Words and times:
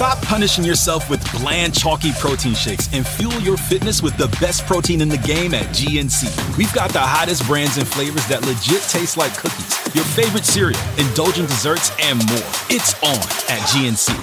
Stop 0.00 0.22
punishing 0.22 0.64
yourself 0.64 1.10
with 1.10 1.20
bland, 1.30 1.74
chalky 1.74 2.12
protein 2.12 2.54
shakes 2.54 2.88
and 2.94 3.06
fuel 3.06 3.38
your 3.42 3.58
fitness 3.58 4.02
with 4.02 4.16
the 4.16 4.28
best 4.40 4.64
protein 4.64 5.02
in 5.02 5.10
the 5.10 5.18
game 5.18 5.52
at 5.52 5.66
GNC. 5.76 6.24
We've 6.56 6.72
got 6.72 6.88
the 6.90 7.00
hottest 7.00 7.46
brands 7.46 7.76
and 7.76 7.86
flavors 7.86 8.26
that 8.28 8.40
legit 8.46 8.80
taste 8.88 9.18
like 9.18 9.36
cookies, 9.36 9.76
your 9.94 10.04
favorite 10.04 10.46
cereal, 10.46 10.80
indulgent 10.96 11.50
desserts, 11.50 11.92
and 12.00 12.16
more. 12.30 12.50
It's 12.70 12.94
on 13.02 13.20
at 13.52 13.60
GNC. 13.68 14.16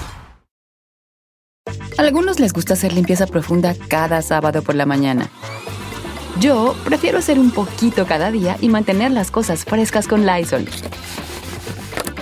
Algunos 1.96 2.40
les 2.40 2.52
gusta 2.52 2.74
hacer 2.74 2.92
limpieza 2.92 3.28
profunda 3.28 3.76
cada 3.86 4.20
sábado 4.20 4.62
por 4.62 4.74
la 4.74 4.84
mañana. 4.84 5.30
Yo 6.40 6.74
prefiero 6.84 7.18
hacer 7.18 7.38
un 7.38 7.52
poquito 7.52 8.04
cada 8.04 8.32
día 8.32 8.56
y 8.60 8.68
mantener 8.68 9.12
las 9.12 9.30
cosas 9.30 9.64
frescas 9.64 10.08
con 10.08 10.26
Lysol. 10.26 10.66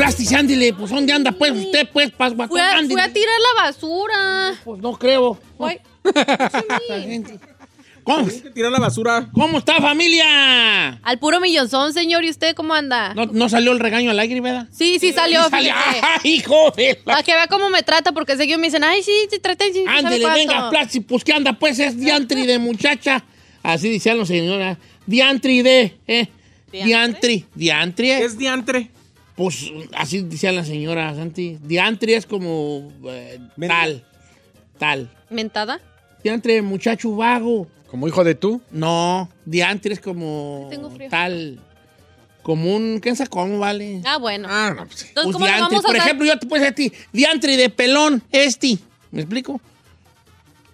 Venga, 0.00 0.08
Plastis, 0.08 0.32
ándile, 0.32 0.72
pues 0.72 0.90
¿dónde 0.90 1.12
anda 1.12 1.30
pues 1.32 1.52
usted, 1.52 1.86
pues, 1.92 2.10
pas, 2.10 2.32
Fui 2.32 2.60
a, 2.60 2.78
fui 2.88 3.00
a 3.00 3.12
tirar 3.12 3.34
la 3.54 3.62
basura. 3.64 4.54
Pues 4.64 4.80
no 4.80 4.98
creo. 4.98 5.38
¿Cómo, 8.02 8.26
Tirar 8.54 8.72
la 8.72 8.80
basura. 8.80 9.28
¿Cómo 9.30 9.58
está, 9.58 9.78
familia? 9.78 10.98
Al 11.02 11.18
puro 11.18 11.38
millonzón, 11.38 11.92
señor. 11.92 12.24
¿Y 12.24 12.30
usted 12.30 12.54
cómo 12.54 12.72
anda? 12.72 13.12
¿No, 13.12 13.26
no 13.26 13.50
salió 13.50 13.72
el 13.72 13.78
regaño 13.78 14.10
al 14.10 14.18
aire, 14.18 14.40
verdad? 14.40 14.68
Sí, 14.72 14.98
sí 14.98 15.12
salió. 15.12 15.44
Sí 15.44 15.50
salió. 15.50 15.74
fíjese. 15.74 16.00
¡Ay, 16.24 16.30
hijo 16.32 16.70
de 16.70 16.98
la- 17.04 17.12
Para 17.12 17.22
que 17.22 17.34
vea 17.34 17.46
cómo 17.46 17.68
me 17.68 17.82
trata, 17.82 18.12
porque 18.12 18.38
seguido 18.38 18.58
me 18.58 18.68
dicen, 18.68 18.82
ay, 18.84 19.02
sí, 19.02 19.12
te 19.28 19.38
traté, 19.38 19.70
sí, 19.72 19.84
¿sabe 19.84 19.98
Ándele, 19.98 20.30
venga, 20.30 20.70
Plastis, 20.70 21.02
pues 21.06 21.22
¿qué 21.22 21.34
anda? 21.34 21.52
Pues 21.52 21.78
es 21.78 21.98
diantri 21.98 22.46
de 22.46 22.58
muchacha. 22.58 23.22
Así 23.62 23.90
decían 23.90 24.16
los 24.16 24.28
señoras. 24.28 24.78
Diantri 25.04 25.60
de, 25.60 25.98
¿eh? 26.06 26.28
Diantri. 26.72 27.44
Diantri. 27.54 28.06
¿Qué 28.06 28.24
es 28.24 28.38
diantre? 28.38 28.90
Pues 29.40 29.72
así 29.94 30.20
decían 30.20 30.54
las 30.54 30.66
señoras, 30.66 31.16
Santi. 31.16 31.56
Diantri 31.62 32.12
es 32.12 32.26
como 32.26 32.92
eh, 33.06 33.38
tal, 33.66 34.04
tal. 34.78 35.10
¿Mentada? 35.30 35.80
Diantri, 36.22 36.60
muchacho 36.60 37.16
vago. 37.16 37.66
Como 37.90 38.06
hijo 38.06 38.22
de 38.22 38.34
tú. 38.34 38.60
No, 38.70 39.30
diantri 39.46 39.94
es 39.94 40.00
como 40.00 40.66
Tengo 40.68 40.90
frío. 40.90 41.08
tal. 41.08 41.58
Como 42.42 42.76
un, 42.76 43.00
¿qué 43.00 43.16
sabe 43.16 43.30
cómo 43.30 43.58
vale? 43.58 44.02
Ah, 44.04 44.18
bueno. 44.18 44.46
Ah, 44.50 44.74
no, 44.76 44.84
pues. 44.86 45.06
Entonces, 45.08 45.24
Pues 45.24 45.32
¿cómo 45.32 45.46
le 45.46 45.52
diantri. 45.52 45.74
vamos 45.76 45.84
a 45.84 45.88
Por 45.88 45.96
dar? 45.96 46.06
ejemplo, 46.06 46.26
yo 46.26 46.38
te 46.38 46.46
decir 46.46 46.66
a 46.66 46.72
ti, 46.74 46.92
diantri 47.10 47.56
de 47.56 47.70
pelón, 47.70 48.22
este. 48.32 48.76
¿Me 49.10 49.22
explico? 49.22 49.58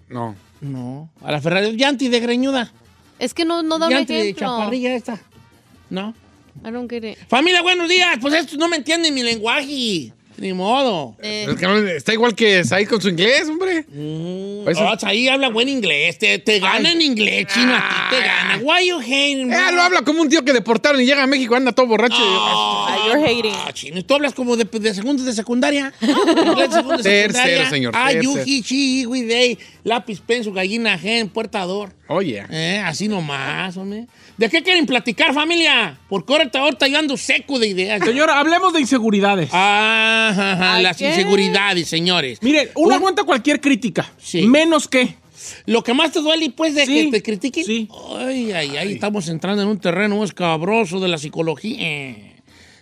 No. 0.09 0.35
No. 0.59 1.09
A 1.21 1.31
la 1.31 1.39
Ferrari, 1.39 1.73
diantri 1.73 2.09
de 2.09 2.19
greñuda. 2.19 2.69
Es 3.17 3.33
que 3.33 3.45
no, 3.45 3.63
no 3.63 3.79
da 3.79 3.85
un 3.85 3.91
Diantri 3.93 4.15
de 4.17 4.21
ejemplo. 4.23 4.45
chaparrilla 4.57 4.93
esta. 4.93 5.21
No. 5.89 6.13
I 6.65 6.71
don't 6.71 6.89
get 6.89 7.03
it. 7.03 7.17
Familia, 7.29 7.61
buenos 7.61 7.87
días. 7.89 8.17
Pues 8.21 8.33
estos 8.33 8.57
no 8.57 8.67
me 8.67 8.77
entienden 8.77 9.13
mi 9.13 9.23
lenguaje. 9.23 10.11
Ni 10.39 10.53
modo. 10.53 11.15
Eh, 11.19 11.47
Es 11.49 11.55
que 11.55 11.65
no- 11.65 11.77
está 11.79 12.13
igual 12.13 12.35
que 12.35 12.63
Said 12.63 12.87
con 12.87 13.01
su 13.01 13.09
inglés, 13.09 13.49
hombre. 13.49 13.85
Oh, 13.97 14.63
ahí 15.01 15.27
habla 15.27 15.49
buen 15.49 15.67
inglés. 15.67 16.19
Te, 16.19 16.37
te 16.37 16.59
gana 16.59 16.91
en 16.91 17.01
inglés, 17.01 17.47
chino. 17.51 17.73
A 17.75 17.79
ti 18.11 18.15
te 18.17 18.21
gana. 18.23 18.59
Why 18.61 18.87
you 18.87 18.99
hating, 18.99 19.51
Eh, 19.51 19.71
lo 19.73 19.81
habla 19.81 20.03
como 20.03 20.21
un 20.21 20.29
tío 20.29 20.45
que 20.45 20.53
deportaron 20.53 21.01
y 21.01 21.05
llega 21.07 21.23
a 21.23 21.27
México, 21.27 21.55
anda 21.55 21.71
todo 21.71 21.87
borracho. 21.87 22.17
Ah, 22.19 22.99
you're 23.07 23.23
hating. 23.25 23.51
ah, 23.65 23.71
chino, 23.73 24.05
tú 24.05 24.13
hablas 24.13 24.35
como 24.35 24.55
de, 24.55 24.65
de 24.65 24.93
segundo 24.93 25.23
de 25.23 25.33
secundaria. 25.33 25.91
Inglés 26.01 26.69
de 26.69 26.75
segundo 26.75 26.97
de 26.97 27.03
Tercero, 27.03 27.33
secundaria. 27.33 27.69
señor, 27.71 27.93
Ah, 27.95 28.09
tercero. 28.11 28.35
yuji, 28.35 28.61
chi, 28.61 29.03
güey, 29.05 29.57
lápiz, 29.87 30.19
penso, 30.21 30.51
gallina, 30.51 30.97
gen, 30.99 31.29
puertador. 31.29 31.93
Oye. 32.09 32.43
Eh, 32.51 32.81
así 32.85 33.07
nomás, 33.07 33.75
hombre. 33.77 34.05
¿De 34.37 34.49
qué 34.49 34.61
quieren 34.61 34.85
platicar, 34.85 35.33
familia? 35.33 35.97
Porque 36.09 36.33
ahorita, 36.33 36.59
ahorita 36.59 36.87
yo 36.87 36.99
ando 36.99 37.17
seco 37.17 37.57
de 37.57 37.67
ideas. 37.69 38.03
Señor, 38.03 38.29
hablemos 38.29 38.73
de 38.73 38.81
inseguridades. 38.81 39.49
Ah, 39.53 40.29
ajá, 40.31 40.53
ajá, 40.53 40.75
¿Ay, 40.75 40.83
las 40.83 40.97
qué? 40.97 41.09
inseguridades, 41.09 41.87
señores. 41.87 42.39
Mire, 42.43 42.71
uno 42.75 42.89
Un- 42.89 42.93
aguanta 42.93 43.23
cualquier 43.23 43.59
crítica. 43.61 44.11
Sí. 44.17 44.43
Menos 44.43 44.87
que. 44.87 45.15
Lo 45.65 45.81
que 45.83 45.93
más 45.93 46.11
te 46.11 46.19
duele, 46.19 46.49
pues, 46.51 46.75
de 46.75 46.85
Sí, 46.85 47.05
que 47.05 47.11
te 47.11 47.23
critiquen. 47.23 47.63
sí. 47.63 47.87
Ay, 48.19 48.51
ay, 48.51 48.75
ay, 48.77 48.91
estamos 48.93 49.29
entrando 49.29 49.61
en 49.61 49.69
un 49.69 49.79
terreno 49.79 50.21
escabroso 50.23 50.99
de 50.99 51.07
la 51.07 51.17
psicología. 51.17 51.77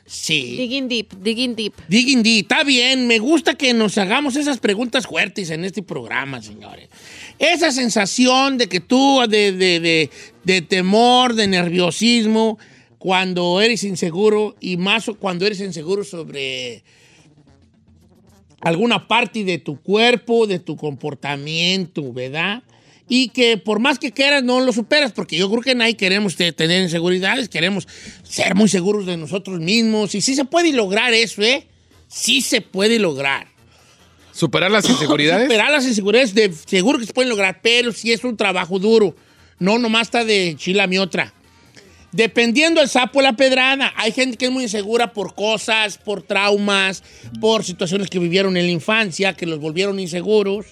Sí. 0.08 0.56
digging 0.56 0.88
deep, 0.88 1.14
digging 1.20 1.56
deep. 1.56 1.74
Digging 1.88 2.22
deep, 2.22 2.46
está 2.52 2.64
bien. 2.64 3.08
Me 3.08 3.18
gusta 3.18 3.56
que 3.56 3.74
nos 3.74 3.98
hagamos 3.98 4.36
esas 4.36 4.60
preguntas 4.60 5.08
fuertes 5.08 5.50
en 5.50 5.66
este 5.66 5.82
programa, 5.82 6.42
señores. 6.44 6.90
Esa 7.40 7.72
sensación 7.72 8.60
de 8.60 8.70
que 8.70 8.80
tú, 8.80 9.22
de, 9.28 9.52
de, 9.52 9.80
de, 9.80 10.10
de 10.44 10.62
temor, 10.62 11.34
de 11.34 11.48
nerviosismo, 11.48 12.60
cuando 13.00 13.60
eres 13.62 13.84
inseguro 13.84 14.56
y 14.60 14.78
más 14.78 15.10
cuando 15.20 15.46
eres 15.46 15.60
inseguro 15.60 16.04
sobre 16.04 16.84
alguna 18.62 19.08
parte 19.08 19.44
de 19.44 19.58
tu 19.58 19.82
cuerpo, 19.82 20.48
de 20.48 20.60
tu 20.60 20.76
comportamiento, 20.76 22.14
¿verdad? 22.14 22.64
Y 23.08 23.30
que 23.30 23.58
por 23.58 23.80
más 23.80 24.00
que 24.00 24.12
quieras 24.12 24.44
no 24.44 24.60
lo 24.62 24.74
superas, 24.74 25.12
porque 25.12 25.38
yo 25.38 25.50
creo 25.50 25.62
que 25.62 25.76
nadie 25.76 25.96
queremos 25.96 26.36
te- 26.36 26.52
tener 26.54 26.82
inseguridades, 26.82 27.50
queremos 27.50 27.88
ser 28.24 28.56
muy 28.56 28.68
seguros 28.68 29.06
de 29.06 29.16
nosotros 29.16 29.60
mismos. 29.60 30.16
Y 30.16 30.22
sí 30.22 30.34
se 30.36 30.46
puede 30.46 30.74
lograr 30.74 31.14
eso, 31.14 31.42
¿eh? 31.44 31.68
Sí 32.08 32.42
se 32.42 32.62
puede 32.62 32.98
lograr. 32.98 33.48
Superar 34.32 34.72
las 34.72 34.90
inseguridades. 34.90 35.46
Superar 35.46 35.72
las 35.72 35.86
inseguridades, 35.86 36.34
de, 36.34 36.52
seguro 36.66 36.98
que 36.98 37.06
se 37.06 37.14
pueden 37.14 37.30
lograr, 37.30 37.60
pero 37.62 37.92
sí 37.92 38.12
es 38.12 38.24
un 38.24 38.36
trabajo 38.38 38.80
duro. 38.80 39.16
No 39.60 39.78
nomás 39.78 40.08
está 40.08 40.26
de 40.26 40.56
chila 40.58 40.88
mi 40.88 40.98
otra. 40.98 41.32
Dependiendo 42.12 42.82
el 42.82 42.90
sapo 42.90 43.22
la 43.22 43.34
pedrada. 43.34 43.94
Hay 43.98 44.14
gente 44.14 44.38
que 44.38 44.46
es 44.46 44.52
muy 44.52 44.64
insegura 44.64 45.14
por 45.14 45.36
cosas, 45.36 45.98
por 45.98 46.24
traumas, 46.24 47.04
por 47.40 47.64
situaciones 47.64 48.10
que 48.10 48.20
vivieron 48.20 48.58
en 48.58 48.66
la 48.66 48.72
infancia, 48.72 49.34
que 49.34 49.46
los 49.46 49.60
volvieron 49.60 50.00
inseguros. 50.00 50.66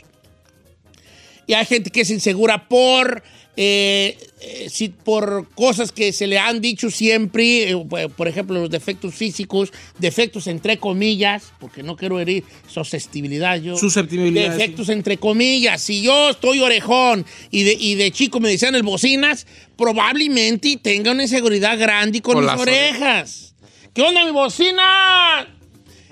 Y 1.48 1.54
hay 1.54 1.66
gente 1.66 1.90
que 1.90 2.02
es 2.02 2.10
insegura 2.10 2.68
por, 2.70 3.24
eh, 3.58 4.18
eh, 4.42 4.90
por 5.04 5.50
cosas 5.56 5.92
que 5.92 6.14
se 6.14 6.26
le 6.26 6.40
han 6.40 6.62
dicho 6.62 6.90
siempre, 6.90 7.70
eh, 7.72 8.10
por- 8.16 8.28
ejemplo, 8.28 8.60
los 8.60 8.70
defectos 8.70 9.14
físicos, 9.14 9.72
defectos 10.00 10.48
entre 10.48 10.78
comillas, 10.78 11.52
porque 11.60 11.84
no 11.84 11.96
quiero 11.98 12.20
herir 12.20 12.44
susceptibilidad 12.68 13.58
yo. 13.62 13.76
Susceptibilidad, 13.78 14.52
Defectos 14.52 14.90
entre 14.90 15.18
comillas. 15.18 15.82
Si 15.82 16.02
yo 16.02 16.30
estoy 16.30 16.60
orejón 16.62 17.26
y 17.52 17.64
de, 17.64 17.74
y 17.74 17.96
de 17.96 18.12
chico 18.12 18.40
me 18.40 18.50
decían 18.50 18.76
el 18.76 18.84
bocinas, 18.84 19.46
probablemente 19.78 20.78
tenga 20.82 21.12
una 21.12 21.24
inseguridad 21.24 21.78
grande 21.78 22.22
con, 22.22 22.36
Con 22.36 22.44
mis 22.44 22.52
las 22.52 22.62
orejas. 22.62 23.56
¿Qué 23.94 24.02
onda 24.02 24.26
mi 24.26 24.32
bocina? 24.32 25.48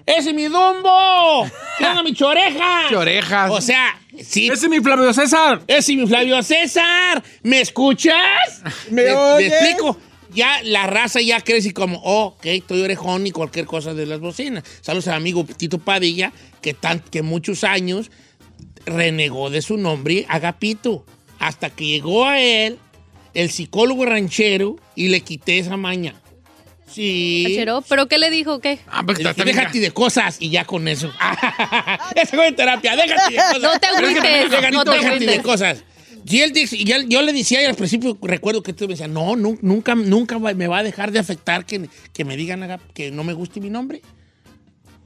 ¡Ese 0.05 0.29
es 0.29 0.35
mi 0.35 0.43
Dumbo! 0.43 1.47
¿Qué 1.77 1.85
onda 1.85 2.03
mi 2.03 2.13
choreja? 2.13 2.85
¿Qué 2.89 2.95
orejas? 2.95 3.49
O 3.51 3.61
sea, 3.61 3.99
sí. 4.19 4.47
Ese 4.47 4.65
es 4.65 4.69
mi 4.69 4.79
Flavio 4.79 5.13
César. 5.13 5.61
Ese 5.67 5.93
es 5.93 5.97
mi 5.97 6.07
Flavio 6.07 6.41
César. 6.43 7.23
¿Me 7.43 7.61
escuchas? 7.61 8.15
¿Me 8.89 9.03
te, 9.03 9.13
oyes? 9.13 9.49
te 9.49 9.57
explico. 9.57 9.97
Ya 10.33 10.61
la 10.63 10.87
raza 10.87 11.19
ya 11.19 11.41
crece 11.41 11.73
como, 11.73 12.01
oh, 12.03 12.27
ok, 12.27 12.45
estoy 12.45 12.81
orejón 12.81 13.27
y 13.27 13.31
cualquier 13.31 13.65
cosa 13.65 13.93
de 13.93 14.05
las 14.05 14.21
bocinas. 14.21 14.63
Saludos 14.79 15.09
al 15.09 15.15
amigo 15.15 15.43
Tito 15.43 15.79
Padilla, 15.79 16.31
que, 16.61 16.73
tan, 16.73 16.99
que 16.99 17.21
muchos 17.21 17.65
años 17.65 18.11
renegó 18.85 19.49
de 19.49 19.61
su 19.61 19.77
nombre 19.77 20.25
Agapito. 20.29 21.05
Hasta 21.39 21.69
que 21.69 21.85
llegó 21.85 22.25
a 22.25 22.39
él 22.39 22.77
el 23.33 23.49
psicólogo 23.49 24.05
ranchero 24.05 24.77
y 24.95 25.09
le 25.09 25.21
quité 25.21 25.59
esa 25.59 25.75
maña. 25.75 26.20
Sí. 26.93 27.57
¿pero 27.87 28.07
qué 28.07 28.17
le 28.17 28.29
dijo? 28.29 28.59
¿Qué? 28.59 28.79
Ah, 28.87 29.03
pues 29.05 29.17
déjate 29.19 29.79
de 29.79 29.91
cosas 29.91 30.37
y 30.39 30.49
ya 30.49 30.65
con 30.65 30.87
eso. 30.87 31.11
Esa 32.15 32.35
fue 32.35 32.47
en 32.47 32.55
terapia, 32.55 32.95
déjate 32.95 33.33
de 33.33 33.37
cosas. 33.37 33.61
No 33.61 33.79
te 33.79 33.87
agüites, 33.87 34.51
Déjate, 34.51 34.71
no 34.71 34.83
te 34.83 34.91
déjate 34.91 35.25
de 35.25 35.41
cosas. 35.41 35.83
Y 36.25 36.41
él 36.41 36.51
dice- 36.53 36.77
y 36.77 36.91
él- 36.91 37.07
yo 37.09 37.21
le 37.23 37.33
decía 37.33 37.61
y 37.63 37.65
al 37.65 37.75
principio, 37.75 38.17
recuerdo 38.21 38.61
que 38.61 38.73
tú 38.73 38.83
me 38.85 38.89
decías, 38.93 39.09
no, 39.09 39.35
nu- 39.35 39.57
nunca, 39.61 39.95
nunca 39.95 40.37
me 40.37 40.67
va 40.67 40.79
a 40.79 40.83
dejar 40.83 41.11
de 41.11 41.19
afectar 41.19 41.65
que, 41.65 41.89
que 42.13 42.25
me 42.25 42.37
digan 42.37 42.79
que 42.93 43.09
no 43.11 43.23
me 43.23 43.33
guste 43.33 43.59
mi 43.59 43.69
nombre. 43.69 44.01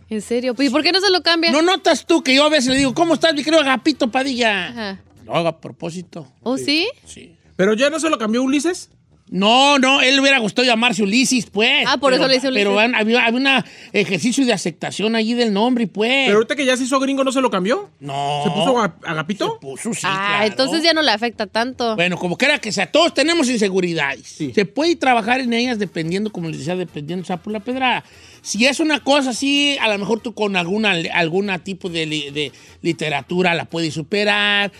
¿En 0.09 0.21
serio? 0.21 0.53
¿Y 0.59 0.69
por 0.69 0.83
qué 0.83 0.91
no 0.91 0.99
se 1.01 1.09
lo 1.09 1.21
cambia? 1.23 1.51
¿No 1.51 1.61
notas 1.61 2.05
tú 2.05 2.21
que 2.21 2.35
yo 2.35 2.43
a 2.45 2.49
veces 2.49 2.71
le 2.71 2.77
digo, 2.77 2.93
¿cómo 2.93 3.13
estás, 3.15 3.33
mi 3.33 3.43
querido 3.43 3.61
Agapito 3.61 4.11
Padilla? 4.11 4.67
Ajá. 4.67 4.99
No, 5.25 5.35
a 5.35 5.59
propósito. 5.59 6.31
¿Oh, 6.43 6.57
sí? 6.57 6.87
Sí. 7.05 7.35
¿Pero 7.55 7.73
ya 7.73 7.89
no 7.89 7.99
se 7.99 8.09
lo 8.09 8.17
cambió 8.19 8.43
Ulises? 8.43 8.89
No, 9.27 9.79
no, 9.79 10.01
él 10.01 10.13
le 10.15 10.21
hubiera 10.21 10.37
gustado 10.37 10.67
llamarse 10.67 11.01
Ulises, 11.01 11.47
pues. 11.47 11.83
Ah, 11.87 11.97
por 11.97 12.13
eso 12.13 12.27
le 12.27 12.35
dice 12.35 12.47
Ulises. 12.47 12.67
Pero 12.67 12.79
había, 12.79 13.25
había 13.25 13.29
un 13.57 13.63
ejercicio 13.91 14.45
de 14.45 14.53
aceptación 14.53 15.15
allí 15.15 15.33
del 15.33 15.51
nombre, 15.51 15.87
pues. 15.87 16.27
¿Pero 16.27 16.37
ahorita 16.37 16.55
que 16.55 16.63
ya 16.63 16.77
se 16.77 16.83
hizo 16.83 16.99
gringo 16.99 17.23
no 17.23 17.31
se 17.31 17.41
lo 17.41 17.49
cambió? 17.49 17.89
no. 17.99 18.41
¿Se 18.43 18.51
puso 18.51 18.79
a- 18.79 18.95
Agapito? 19.03 19.53
Se 19.53 19.59
puso, 19.59 19.93
sí, 19.95 20.01
ah, 20.03 20.25
claro. 20.37 20.45
entonces 20.45 20.83
ya 20.83 20.93
no 20.93 21.01
le 21.01 21.09
afecta 21.11 21.47
tanto. 21.47 21.95
Bueno, 21.95 22.17
como 22.17 22.37
quiera 22.37 22.59
que 22.59 22.71
sea, 22.71 22.91
todos 22.91 23.13
tenemos 23.15 23.49
inseguridades. 23.49 24.27
Sí. 24.27 24.51
Se 24.53 24.65
puede 24.65 24.95
trabajar 24.95 25.39
en 25.41 25.53
ellas 25.53 25.79
dependiendo, 25.79 26.31
como 26.31 26.49
les 26.49 26.59
decía, 26.59 26.75
dependiendo 26.75 27.23
o 27.23 27.25
sea, 27.25 27.37
por 27.37 27.51
la 27.51 27.61
pedrada. 27.61 28.03
Si 28.43 28.63
es 28.67 28.79
una 28.79 28.99
cosa 28.99 29.31
así, 29.31 29.75
a 29.81 29.87
lo 29.89 29.97
mejor 29.97 30.19
tú 30.19 30.35
con 30.35 30.55
alguna, 30.55 30.93
alguna 31.13 31.63
tipo 31.63 31.89
de, 31.89 32.05
li- 32.05 32.29
de 32.29 32.51
literatura 32.83 33.55
la 33.55 33.65
puedes 33.65 33.95
superar. 33.95 34.71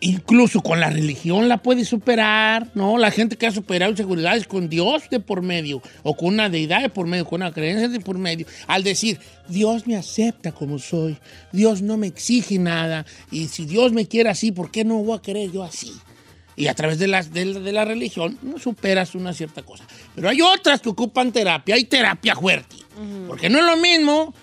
Incluso 0.00 0.60
con 0.60 0.78
la 0.78 0.90
religión 0.90 1.48
la 1.48 1.58
puedes 1.58 1.88
superar, 1.88 2.70
¿no? 2.74 2.98
La 2.98 3.10
gente 3.10 3.36
que 3.36 3.46
ha 3.46 3.50
superado 3.50 3.90
inseguridades 3.90 4.46
con 4.46 4.68
Dios 4.68 5.04
de 5.10 5.20
por 5.20 5.40
medio, 5.40 5.80
o 6.02 6.14
con 6.16 6.34
una 6.34 6.50
deidad 6.50 6.82
de 6.82 6.90
por 6.90 7.06
medio, 7.06 7.24
con 7.24 7.40
una 7.40 7.52
creencia 7.52 7.88
de 7.88 8.00
por 8.00 8.18
medio, 8.18 8.46
al 8.66 8.84
decir, 8.84 9.18
Dios 9.48 9.86
me 9.86 9.96
acepta 9.96 10.52
como 10.52 10.78
soy, 10.78 11.16
Dios 11.50 11.80
no 11.80 11.96
me 11.96 12.08
exige 12.08 12.58
nada, 12.58 13.06
y 13.30 13.48
si 13.48 13.64
Dios 13.64 13.92
me 13.92 14.06
quiere 14.06 14.28
así, 14.28 14.52
¿por 14.52 14.70
qué 14.70 14.84
no 14.84 14.98
voy 14.98 15.16
a 15.16 15.22
querer 15.22 15.50
yo 15.50 15.62
así? 15.62 15.92
Y 16.56 16.66
a 16.66 16.74
través 16.74 16.98
de 16.98 17.08
la, 17.08 17.22
de, 17.22 17.54
de 17.54 17.72
la 17.72 17.86
religión 17.86 18.38
no 18.42 18.58
superas 18.58 19.14
una 19.14 19.32
cierta 19.32 19.62
cosa. 19.62 19.84
Pero 20.14 20.28
hay 20.28 20.42
otras 20.42 20.82
que 20.82 20.90
ocupan 20.90 21.32
terapia, 21.32 21.74
hay 21.74 21.84
terapia 21.84 22.34
fuerte. 22.36 22.76
Porque 23.26 23.48
no 23.48 23.60
es 23.60 23.64
lo 23.64 23.78
mismo 23.78 24.34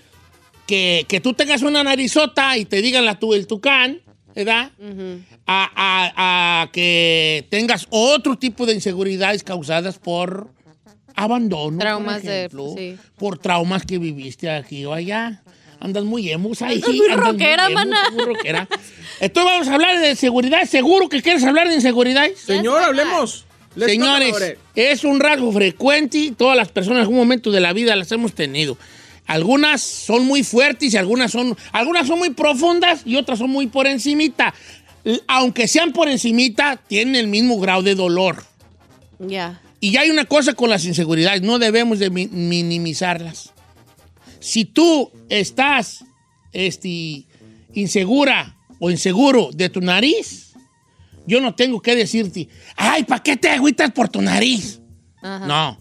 que, 0.65 1.05
que 1.07 1.21
tú 1.21 1.33
tengas 1.33 1.61
una 1.61 1.83
narizota 1.83 2.57
y 2.57 2.65
te 2.65 2.81
digan 2.81 3.05
la, 3.05 3.19
tu, 3.19 3.35
el 3.35 3.45
tucán, 3.45 4.01
¿verdad? 4.37 4.71
a, 5.45 5.71
a- 5.75 6.61
a 6.63 6.71
que 6.71 7.45
tengas 7.49 7.87
otro 7.89 8.37
tipo 8.37 8.65
de 8.65 8.73
inseguridades 8.73 9.43
causadas 9.43 9.97
por 9.99 10.49
abandono, 11.15 11.77
Traumas 11.79 12.21
por 12.21 12.29
de- 12.29 12.49
sí. 12.77 12.97
por 13.17 13.37
traumas 13.39 13.83
que 13.85 13.97
viviste 13.97 14.49
aquí 14.49 14.85
o 14.85 14.93
allá. 14.93 15.41
Andas 15.79 16.03
muy 16.05 16.29
emos 16.31 16.61
ahí. 16.61 16.75
Andas 16.75 16.89
muy 16.89 17.07
andas 17.11 17.27
rockera, 17.27 17.69
maná. 17.69 18.09
muy 18.11 18.25
rockera. 18.25 18.67
Entonces 19.19 19.51
vamos 19.53 19.67
a 19.67 19.73
hablar 19.75 19.99
de 19.99 20.15
seguridad. 20.15 20.65
¿Seguro 20.65 21.07
que 21.09 21.21
quieres 21.21 21.43
hablar 21.43 21.67
de 21.69 21.75
inseguridad? 21.75 22.27
Señor, 22.35 22.81
hablemos. 22.83 23.45
Señores, 23.77 24.31
talk 24.31 24.41
about 24.41 24.53
it. 24.53 24.59
es 24.73 25.03
un 25.03 25.19
rasgo 25.19 25.51
frecuente 25.51 26.17
y 26.17 26.31
todas 26.31 26.57
las 26.57 26.69
personas 26.69 26.97
en 26.97 27.01
algún 27.01 27.17
momento 27.17 27.51
de 27.51 27.59
la 27.59 27.73
vida 27.73 27.95
las 27.95 28.11
hemos 28.11 28.33
tenido. 28.33 28.75
Algunas 29.27 29.81
son 29.81 30.25
muy 30.25 30.43
fuertes 30.43 30.93
y 30.93 30.97
algunas 30.97 31.31
son, 31.31 31.55
algunas 31.71 32.07
son 32.07 32.17
muy 32.19 32.29
profundas 32.31 33.01
y 33.05 33.15
otras 33.17 33.39
son 33.39 33.49
muy 33.49 33.67
por 33.67 33.85
encimita. 33.85 34.53
Aunque 35.27 35.67
sean 35.67 35.93
por 35.93 36.09
encimita, 36.09 36.77
tienen 36.87 37.15
el 37.15 37.27
mismo 37.27 37.59
grado 37.59 37.81
de 37.83 37.95
dolor. 37.95 38.43
Ya. 39.19 39.61
Y 39.79 39.91
ya 39.91 40.01
hay 40.01 40.09
una 40.09 40.25
cosa 40.25 40.53
con 40.53 40.69
las 40.69 40.85
inseguridades, 40.85 41.41
no 41.43 41.59
debemos 41.59 41.99
de 41.99 42.09
mi- 42.09 42.27
minimizarlas. 42.27 43.51
Si 44.39 44.65
tú 44.65 45.11
estás 45.29 46.03
este, 46.51 47.25
insegura 47.73 48.55
o 48.79 48.89
inseguro 48.89 49.49
de 49.53 49.69
tu 49.69 49.81
nariz, 49.81 50.53
yo 51.25 51.41
no 51.41 51.53
tengo 51.55 51.81
que 51.81 51.95
decirte, 51.95 52.47
ay, 52.75 53.03
¿para 53.03 53.21
qué 53.21 53.35
te 53.37 53.49
agüitas 53.49 53.91
por 53.91 54.09
tu 54.09 54.21
nariz? 54.21 54.79
Ajá. 55.21 55.45
No, 55.45 55.77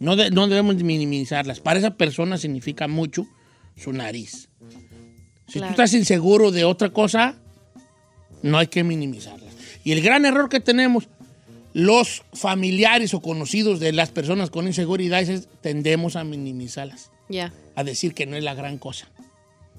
no, 0.00 0.16
de- 0.16 0.30
no 0.32 0.48
debemos 0.48 0.76
de 0.76 0.82
minimizarlas. 0.84 1.60
Para 1.60 1.78
esa 1.78 1.94
persona 1.96 2.36
significa 2.38 2.88
mucho 2.88 3.26
su 3.76 3.92
nariz. 3.92 4.48
Si 5.46 5.58
Claro. 5.58 5.68
tú 5.68 5.72
estás 5.82 5.94
inseguro 5.94 6.50
de 6.50 6.64
otra 6.64 6.90
cosa, 6.90 7.36
no 8.42 8.58
hay 8.58 8.66
que 8.66 8.82
minimizarlas. 8.82 9.54
Y 9.84 9.92
el 9.92 10.00
gran 10.02 10.24
error 10.24 10.48
que 10.48 10.58
tenemos 10.60 11.08
los 11.72 12.22
familiares 12.34 13.14
o 13.14 13.20
conocidos 13.20 13.78
de 13.80 13.92
las 13.92 14.10
personas 14.10 14.50
con 14.50 14.66
inseguridades 14.66 15.28
es 15.28 15.48
tendemos 15.60 16.16
a 16.16 16.24
minimizarlas, 16.24 17.10
Ya. 17.28 17.52
a 17.76 17.84
decir 17.84 18.12
que 18.14 18.26
no 18.26 18.36
es 18.36 18.42
la 18.42 18.54
gran 18.54 18.78
cosa. 18.78 19.08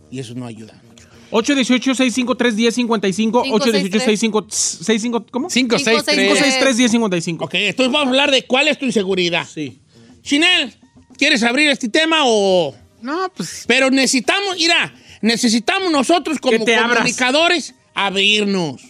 Y 0.09 0.19
eso 0.19 0.33
no 0.35 0.45
ayuda 0.45 0.81
mucho. 0.87 1.07
818-653-1055. 1.31 3.43
818-65... 3.45 5.25
¿Cómo? 5.31 5.49
5, 5.49 5.79
6, 5.79 6.03
3. 6.05 6.91
563-1055. 6.91 7.45
Ok, 7.45 7.53
entonces 7.55 7.91
vamos 7.91 8.07
a 8.07 8.09
hablar 8.09 8.31
de 8.31 8.45
cuál 8.45 8.67
es 8.67 8.77
tu 8.77 8.85
inseguridad. 8.85 9.47
Sí. 9.47 9.80
Chinel, 10.21 10.73
¿quieres 11.17 11.43
abrir 11.43 11.69
este 11.69 11.89
tema 11.89 12.21
o...? 12.25 12.75
No, 13.01 13.31
pues. 13.35 13.65
Pero 13.67 13.89
necesitamos, 13.89 14.57
mira, 14.57 14.93
necesitamos 15.21 15.91
nosotros 15.91 16.37
como 16.39 16.63
te 16.63 16.75
abras. 16.75 16.97
comunicadores 16.99 17.73
abrirnos. 17.93 18.81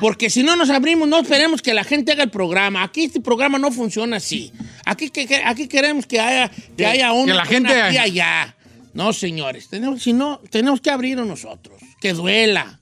Porque 0.00 0.30
si 0.30 0.44
no 0.44 0.54
nos 0.54 0.70
abrimos, 0.70 1.08
no 1.08 1.18
esperemos 1.18 1.60
que 1.60 1.74
la 1.74 1.82
gente 1.82 2.12
haga 2.12 2.22
el 2.22 2.30
programa. 2.30 2.84
Aquí 2.84 3.02
este 3.04 3.20
programa 3.20 3.58
no 3.58 3.72
funciona 3.72 4.18
así. 4.18 4.52
Aquí, 4.84 5.10
que, 5.10 5.42
aquí 5.44 5.66
queremos 5.66 6.06
que 6.06 6.20
haya, 6.20 6.52
que 6.76 6.86
haya 6.86 7.12
un, 7.12 7.26
que 7.26 7.34
la 7.34 7.44
gente- 7.44 7.72
una 7.72 7.86
aquí 7.86 7.98
allá. 7.98 8.56
No, 8.94 9.12
señores. 9.12 9.68
Tenemos, 9.68 10.02
si 10.02 10.12
no, 10.12 10.40
tenemos 10.50 10.80
que 10.80 10.90
abrirnos 10.90 11.26
nosotros. 11.26 11.80
Que 12.00 12.12
duela. 12.12 12.80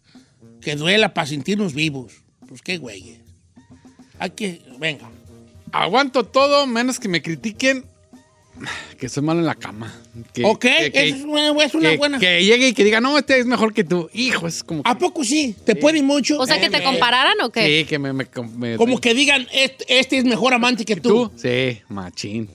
Que 0.60 0.76
duela 0.76 1.14
para 1.14 1.26
sentirnos 1.26 1.72
vivos. 1.72 2.12
Pues 2.46 2.60
qué 2.60 2.76
güeyes. 2.76 3.20
Hay 4.18 4.30
que, 4.30 4.60
venga. 4.78 5.08
Aguanto 5.72 6.24
todo 6.24 6.66
menos 6.66 6.98
que 6.98 7.08
me 7.08 7.22
critiquen 7.22 7.84
que 8.98 9.08
soy 9.08 9.22
malo 9.22 9.40
en 9.40 9.46
la 9.46 9.54
cama. 9.54 9.94
Que, 10.34 10.44
ok, 10.44 10.58
que- 10.60 10.92
que- 10.92 11.08
es 11.08 11.22
una, 11.24 11.48
es 11.64 11.74
una 11.74 11.90
que- 11.90 11.96
buena. 11.96 12.18
que 12.18 12.44
llegue 12.44 12.68
y 12.68 12.74
que 12.74 12.84
diga, 12.84 13.00
no, 13.00 13.16
este 13.16 13.38
es 13.38 13.46
mejor 13.46 13.72
que 13.72 13.84
tú. 13.84 14.10
Hijo, 14.12 14.46
es 14.46 14.62
como. 14.62 14.82
¿A 14.84 14.98
poco 14.98 15.24
sí? 15.24 15.54
¿Te 15.64 15.74
pueden 15.76 16.04
mucho? 16.04 16.38
O 16.38 16.46
sea, 16.46 16.60
que 16.60 16.68
te 16.68 16.78
Ok. 16.78 16.82
compararan 16.84 17.40
o 17.42 17.50
qué? 17.50 17.80
Sí, 17.82 17.88
que 17.88 17.98
me. 17.98 18.12
me- 18.12 18.26
me- 18.56 18.76
Como 18.76 19.00
que 19.00 19.14
digan, 19.14 19.46
este, 19.52 19.98
este 19.98 20.18
es 20.18 20.24
mejor 20.24 20.52
amante 20.52 20.84
que 20.84 20.96
tú. 20.96 21.30
¿Tú? 21.30 21.32
Sí, 21.36 21.80
machín. 21.88 22.50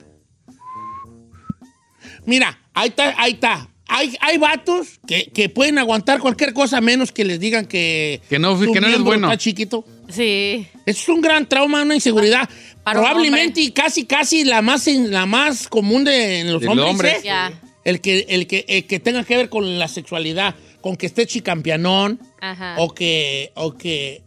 Mira, 2.24 2.58
ahí 2.74 2.88
está, 2.88 3.14
ahí 3.20 3.32
está. 3.32 3.68
Hay, 3.88 4.16
hay 4.20 4.36
vatos 4.36 4.98
que, 5.06 5.30
que 5.32 5.48
pueden 5.48 5.78
aguantar 5.78 6.18
cualquier 6.18 6.52
cosa 6.52 6.80
menos 6.80 7.12
que 7.12 7.24
les 7.24 7.38
digan 7.38 7.66
que, 7.66 8.20
Que 8.28 8.38
no- 8.40 8.58
que 8.58 8.80
no 8.80 8.86
eres 8.88 9.00
bueno. 9.00 9.28
Está 9.28 9.38
chiquito. 9.38 9.84
Sí. 10.08 10.66
Eso 10.86 11.00
es 11.02 11.08
un 11.08 11.20
gran 11.20 11.48
trauma, 11.48 11.82
una 11.82 11.94
inseguridad. 11.94 12.48
Para 12.84 13.00
Probablemente 13.00 13.60
hombre. 13.60 13.62
y 13.62 13.70
casi, 13.72 14.04
casi 14.04 14.44
la 14.44 14.62
más, 14.62 14.86
la 14.86 15.26
más 15.26 15.66
común 15.68 16.04
de 16.04 16.40
en 16.40 16.52
los 16.52 16.64
hombres. 16.64 16.86
hombres. 16.88 17.24
¿eh? 17.24 17.52
El 17.84 18.00
que, 18.00 18.26
el, 18.28 18.46
que, 18.46 18.64
el 18.68 18.86
que 18.86 19.00
tenga 19.00 19.24
que 19.24 19.36
ver 19.36 19.48
con 19.48 19.78
la 19.78 19.88
sexualidad, 19.88 20.54
con 20.80 20.96
que 20.96 21.06
esté 21.06 21.26
chicampianón, 21.26 22.20
Ajá. 22.40 22.76
o 22.78 22.92
que, 22.94 23.50
o 23.54 23.74
que... 23.76 24.22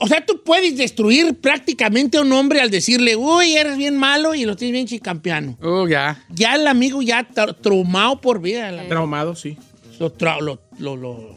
O 0.00 0.06
sea, 0.06 0.24
tú 0.24 0.42
puedes 0.44 0.76
destruir 0.76 1.34
prácticamente 1.40 2.18
a 2.18 2.20
un 2.20 2.32
hombre 2.32 2.60
al 2.60 2.70
decirle, 2.70 3.16
uy, 3.16 3.54
eres 3.56 3.76
bien 3.76 3.96
malo 3.96 4.34
y 4.34 4.44
lo 4.44 4.54
tienes 4.54 4.72
bien 4.72 4.86
chicampiano. 4.86 5.58
Oh, 5.60 5.88
ya. 5.88 6.24
Ya 6.30 6.54
el 6.54 6.66
amigo 6.68 7.02
ya 7.02 7.26
tra- 7.28 7.56
traumado 7.60 8.20
por 8.20 8.40
vida. 8.40 8.70
la- 8.70 8.86
Traumado, 8.86 9.34
sí. 9.34 9.56
Lo, 9.98 10.14
tra- 10.16 10.40
lo, 10.40 10.60
lo, 10.78 10.96
lo- 10.96 11.34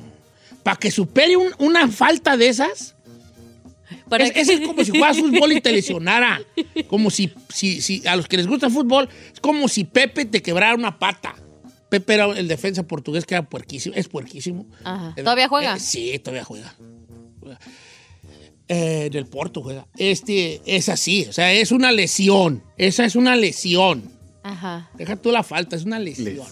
Para 0.63 0.77
que 0.77 0.91
supere 0.91 1.35
un- 1.37 1.53
una 1.57 1.87
falta 1.87 2.37
de 2.37 2.49
esas, 2.49 2.95
Para 4.09 4.25
es, 4.25 4.31
que- 4.31 4.41
es- 4.41 4.49
es 4.49 4.67
como 4.67 4.83
si 4.83 4.91
juegas 4.91 5.17
fútbol 5.17 5.51
y 5.53 5.61
te 5.61 5.71
lesionara. 5.71 6.41
Como 6.87 7.09
si, 7.09 7.31
si, 7.49 7.81
si 7.81 8.05
a 8.07 8.15
los 8.15 8.27
que 8.27 8.37
les 8.37 8.47
gusta 8.47 8.67
el 8.67 8.71
fútbol, 8.73 9.09
es 9.33 9.39
como 9.39 9.67
si 9.67 9.83
Pepe 9.83 10.25
te 10.25 10.41
quebrara 10.41 10.75
una 10.75 10.97
pata. 10.99 11.35
Pepe 11.89 12.13
era 12.13 12.25
el 12.25 12.47
defensa 12.47 12.83
portugués 12.83 13.25
que 13.25 13.33
era 13.35 13.49
puerquísimo, 13.49 13.95
es 13.95 14.07
puerquísimo. 14.07 14.65
Ajá. 14.83 15.13
¿Todavía 15.15 15.47
juega? 15.49 15.75
eh, 15.75 15.79
sí, 15.79 16.17
todavía 16.19 16.43
juega. 16.45 16.73
Eh, 18.67 19.09
del 19.11 19.25
Porto 19.25 19.61
juega. 19.61 19.85
Este 19.97 20.61
es 20.65 20.87
así, 20.87 21.25
o 21.29 21.33
sea, 21.33 21.51
es 21.51 21.71
una 21.73 21.91
lesión. 21.91 22.63
Esa 22.77 23.03
es 23.03 23.15
una 23.17 23.35
lesión. 23.35 24.03
Ajá. 24.43 24.89
Deja 24.97 25.17
tú 25.17 25.31
la 25.31 25.43
falta, 25.43 25.75
es 25.75 25.83
una 25.83 25.99
lesión. 25.99 26.47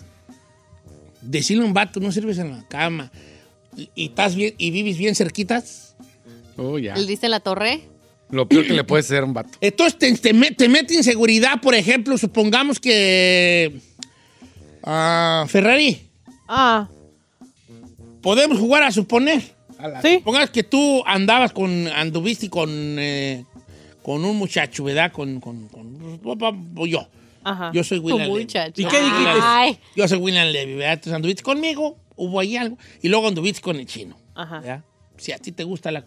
Decirle 1.22 1.63
a 1.63 1.67
un 1.67 1.74
vato, 1.74 2.00
no 2.01 2.12
sirves 2.12 2.38
en 2.38 2.51
la 2.51 2.67
cama 2.67 3.12
y, 3.77 3.89
y 3.96 4.05
estás 4.08 4.36
bien 4.36 4.53
y 4.58 4.72
vives 4.72 4.98
bien 4.98 5.15
cerquitas. 5.15 5.88
Oh, 6.60 6.78
ya. 6.78 6.96
¿Le 6.96 7.06
diste 7.06 7.30
la 7.30 7.39
torre? 7.39 7.82
Lo 8.32 8.48
peor 8.48 8.66
que 8.68 8.74
le 8.74 8.84
puede 8.84 9.00
hacer 9.01 9.24
a 9.24 9.25
un 9.25 9.34
vato. 9.34 9.58
Entonces 9.62 9.98
te, 9.98 10.12
te 10.13 10.34
te 10.51 10.70
mete 10.70 10.94
inseguridad, 10.94 11.62
por 11.62 11.74
ejemplo, 11.74 12.18
supongamos 12.18 12.80
que 12.80 13.80
ah, 14.84 15.46
Ferrari, 15.48 16.00
Ah, 16.48 16.88
podemos 18.22 18.60
jugar 18.60 18.84
a 18.84 18.92
suponer. 18.92 19.42
sí. 20.01 20.16
Supongamos 20.16 20.50
que 20.50 20.63
tú 20.63 21.04
andabas 21.06 21.54
con, 21.54 21.88
anduviste 21.88 22.50
con, 22.50 22.70
eh, 22.72 23.46
con 24.04 24.24
un 24.25 24.36
muchacho, 24.38 24.84
¿verdad? 24.84 25.12
Con, 25.12 25.39
con, 25.39 25.68
con- 25.70 26.20
yo. 26.88 27.08
Ajá. 27.44 27.72
Yo 27.74 27.84
soy 27.84 28.00
William 28.00 28.28
Levy. 28.28 28.42
muchacho. 28.44 28.82
¿Y 28.82 28.86
qué 28.86 29.00
dijiste? 29.00 29.39
Ay. 29.42 29.80
Yo 29.96 30.08
soy 30.08 30.18
William 30.18 30.48
Levy, 30.50 30.74
¿verdad? 30.75 30.94
Entonces 30.94 31.13
anduviste 31.13 31.42
conmigo, 31.44 31.98
hubo 32.16 32.39
ahí 32.39 32.58
algo, 32.58 32.78
y 33.01 33.08
luego 33.10 33.28
anduviste 33.28 33.62
con 33.62 33.78
el 33.78 33.86
chino. 33.86 34.18
Ajá. 34.36 34.60
¿verdad? 34.60 34.84
Si 35.18 35.32
a 35.32 35.38
ti 35.38 35.51
te 35.51 35.63
gusta 35.63 35.92
la, 35.92 36.06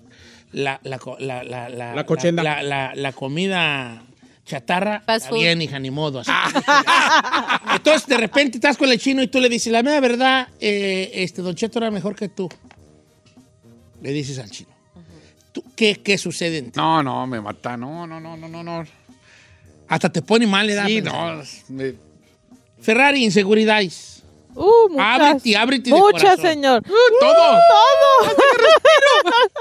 la, 0.52 0.80
la, 0.85 0.99
la, 1.18 1.42
la, 1.44 1.68
la, 1.68 1.94
La 1.94 2.06
cochenda. 2.06 2.42
la, 2.42 2.62
la- 2.62 2.92
la 2.94 3.12
comida 3.12 4.02
chatarra, 4.44 5.02
bien, 5.32 5.62
hija, 5.62 5.78
ni 5.78 5.90
modo. 5.90 6.21
así. 6.21 6.30
Entonces, 7.73 8.06
de 8.06 8.16
repente 8.16 8.59
estás 8.59 8.76
con 8.76 8.90
el 8.90 8.99
chino 8.99 9.23
y 9.23 9.28
tú 9.28 9.40
le 9.40 9.49
dices, 9.49 9.73
la 9.73 9.82
mera 9.82 10.00
verdad, 10.00 10.49
eh, 10.61 11.11
este 11.14 11.42
Don 11.42 11.54
Cheto 11.54 11.78
era 11.78 11.90
mejor 11.90 12.14
que 12.16 12.28
tú. 12.28 12.49
Le 14.02 14.11
dices 14.12 14.38
al 14.38 14.50
chino. 14.50 14.71
¿Tú, 15.52 15.62
qué, 15.76 15.97
¿Qué 16.02 16.18
sucede 16.18 16.59
en 16.59 16.66
ti? 16.66 16.73
No, 16.76 17.02
no, 17.02 17.26
me 17.26 17.40
mata. 17.40 17.76
No, 17.76 18.06
no, 18.06 18.18
no, 18.21 18.37
no, 18.37 18.49
no, 18.49 18.62
no. 18.62 18.85
Hasta 19.88 20.11
te 20.11 20.23
pone 20.23 20.47
mal, 20.47 20.68
¿eh? 20.68 20.82
Sí, 20.87 21.00
no. 21.02 21.40
me- 21.68 21.94
Ferrari, 22.80 23.25
inseguridades. 23.25 24.23
Uh, 24.54 24.88
muchas. 24.90 25.21
Ábrete, 25.21 25.56
ábrete 25.56 25.90
de 25.90 25.97
Muchas, 25.99 26.40
señor. 26.40 26.82
todo. 26.82 26.90
Todo. 27.21 28.37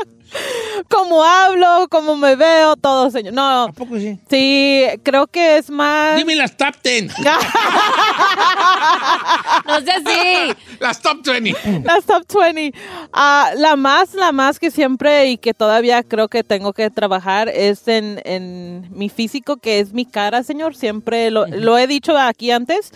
Como 0.89 1.23
hablo, 1.23 1.87
como 1.89 2.15
me 2.15 2.35
veo, 2.35 2.75
todo, 2.75 3.11
señor. 3.11 3.33
No, 3.33 3.63
¿A 3.63 3.71
poco 3.71 3.97
sí? 3.97 4.19
sí, 4.29 4.85
creo 5.03 5.27
que 5.27 5.57
es 5.57 5.69
más. 5.69 6.15
Dime 6.17 6.35
las 6.35 6.55
top 6.57 6.75
10. 6.83 7.13
No 9.65 9.79
sé 9.81 9.91
así. 9.91 10.53
Las 10.79 11.01
top 11.01 11.21
20. 11.25 11.83
Las 11.83 12.05
top 12.05 12.23
20. 12.33 12.73
Ah, 13.13 13.51
la 13.55 13.75
más, 13.75 14.13
la 14.13 14.31
más 14.31 14.59
que 14.59 14.71
siempre 14.71 15.27
y 15.27 15.37
que 15.37 15.53
todavía 15.53 16.03
creo 16.03 16.27
que 16.27 16.43
tengo 16.43 16.73
que 16.73 16.89
trabajar 16.89 17.49
es 17.49 17.87
en, 17.87 18.21
en 18.25 18.87
mi 18.91 19.09
físico, 19.09 19.57
que 19.57 19.79
es 19.79 19.93
mi 19.93 20.05
cara, 20.05 20.43
señor. 20.43 20.75
Siempre 20.75 21.31
lo, 21.31 21.45
lo 21.47 21.77
he 21.77 21.87
dicho 21.87 22.17
aquí 22.17 22.51
antes. 22.51 22.91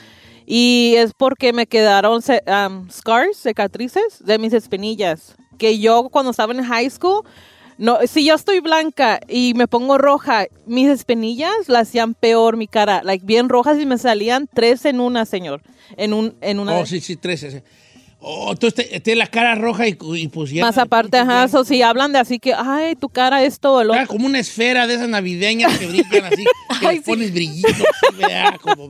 Y 0.46 0.94
es 0.98 1.14
porque 1.14 1.54
me 1.54 1.66
quedaron 1.66 2.22
um, 2.22 2.90
scars, 2.90 3.38
cicatrices 3.42 4.24
de 4.24 4.38
mis 4.38 4.54
espinillas. 4.54 5.36
Que 5.58 5.80
yo 5.80 6.10
cuando 6.10 6.32
estaba 6.32 6.54
en 6.54 6.64
high 6.64 6.90
school, 6.90 7.24
no, 7.78 7.98
si 8.08 8.26
yo 8.26 8.36
estoy 8.36 8.60
blanca 8.62 9.20
y 9.28 9.54
me 9.56 9.68
pongo 9.68 9.98
roja, 9.98 10.46
mis 10.66 10.88
espinillas 10.90 11.52
la 11.68 11.80
hacían 11.80 12.14
peor 12.14 12.56
mi 12.58 12.68
cara, 12.68 13.02
like 13.04 13.26
bien 13.26 13.50
rojas 13.50 13.80
y 13.80 13.86
me 13.86 13.98
salían 13.98 14.48
tres 14.54 14.86
en 14.86 15.00
una, 15.00 15.26
señor. 15.26 15.62
En 15.98 16.14
un, 16.14 16.36
en 16.42 16.60
una. 16.60 16.74
Oh, 16.76 16.80
de- 16.80 16.86
sí, 16.86 17.02
sí, 17.02 17.16
tres. 17.16 17.44
ese. 17.44 17.64
Oh, 18.28 18.54
entonces 18.54 18.90
te- 18.90 19.00
tienes 19.02 19.20
la 19.20 19.28
cara 19.28 19.54
roja 19.54 19.88
y, 19.88 19.96
y 20.16 20.28
pues 20.30 20.50
ya. 20.50 20.62
Más 20.66 20.80
aparte, 20.80 21.18
ajá, 21.18 21.48
so, 21.48 21.64
si 21.64 21.84
hablan 21.84 22.12
de 22.12 22.18
así 22.18 22.40
que, 22.40 22.56
ay, 22.56 22.96
tu 22.96 23.08
cara 23.08 23.44
es 23.44 23.60
todo 23.60 23.84
lo 23.84 23.94
Era 23.94 24.08
como 24.08 24.26
una 24.26 24.40
esfera 24.40 24.88
de 24.88 24.96
esas 24.96 25.10
navideñas 25.10 25.78
que 25.78 25.86
brillan 25.86 26.26
así, 26.34 26.44
que 26.80 26.88
Ay, 26.88 26.96
le 26.98 27.04
sí. 27.04 27.12
pones 27.12 27.32
brillito, 27.32 27.68
así. 27.70 28.58
Como 28.64 28.88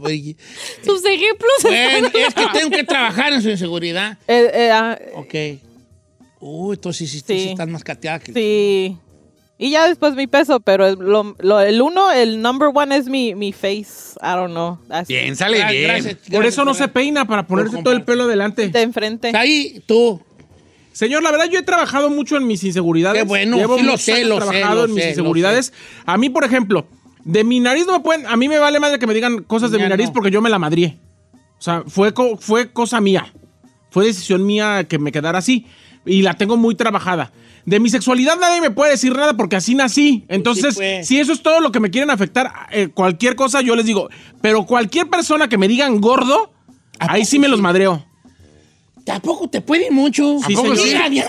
Sus 0.86 1.04
ejemplos. 1.06 1.52
Bueno, 1.64 2.08
es 2.14 2.34
que 2.34 2.46
tengo 2.54 2.70
que 2.70 2.84
trabajar 2.86 3.34
en 3.34 3.42
su 3.42 3.50
inseguridad. 3.50 4.18
Eh, 4.28 4.52
eh, 4.54 4.70
ah, 4.72 4.98
Ok. 5.16 5.34
Uy, 6.39 6.75
entonces 6.75 7.10
sí, 7.10 7.20
sí 7.20 7.24
Sí. 7.27 7.50
estás 7.50 7.68
más 7.68 7.84
cateada 7.84 8.20
que 8.20 8.34
sí. 8.34 8.98
Y 9.58 9.70
ya 9.70 9.88
después 9.88 10.15
mi 10.15 10.27
peso, 10.27 10.60
pero 10.60 10.86
el- 10.86 10.96
lo, 11.00 11.36
lo- 11.39 11.62
el 11.62 11.82
uno, 11.82 12.12
el 12.12 12.42
number 12.42 12.70
one 12.74 12.96
es 12.98 13.08
mi, 13.08 13.36
mi 13.36 13.54
face. 13.54 14.18
I 14.22 14.36
don't 14.36 14.51
know. 14.51 14.77
Así, 14.89 15.13
Bien, 15.13 15.34
sale 15.38 15.63
bien. 15.72 15.84
gracias, 15.84 16.18
Por 16.30 16.46
eso 16.46 16.65
no 16.65 16.74
se 16.74 16.89
peina, 16.89 17.25
para 17.25 17.48
ponerse 17.48 17.82
todo 17.82 17.94
el 17.94 18.04
pelo 18.04 18.27
delante. 18.27 18.68
De 18.68 18.82
enfrente. 18.82 19.32
Ahí, 19.36 19.82
tú. 19.88 20.22
Señor, 20.92 21.24
la 21.24 21.32
verdad 21.32 21.46
yo 21.50 21.60
he 21.60 21.63
trabajado 21.63 22.10
mucho 22.10 22.36
en 22.36 22.48
mis 22.48 22.63
inseguridades. 22.65 23.22
Qué 23.22 23.27
bueno, 23.27 23.56
Llevo 23.58 23.77
sí 23.77 23.84
lo 23.84 23.98
sé, 23.98 24.25
lo 24.25 24.36
sé, 24.42 24.42
trabajado 24.50 24.75
lo 24.82 24.86
en 24.86 24.94
mis 24.94 25.04
sé, 25.04 25.10
inseguridades. 25.12 25.74
A 26.06 26.18
mí, 26.18 26.30
por 26.30 26.44
ejemplo, 26.44 26.86
de 27.24 27.44
mi 27.46 27.60
nariz 27.62 27.86
no 27.86 27.94
me 27.94 28.00
pueden... 28.01 28.25
A 28.27 28.36
mí 28.36 28.48
me 28.50 28.60
vale 28.60 28.80
más 28.82 28.92
de 28.92 29.00
que 29.00 29.08
me 29.08 29.13
digan 29.13 29.44
cosas 29.44 29.72
de 29.72 29.77
Ya 29.77 29.86
mi 29.86 29.89
nariz 29.89 30.08
no. 30.08 30.13
porque 30.13 30.32
yo 30.32 30.42
me 30.42 30.50
la 30.50 30.60
madrié. 30.60 30.98
O 31.58 31.62
sea, 31.62 31.84
fue, 31.88 32.13
fue 32.39 32.72
cosa 32.74 33.00
mía. 33.01 33.34
Fue 33.89 34.06
decisión 34.06 34.46
mía 34.46 34.86
que 34.88 35.00
me 35.00 35.12
quedara 35.13 35.39
así. 35.39 35.65
Y 36.06 36.22
la 36.22 36.34
tengo 36.36 36.58
muy 36.58 36.76
trabajada. 36.76 37.32
De 37.66 37.80
mi 37.80 37.90
sexualidad 37.90 38.38
nadie 38.40 38.62
me 38.62 38.70
puede 38.70 38.92
decir 38.92 39.16
nada 39.16 39.36
porque 39.36 39.56
así 39.56 39.74
nací. 39.74 40.24
Entonces, 40.28 40.76
pues. 40.76 41.08
si 41.08 41.20
eso 41.20 41.34
es 41.34 41.42
todo 41.42 41.60
lo 41.62 41.72
que 41.72 41.80
me 41.80 41.90
quieren 41.90 42.12
afectar, 42.12 42.52
eh, 42.72 42.90
cualquier 42.94 43.36
cosa 43.36 43.62
yo 43.62 43.76
les 43.76 43.86
digo. 43.86 44.10
Pero 44.42 44.66
cualquier 44.66 45.10
persona 45.10 45.50
que 45.50 45.58
me 45.58 45.68
digan 45.68 46.00
gordo, 46.00 46.52
¿A 47.00 47.14
ahí 47.14 47.26
sí 47.26 47.40
me 47.40 47.48
los 47.48 47.58
sí? 47.58 47.64
madreo. 47.64 48.06
Tampoco 49.04 49.48
te 49.48 49.62
puede 49.62 49.92
mucho. 49.92 50.38
Sí, 50.46 50.54
¿A 50.54 50.58
poco 50.58 50.76
señor. 50.76 51.10
Mira, 51.10 51.10
mira, 51.10 51.28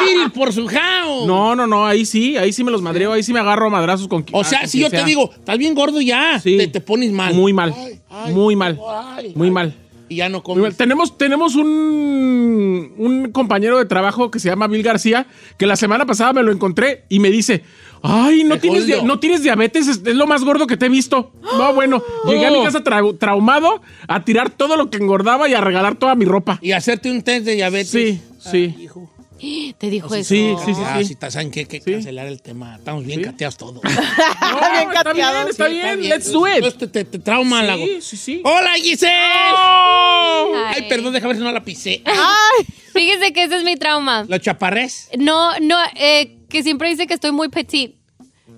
mira, 0.00 0.28
por 0.34 0.52
su 0.52 0.66
jao. 0.66 1.26
No, 1.26 1.54
no, 1.56 1.66
no, 1.66 1.86
ahí 1.86 2.04
sí, 2.04 2.36
ahí 2.36 2.52
sí 2.52 2.62
me 2.62 2.70
los 2.70 2.82
madreo, 2.82 3.12
ahí 3.12 3.22
sí 3.22 3.32
me 3.32 3.40
agarro 3.40 3.66
a 3.66 3.70
madrazos 3.70 4.06
con 4.08 4.24
O 4.32 4.44
sea, 4.44 4.66
si 4.66 4.80
yo 4.80 4.90
te 4.90 5.02
digo, 5.04 5.30
estás 5.32 5.56
bien 5.58 5.74
gordo 5.74 6.00
ya, 6.00 6.38
Sí. 6.40 6.58
te, 6.58 6.68
te 6.68 6.80
pones 6.80 7.10
mal. 7.12 7.34
Muy 7.34 7.52
mal, 7.54 7.74
Ay, 7.76 8.00
ay, 8.10 8.34
muy 8.34 8.54
mal, 8.54 8.78
ay, 9.16 9.32
muy 9.34 9.50
mal. 9.50 9.74
Y 10.12 10.16
ya 10.16 10.28
no 10.28 10.42
comes. 10.42 10.76
Tenemos, 10.76 11.16
tenemos 11.16 11.54
un, 11.56 12.92
un 12.98 13.32
compañero 13.32 13.78
de 13.78 13.86
trabajo 13.86 14.30
que 14.30 14.38
se 14.38 14.48
llama 14.48 14.66
Bill 14.66 14.82
García, 14.82 15.26
que 15.56 15.66
la 15.66 15.76
semana 15.76 16.06
pasada 16.06 16.32
me 16.32 16.42
lo 16.42 16.52
encontré 16.52 17.04
y 17.08 17.18
me 17.18 17.30
dice, 17.30 17.62
ay, 18.02 18.44
no, 18.44 18.58
tienes, 18.58 18.88
gordo. 18.88 19.04
no 19.04 19.18
tienes 19.20 19.42
diabetes, 19.42 19.88
es, 19.88 20.02
es 20.04 20.14
lo 20.16 20.26
más 20.26 20.44
gordo 20.44 20.66
que 20.66 20.76
te 20.76 20.86
he 20.86 20.88
visto. 20.88 21.32
No, 21.56 21.72
bueno, 21.74 22.02
llegué 22.26 22.46
a 22.46 22.50
mi 22.50 22.56
Oh. 22.58 22.64
casa 22.64 22.82
trau- 22.84 23.16
traumado 23.18 23.80
a 24.08 24.24
tirar 24.24 24.50
todo 24.50 24.76
lo 24.76 24.90
que 24.90 24.98
engordaba 24.98 25.48
y 25.48 25.54
a 25.54 25.60
regalar 25.60 25.96
toda 25.96 26.14
mi 26.14 26.24
ropa. 26.24 26.58
Y 26.62 26.72
hacerte 26.72 27.10
un 27.10 27.22
test 27.22 27.44
de 27.46 27.54
diabetes. 27.54 27.90
Sí, 27.90 28.20
sí. 28.38 28.74
Hijo. 28.80 29.10
Te 29.78 29.90
dijo 29.90 30.14
eso. 30.14 30.28
Sí, 30.28 30.54
sí, 30.64 30.74
sí, 30.74 30.80
Ah, 30.84 31.00
sí. 31.02 31.16
¿saben? 31.30 31.50
Que 31.50 31.66
Sí. 31.68 31.80
cancelar 31.92 32.26
el 32.26 32.40
tema. 32.40 32.76
Estamos 32.76 33.04
bien 33.04 33.20
Sí. 33.20 33.24
cateados 33.26 33.56
todos. 33.56 33.82
No, 33.82 33.90
bien 33.90 34.90
está 34.92 35.12
bien, 35.12 35.26
cateado, 35.26 35.48
está 35.48 35.66
Sí, 35.68 35.72
bien, 35.74 36.08
let's 36.08 36.30
do 36.32 36.46
it. 36.46 36.54
Entonces 36.56 36.78
te, 36.78 36.86
te- 36.88 37.04
te 37.04 37.18
trauma 37.18 37.62
la 37.62 37.76
Sí, 37.76 37.98
sí, 38.00 38.16
sí. 38.16 38.40
¡Hola, 38.44 38.74
Giselle! 38.74 39.12
Ay. 39.56 40.74
Ay, 40.74 40.88
perdón, 40.88 41.12
déjame 41.12 41.32
ver 41.34 41.36
si 41.38 41.44
no 41.44 41.52
la 41.52 41.62
pisé. 41.64 42.02
Ay, 42.06 42.66
Fíjese 42.92 43.32
que 43.32 43.44
ese 43.44 43.56
es 43.56 43.64
mi 43.64 43.76
trauma. 43.76 44.24
¿La 44.28 44.38
chaparrés? 44.38 45.08
No, 45.18 45.58
no, 45.60 45.76
eh, 45.96 46.38
que 46.50 46.62
siempre 46.62 46.90
dice 46.90 47.06
que 47.06 47.14
estoy 47.14 47.32
muy 47.32 47.48
petit. 47.48 47.96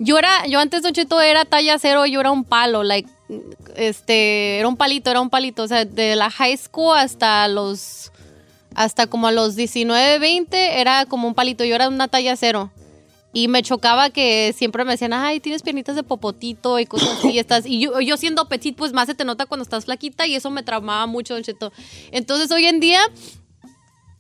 Yo 0.01 0.19
era, 0.19 0.45
yo 0.49 0.59
antes, 0.59 0.83
Don 0.83 0.93
Cheto, 0.93 1.21
era 1.21 1.45
talla 1.45 1.79
cero, 1.79 2.05
yo 2.07 2.19
era 2.19 2.33
un 2.33 2.43
palo, 2.45 2.83
like, 2.83 3.09
este, 3.77 4.59
era 4.59 4.67
un 4.67 4.77
palito, 4.77 5.09
era 5.11 5.21
un 5.21 5.31
palito. 5.31 5.63
O 5.63 5.69
sea, 5.69 5.85
de 5.85 6.17
la 6.17 6.31
high 6.31 6.57
school 6.57 6.97
hasta 6.99 7.47
los, 7.47 8.11
hasta 8.75 9.07
como 9.07 9.27
a 9.27 9.33
los 9.33 9.57
19, 9.57 10.19
20, 10.19 10.81
era 10.81 11.07
como 11.07 11.29
un 11.29 11.35
palito, 11.35 11.65
yo 11.65 11.75
era 11.75 11.89
una 11.89 12.09
talla 12.09 12.37
cero. 12.37 12.71
Y 13.33 13.49
me 13.49 13.63
chocaba 13.65 14.11
que 14.11 14.55
siempre 14.57 14.85
me 14.85 14.93
decían, 14.93 15.13
ay, 15.13 15.41
tienes 15.41 15.63
piernitas 15.63 15.97
de 15.97 16.05
popotito 16.05 16.79
y 16.79 16.87
cosas 16.87 17.19
así. 17.19 17.39
Estás, 17.39 17.67
y 17.67 17.81
yo, 17.81 18.01
yo 18.01 18.17
siendo 18.17 18.49
petit, 18.49 18.77
pues 18.77 18.93
más 18.93 19.07
se 19.07 19.15
te 19.15 19.25
nota 19.25 19.47
cuando 19.47 19.65
estás 19.65 19.87
flaquita 19.87 20.27
y 20.27 20.37
eso 20.37 20.51
me 20.51 20.63
traumaba 20.63 21.07
mucho, 21.07 21.35
Don 21.35 21.43
Cheto. 21.43 21.73
Entonces, 22.13 22.51
hoy 22.53 22.67
en 22.67 22.79
día, 22.79 23.01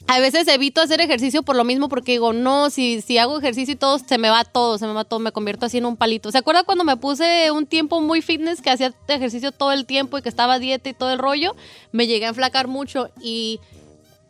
a 0.06 0.18
veces 0.18 0.46
evito 0.48 0.82
hacer 0.82 1.00
ejercicio 1.00 1.42
por 1.42 1.56
lo 1.56 1.64
mismo 1.64 1.88
porque 1.88 2.12
digo, 2.12 2.32
no, 2.32 2.70
si, 2.70 3.00
si 3.00 3.16
hago 3.18 3.38
ejercicio 3.38 3.74
y 3.74 3.76
todo, 3.76 3.98
se 3.98 4.18
me 4.18 4.28
va 4.28 4.44
todo, 4.44 4.78
se 4.78 4.86
me 4.86 4.92
va 4.92 5.04
todo, 5.04 5.20
me 5.20 5.32
convierto 5.32 5.66
así 5.66 5.78
en 5.78 5.86
un 5.86 5.96
palito. 5.96 6.30
¿Se 6.30 6.38
acuerda 6.38 6.64
cuando 6.64 6.84
me 6.84 6.96
puse 6.96 7.50
un 7.50 7.66
tiempo 7.66 8.00
muy 8.00 8.20
fitness, 8.20 8.60
que 8.60 8.70
hacía 8.70 8.92
ejercicio 9.08 9.52
todo 9.52 9.72
el 9.72 9.86
tiempo 9.86 10.18
y 10.18 10.22
que 10.22 10.28
estaba 10.28 10.58
dieta 10.58 10.88
y 10.90 10.92
todo 10.92 11.12
el 11.12 11.18
rollo? 11.18 11.54
Me 11.92 12.06
llegué 12.06 12.26
a 12.26 12.30
enflacar 12.30 12.68
mucho 12.68 13.10
y 13.22 13.60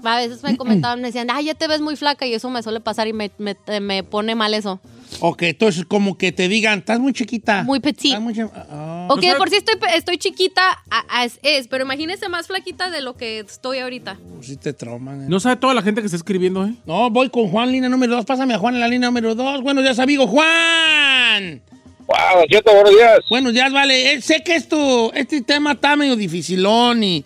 a 0.06 0.16
veces 0.16 0.42
me 0.42 0.56
comentaban, 0.56 1.00
me 1.00 1.08
decían, 1.08 1.28
ay, 1.30 1.46
ya 1.46 1.54
te 1.54 1.66
ves 1.68 1.80
muy 1.80 1.96
flaca 1.96 2.26
y 2.26 2.34
eso 2.34 2.50
me 2.50 2.62
suele 2.62 2.80
pasar 2.80 3.08
y 3.08 3.12
me, 3.12 3.30
me, 3.38 3.56
me 3.80 4.02
pone 4.02 4.34
mal 4.34 4.54
eso. 4.54 4.80
Ok, 5.20 5.42
entonces 5.42 5.84
como 5.86 6.18
que 6.18 6.32
te 6.32 6.48
digan, 6.48 6.80
estás 6.80 6.98
muy 6.98 7.12
chiquita. 7.12 7.62
Muy 7.62 7.78
petit. 7.80 8.18
Muy 8.18 8.34
chi- 8.34 8.40
ah. 8.42 9.06
Ok, 9.10 9.18
O 9.18 9.20
sea- 9.20 9.32
de 9.32 9.38
por 9.38 9.48
sí 9.50 9.56
estoy, 9.56 9.76
estoy 9.94 10.18
chiquita, 10.18 10.62
a- 10.90 11.04
a- 11.08 11.24
es, 11.24 11.38
es, 11.42 11.68
pero 11.68 11.84
imagínese 11.84 12.28
más 12.28 12.46
flaquita 12.48 12.90
de 12.90 13.00
lo 13.00 13.14
que 13.16 13.38
estoy 13.40 13.78
ahorita. 13.78 14.18
Pues 14.36 14.46
sí 14.48 14.56
te 14.56 14.72
trauman. 14.72 15.22
eh. 15.22 15.26
No 15.28 15.38
sabe 15.40 15.56
toda 15.56 15.72
la 15.74 15.82
gente 15.82 16.00
que 16.00 16.06
está 16.06 16.16
escribiendo, 16.16 16.66
¿eh? 16.66 16.74
No, 16.86 17.10
voy 17.10 17.30
con 17.30 17.48
Juan, 17.48 17.70
línea 17.70 17.88
número 17.88 18.16
dos. 18.16 18.24
Pásame 18.24 18.54
a 18.54 18.58
Juan 18.58 18.74
en 18.74 18.80
la 18.80 18.88
línea 18.88 19.08
número 19.08 19.34
dos. 19.34 19.62
Buenos 19.62 19.84
días, 19.84 19.98
amigo 20.00 20.26
Juan. 20.26 21.62
Wow, 22.06 22.44
Cheto, 22.50 22.72
buenos 22.72 22.90
días. 22.94 23.18
Buenos 23.30 23.52
días, 23.54 23.72
vale. 23.72 24.12
Eh, 24.14 24.20
sé 24.20 24.42
que 24.42 24.54
esto, 24.56 25.12
este 25.14 25.40
tema 25.42 25.72
está 25.72 25.96
medio 25.96 26.16
dificilón 26.16 27.02
y, 27.02 27.24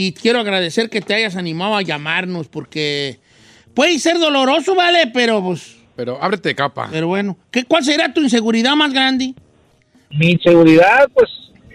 y 0.00 0.12
quiero 0.12 0.38
agradecer 0.38 0.90
que 0.90 1.00
te 1.00 1.12
hayas 1.12 1.34
animado 1.34 1.74
a 1.74 1.82
llamarnos 1.82 2.46
porque 2.46 3.18
puede 3.74 3.98
ser 3.98 4.16
doloroso, 4.20 4.76
vale, 4.76 5.10
pero 5.12 5.42
pues, 5.42 5.76
Pero 5.96 6.22
ábrete 6.22 6.50
de 6.50 6.54
capa. 6.54 6.88
pero 6.88 7.08
bueno. 7.08 7.36
¿Qué, 7.50 7.64
¿Cuál 7.64 7.82
será 7.82 8.14
tu 8.14 8.20
inseguridad 8.20 8.76
más 8.76 8.92
grande? 8.92 9.34
Mi 10.10 10.30
inseguridad, 10.30 11.08
pues, 11.12 11.28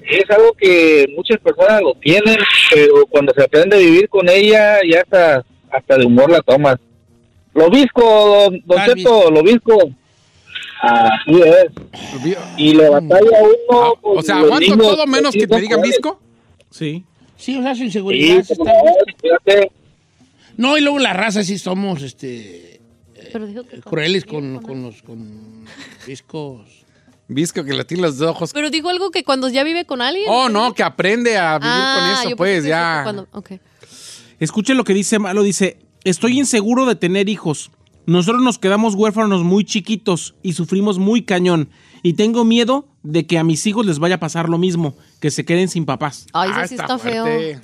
es 0.09 0.23
algo 0.29 0.53
que 0.53 1.05
muchas 1.17 1.37
personas 1.41 1.81
lo 1.81 1.95
tienen, 1.95 2.37
pero 2.73 3.05
cuando 3.09 3.33
se 3.33 3.43
aprende 3.43 3.75
a 3.75 3.79
vivir 3.79 4.07
con 4.07 4.29
ella, 4.29 4.77
ya 4.89 5.01
hasta, 5.01 5.43
hasta 5.69 5.97
de 5.97 6.05
humor 6.05 6.31
la 6.31 6.39
tomas. 6.39 6.77
Lo 7.53 7.69
visco, 7.69 8.01
don, 8.01 8.63
don 8.65 8.85
Cheto, 8.85 9.31
lo 9.31 9.43
visco. 9.43 9.91
Así 10.81 11.41
es. 11.41 12.45
Y 12.55 12.73
le 12.73 12.87
batalla 12.87 13.37
uno. 13.41 13.81
Ah, 13.81 13.91
con 14.01 14.17
o 14.17 14.21
sea, 14.21 14.37
aguanto 14.37 14.77
todo 14.77 15.07
menos 15.07 15.33
que 15.33 15.45
te 15.45 15.59
digan 15.59 15.81
visco. 15.81 16.21
Sí. 16.69 17.03
Sí, 17.43 17.57
o 17.57 17.61
sea, 17.61 17.75
su 17.75 17.83
inseguridad. 17.83 18.43
sí 18.43 18.55
como 18.55 18.69
está- 18.69 19.67
no, 20.55 20.77
y 20.77 20.81
luego 20.81 20.99
la 20.99 21.13
raza 21.13 21.43
sí 21.43 21.57
somos 21.57 22.01
este, 22.03 22.79
que 23.15 23.81
crueles 23.83 24.23
con, 24.25 24.61
con 24.61 24.83
los 24.83 25.01
con 25.01 25.65
discos. 26.07 26.61
Visco 27.27 27.63
que 27.63 27.73
le 27.73 27.83
tiene 27.85 28.03
los 28.03 28.21
ojos. 28.21 28.51
Pero 28.53 28.69
dijo 28.69 28.89
algo 28.89 29.09
que 29.09 29.23
cuando 29.23 29.49
ya 29.49 29.63
vive 29.63 29.85
con 29.85 30.01
alguien. 30.01 30.25
Oh, 30.29 30.49
no, 30.49 30.73
que 30.73 30.83
aprende 30.83 31.37
a 31.37 31.57
vivir 31.57 31.71
Ah, 31.73 31.95
con 31.97 32.07
yo 32.23 32.27
eso, 32.29 32.37
pues 32.37 32.63
ya. 32.65 33.01
cuando- 33.03 33.27
ok. 33.31 33.51
Escuchen 34.39 34.77
lo 34.77 34.83
que 34.83 34.93
dice 34.93 35.19
Malo, 35.19 35.41
dice, 35.41 35.79
estoy 36.03 36.37
inseguro 36.37 36.85
de 36.85 36.95
tener 36.95 37.29
hijos. 37.29 37.71
Nosotros 38.05 38.41
nos 38.43 38.59
quedamos 38.59 38.93
huérfanos 38.95 39.43
muy 39.43 39.63
chiquitos 39.63 40.35
y 40.43 40.53
sufrimos 40.53 40.99
muy 40.99 41.23
cañón. 41.23 41.69
Y 42.03 42.13
tengo 42.13 42.43
miedo 42.43 42.85
de 43.01 43.25
que 43.25 43.37
a 43.39 43.43
mis 43.43 43.65
hijos 43.65 43.85
les 43.85 43.97
vaya 43.97 44.15
a 44.15 44.19
pasar 44.19 44.49
lo 44.49 44.57
mismo, 44.57 44.95
que 45.19 45.31
se 45.31 45.45
queden 45.45 45.69
sin 45.69 45.85
papás. 45.85 46.27
Ay, 46.33 46.51
Ah, 46.53 46.59
eso 46.59 46.67
sí 46.69 46.75
está 46.75 46.99
feo. 46.99 47.23
fuerte. 47.23 47.59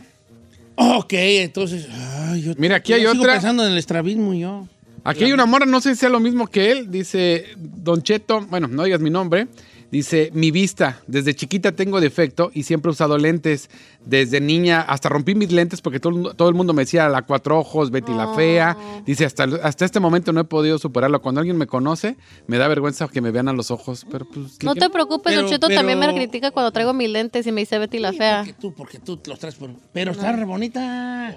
Ok, 0.75 1.13
entonces. 1.13 1.87
ay, 1.91 2.41
yo- 2.41 2.53
Mira, 2.57 2.77
aquí 2.77 2.91
yo 2.91 2.95
hay 2.95 3.01
sigo 3.01 3.21
otra. 3.23 3.33
pensando 3.33 3.65
en 3.65 3.73
el 3.73 3.77
estrabismo 3.77 4.33
yo. 4.33 4.65
Aquí 5.03 5.23
hay 5.25 5.31
una 5.33 5.45
morra, 5.45 5.65
no 5.65 5.81
sé 5.81 5.93
si 5.93 5.99
sea 6.01 6.09
lo 6.09 6.19
mismo 6.19 6.47
que 6.47 6.71
él. 6.71 6.89
Dice, 6.91 7.45
Don 7.57 8.01
Cheto, 8.01 8.41
bueno, 8.49 8.67
no 8.67 8.83
digas 8.83 8.99
mi 9.01 9.09
nombre. 9.09 9.47
Dice, 9.91 10.29
mi 10.33 10.51
vista, 10.51 11.01
desde 11.07 11.33
chiquita 11.35 11.71
tengo 11.71 11.99
defecto 11.99 12.51
y 12.53 12.61
siempre 12.63 12.89
he 12.89 12.93
usado 12.93 13.17
lentes. 13.17 13.69
Desde 14.05 14.39
niña, 14.39 14.81
hasta 14.81 15.09
rompí 15.09 15.33
mis 15.33 15.51
lentes 15.51 15.81
porque 15.81 15.99
todo, 15.99 16.33
todo 16.35 16.47
el 16.47 16.53
mundo 16.55 16.73
me 16.73 16.83
decía 16.83 17.09
la 17.09 17.23
cuatro 17.23 17.57
ojos, 17.59 17.89
Betty 17.89 18.13
la 18.13 18.33
fea. 18.35 18.77
Dice, 19.05 19.25
hasta, 19.25 19.45
hasta 19.63 19.85
este 19.85 19.99
momento 19.99 20.31
no 20.31 20.41
he 20.41 20.43
podido 20.43 20.77
superarlo. 20.77 21.21
Cuando 21.21 21.39
alguien 21.41 21.57
me 21.57 21.65
conoce, 21.65 22.17
me 22.45 22.57
da 22.57 22.67
vergüenza 22.67 23.07
que 23.07 23.19
me 23.21 23.31
vean 23.31 23.47
a 23.49 23.53
los 23.53 23.71
ojos. 23.71 24.05
Pero 24.11 24.25
pues, 24.25 24.61
No 24.63 24.75
¿qué- 24.75 24.79
te 24.81 24.89
preocupes, 24.91 25.31
Pero- 25.33 25.41
Don 25.41 25.49
Cheto 25.51 25.67
también 25.69 25.97
me 25.97 26.05
pero- 26.05 26.17
critica 26.17 26.51
cuando 26.51 26.71
traigo 26.71 26.93
mis 26.93 27.09
lentes 27.09 27.47
y 27.47 27.51
me 27.51 27.61
dice 27.61 27.79
Betty 27.79 27.97
la 27.99 28.11
Sí, 28.11 28.17
fea. 28.19 28.37
Porque 28.45 28.53
tú, 28.61 28.73
porque 28.75 28.99
tú 28.99 29.19
los 29.25 29.39
traes 29.39 29.55
por... 29.55 29.71
Pero 29.91 30.11
está 30.11 30.31
re 30.33 30.45
bonita. 30.45 31.35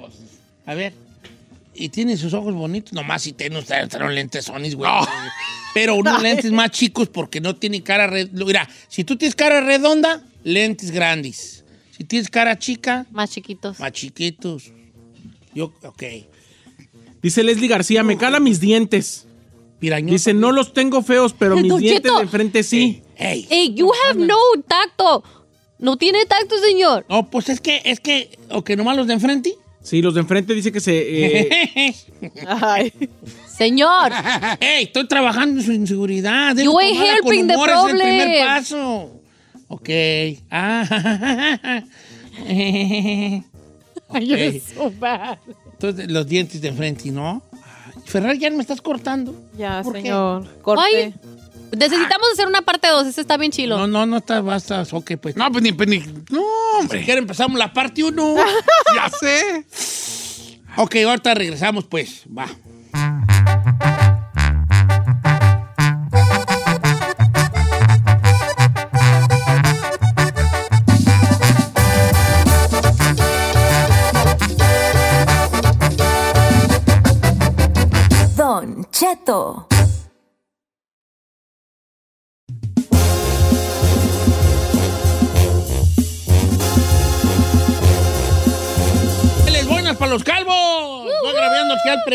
A 0.66 0.75
ver. 0.75 0.92
Y 1.75 1.88
tiene 1.88 2.18
sus 2.18 2.35
ojos 2.35 2.52
bonitos. 2.54 2.92
Nomás 2.92 3.23
si 3.23 3.32
tiene 3.32 3.59
usted 3.59 3.88
traen 3.88 4.14
lentes 4.14 4.44
Sonis, 4.44 4.75
güey. 4.75 4.90
Pero 5.75 5.95
unos 5.97 6.21
lentes 6.23 6.50
más 6.52 6.71
chicos 6.71 7.09
porque 7.09 7.41
no 7.41 7.57
tiene 7.57 7.83
cara 7.83 8.07
redonda. 8.07 8.45
Mira, 8.45 8.69
si 8.88 9.05
tú 9.05 9.17
tienes 9.17 9.35
cara 9.35 9.61
redonda, 9.61 10.23
lentes 10.45 10.91
grandes. 10.91 11.64
Si 11.97 12.05
tienes 12.05 12.29
cara 12.29 12.59
chica, 12.59 13.07
Más 13.11 13.31
chiquitos. 13.31 13.79
más 13.81 13.93
chiquitos. 13.93 14.73
Yo, 15.55 15.73
ok. 15.83 16.02
Dice 17.23 17.43
Leslie 17.43 17.69
García, 17.69 18.02
me 18.02 18.17
cala 18.17 18.41
mis 18.41 18.61
dientes. 18.61 19.26
Pirañón. 19.79 20.11
Dice, 20.11 20.33
no 20.35 20.52
los 20.52 20.73
tengo 20.75 21.02
feos, 21.02 21.35
pero 21.38 21.57
mis 21.61 21.69
Don 21.69 21.81
dientes 21.81 22.02
Cheto. 22.02 22.17
de 22.17 22.23
enfrente 22.23 22.62
sí. 22.62 23.02
Ey. 23.17 23.47
Hey, 23.50 23.75
you 23.75 23.91
have 24.09 24.19
no 24.19 24.37
tacto. 24.67 25.23
No 25.79 25.97
tiene 25.97 26.25
tacto, 26.26 26.57
señor. 26.59 27.05
No, 27.09 27.29
pues 27.31 27.49
es 27.49 27.61
que, 27.61 27.83
es 27.85 27.99
que, 28.00 28.38
o 28.50 28.62
que 28.62 28.76
nomás 28.76 28.97
los 28.97 29.07
de 29.07 29.14
enfrente. 29.14 29.55
Sí, 29.83 30.00
los 30.00 30.14
de 30.14 30.21
enfrente 30.21 30.55
dice 30.55 30.71
que 30.71 30.81
se... 30.81 30.93
eh, 30.97 31.95
Ay. 32.47 32.93
Señor. 33.62 34.12
Ey, 34.61 34.85
estoy 34.85 35.07
trabajando 35.07 35.61
en 35.61 35.66
su 35.66 35.73
inseguridad. 35.73 36.54
Debo 36.57 36.73
You 36.73 36.78
ain't 36.81 36.99
helping 37.00 37.47
the 37.47 37.54
humor, 37.54 37.71
es 37.71 37.76
el 37.76 37.97
primer 37.99 38.26
problem. 38.26 38.47
paso. 38.49 39.21
Ok. 39.69 39.88
Ah. 40.50 41.83
You're 44.21 44.61
so 44.61 44.90
bad. 44.99 45.38
Entonces, 45.73 46.11
los 46.11 46.26
dientes 46.26 46.61
de 46.61 46.69
enfrente, 46.69 47.11
¿no? 47.11 47.42
Ferrar, 48.04 48.37
ya 48.37 48.50
me 48.50 48.61
estás 48.62 48.81
cortando. 48.81 49.35
Ya, 49.57 49.81
¿Por 49.83 49.95
qué? 49.95 50.02
señor. 50.02 50.47
Corte. 50.62 50.83
Ay, 50.85 51.14
necesitamos 51.76 52.28
hacer 52.33 52.47
una 52.47 52.62
parte 52.62 52.88
2. 52.88 53.07
Ese 53.07 53.21
está 53.21 53.37
bien 53.37 53.52
chilo. 53.52 53.78
No, 53.78 53.87
no, 53.87 54.07
no 54.07 54.16
está, 54.19 54.40
basta. 54.40 54.85
Ok, 54.92 55.12
pues. 55.21 55.37
No, 55.37 55.50
pues 55.50 55.62
ni, 55.62 55.73
pues, 55.73 55.88
ni- 55.88 55.99
No, 55.99 56.40
Si 56.40 56.81
hombre. 56.81 57.04
quieren, 57.04 57.23
empezamos 57.25 57.59
la 57.59 57.73
parte 57.73 58.02
1. 58.04 58.35
ya 58.95 59.09
sé. 59.19 59.64
ok, 60.76 60.97
ahorita 61.07 61.35
regresamos, 61.35 61.85
pues. 61.85 62.23
Va. 62.37 62.47
Don 62.92 63.91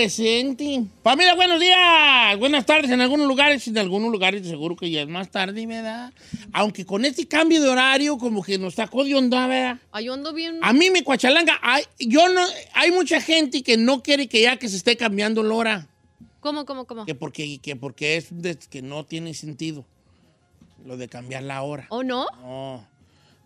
presente. 0.02 0.84
Familia, 1.02 1.34
buenos 1.34 1.60
días. 1.60 2.38
Buenas 2.38 2.68
tardes 2.68 2.92
en 2.92 3.02
algunos 3.02 3.28
lugares. 3.28 3.68
En 3.68 3.80
algunos 3.80 4.12
lugares 4.12 4.46
seguro 4.48 4.76
que 4.76 4.92
ya 4.92 5.02
es 5.02 5.08
más 5.08 5.32
tarde, 5.32 5.66
¿verdad? 5.66 6.14
Aunque 6.54 6.86
con 6.86 7.04
este 7.04 7.28
cambio 7.28 7.60
de 7.64 7.68
horario 7.68 8.20
como 8.20 8.44
que 8.44 8.60
nos 8.60 8.76
sacó 8.76 9.04
de 9.04 9.16
onda, 9.16 9.48
¿verdad? 9.48 9.80
Ay, 9.92 10.08
ando 10.10 10.34
bien. 10.34 10.60
A 10.62 10.72
mí 10.72 10.92
me 10.92 11.04
cuachalanga. 11.04 11.58
Hay, 11.64 11.84
yo 11.98 12.30
no, 12.30 12.42
hay 12.76 12.92
mucha 12.92 13.20
gente 13.22 13.64
que 13.64 13.76
no 13.76 14.04
quiere 14.04 14.28
que 14.30 14.44
ya 14.44 14.58
que 14.58 14.70
se 14.70 14.76
esté 14.78 14.98
cambiando 14.98 15.42
la 15.42 15.56
hora. 15.56 15.88
¿Cómo, 16.42 16.66
cómo, 16.68 16.86
cómo? 16.86 17.08
Que 17.08 17.16
porque, 17.16 17.58
que 17.58 17.76
porque 17.76 18.18
es 18.18 18.28
de- 18.30 18.56
que 18.70 18.84
no 18.84 19.04
tiene 19.04 19.34
sentido 19.34 19.84
lo 20.86 20.96
de 20.98 21.08
cambiar 21.08 21.42
la 21.42 21.64
hora. 21.64 21.88
¿O 21.90 22.04
no? 22.04 22.28
No. 22.44 22.88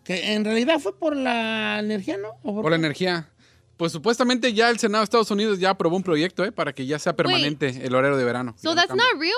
Que 0.04 0.34
en 0.34 0.44
realidad 0.44 0.80
fue 0.80 0.98
por 0.98 1.16
la 1.16 1.78
energía, 1.80 2.18
¿no? 2.18 2.32
¿O 2.42 2.60
Por 2.60 2.68
la 2.72 2.76
energía. 2.76 3.30
Pues 3.76 3.92
supuestamente 3.92 4.52
ya 4.52 4.70
el 4.70 4.78
Senado 4.78 5.02
de 5.02 5.04
Estados 5.04 5.30
Unidos 5.30 5.58
ya 5.58 5.70
aprobó 5.70 5.96
un 5.96 6.02
proyecto, 6.02 6.44
¿eh? 6.44 6.52
Para 6.52 6.72
que 6.72 6.86
ya 6.86 6.98
sea 6.98 7.16
permanente 7.16 7.80
el 7.84 7.94
horario 7.94 8.16
de 8.16 8.24
verano. 8.24 8.54
So 8.62 8.70
no 8.70 8.76
that's 8.76 8.94
not 8.94 9.18
real? 9.18 9.34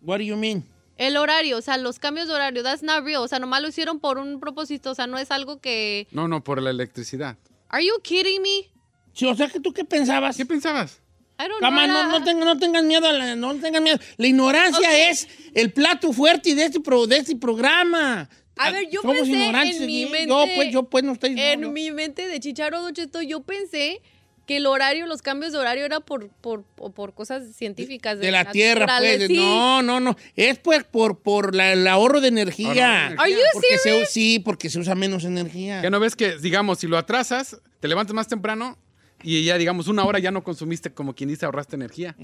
What 0.00 0.18
do 0.18 0.24
you 0.24 0.36
mean? 0.36 0.64
El 0.96 1.16
horario, 1.16 1.58
o 1.58 1.60
sea, 1.60 1.76
los 1.76 1.98
cambios 1.98 2.28
de 2.28 2.34
horario, 2.34 2.62
that's 2.62 2.82
not 2.82 3.04
real. 3.04 3.22
O 3.22 3.28
sea, 3.28 3.38
nomás 3.38 3.62
lo 3.62 3.68
hicieron 3.68 3.98
por 4.00 4.18
un 4.18 4.40
propósito. 4.40 4.90
O 4.90 4.94
sea, 4.94 5.06
no 5.06 5.18
es 5.18 5.30
algo 5.30 5.60
que. 5.60 6.06
No, 6.12 6.28
no, 6.28 6.44
por 6.44 6.62
la 6.62 6.70
electricidad. 6.70 7.36
Are 7.68 7.84
you 7.84 7.94
kidding 8.02 8.40
me? 8.42 8.70
Sí, 9.12 9.26
o 9.26 9.34
sea, 9.34 9.48
que 9.48 9.60
tú 9.60 9.72
qué 9.72 9.84
pensabas? 9.84 10.36
¿Qué 10.36 10.46
pensabas? 10.46 11.00
I 11.38 11.48
don't 11.48 11.60
Cama, 11.60 11.86
no, 11.88 12.08
no, 12.10 12.22
tengan, 12.24 12.44
no 12.44 12.58
tengan 12.58 12.86
miedo, 12.86 13.08
a 13.08 13.12
la, 13.12 13.34
no 13.34 13.54
tengan 13.56 13.82
miedo. 13.82 13.98
La 14.18 14.26
ignorancia 14.26 15.08
es 15.10 15.26
el 15.54 15.72
plato 15.72 16.12
fuerte 16.12 16.54
de 16.54 16.64
este, 16.64 16.80
pro- 16.80 17.06
de 17.08 17.16
este 17.18 17.34
programa. 17.36 18.28
A 18.56 18.70
ver, 18.70 18.88
yo 18.88 19.00
Somos 19.02 19.16
pensé 19.16 19.32
ignorantes 19.32 19.80
en 19.80 19.86
mi 19.86 20.06
mente- 20.06 20.28
Yo, 20.28 20.44
pues, 20.54 20.72
yo, 20.72 20.82
pues, 20.84 21.02
no 21.02 21.12
estoy... 21.12 21.34
En 21.40 21.60
no, 21.62 21.72
mi 21.72 21.90
mente 21.90 22.28
de 22.28 22.38
Chicharo 22.38 22.80
Don 22.82 22.92
Cheto, 22.94 23.20
yo 23.20 23.40
pensé 23.42 24.00
que 24.46 24.58
el 24.58 24.66
horario, 24.66 25.06
los 25.06 25.22
cambios 25.22 25.50
de 25.52 25.58
horario 25.58 25.84
era 25.84 25.98
por, 26.00 26.28
por, 26.28 26.62
por 26.64 27.14
cosas 27.14 27.56
científicas. 27.56 28.20
De 28.20 28.30
la 28.30 28.44
tierra, 28.52 28.86
pues. 28.98 29.26
sí. 29.26 29.34
No, 29.36 29.82
no, 29.82 29.98
no. 29.98 30.16
Es 30.36 30.58
pues 30.60 30.84
por, 30.84 31.18
por 31.18 31.54
la- 31.56 31.72
el 31.72 31.84
ahorro 31.88 32.20
de 32.20 32.28
energía. 32.28 32.68
Ahorro 32.68 32.76
de 32.78 33.06
energía. 33.06 33.22
Are 33.24 33.32
you 33.32 33.38
Porque 33.54 33.68
se, 33.78 33.78
serious? 33.78 34.10
sí, 34.10 34.38
porque 34.38 34.70
se 34.70 34.78
usa 34.78 34.94
menos 34.94 35.24
energía. 35.24 35.82
Ya 35.82 35.90
no 35.90 35.98
ves 35.98 36.14
que, 36.14 36.36
digamos, 36.38 36.78
si 36.78 36.86
lo 36.86 36.96
atrasas, 36.96 37.60
te 37.80 37.88
levantas 37.88 38.14
más 38.14 38.28
temprano 38.28 38.78
y 39.24 39.44
ya, 39.44 39.58
digamos, 39.58 39.88
una 39.88 40.04
hora 40.04 40.18
ya 40.18 40.30
no 40.30 40.44
consumiste, 40.44 40.92
como 40.92 41.14
quien 41.14 41.28
dice, 41.30 41.44
ahorraste 41.46 41.76
energía. 41.76 42.14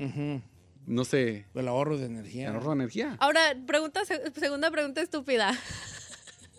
No 0.87 1.05
sé, 1.05 1.47
El 1.55 1.69
ahorro 1.69 1.99
de 1.99 2.07
energía. 2.07 2.51
ahorro 2.51 2.73
energía. 2.73 3.17
Ahora, 3.21 3.41
pregunta, 3.67 4.05
se- 4.05 4.21
segunda 4.39 4.71
pregunta 4.71 5.01
estúpida. 5.01 5.57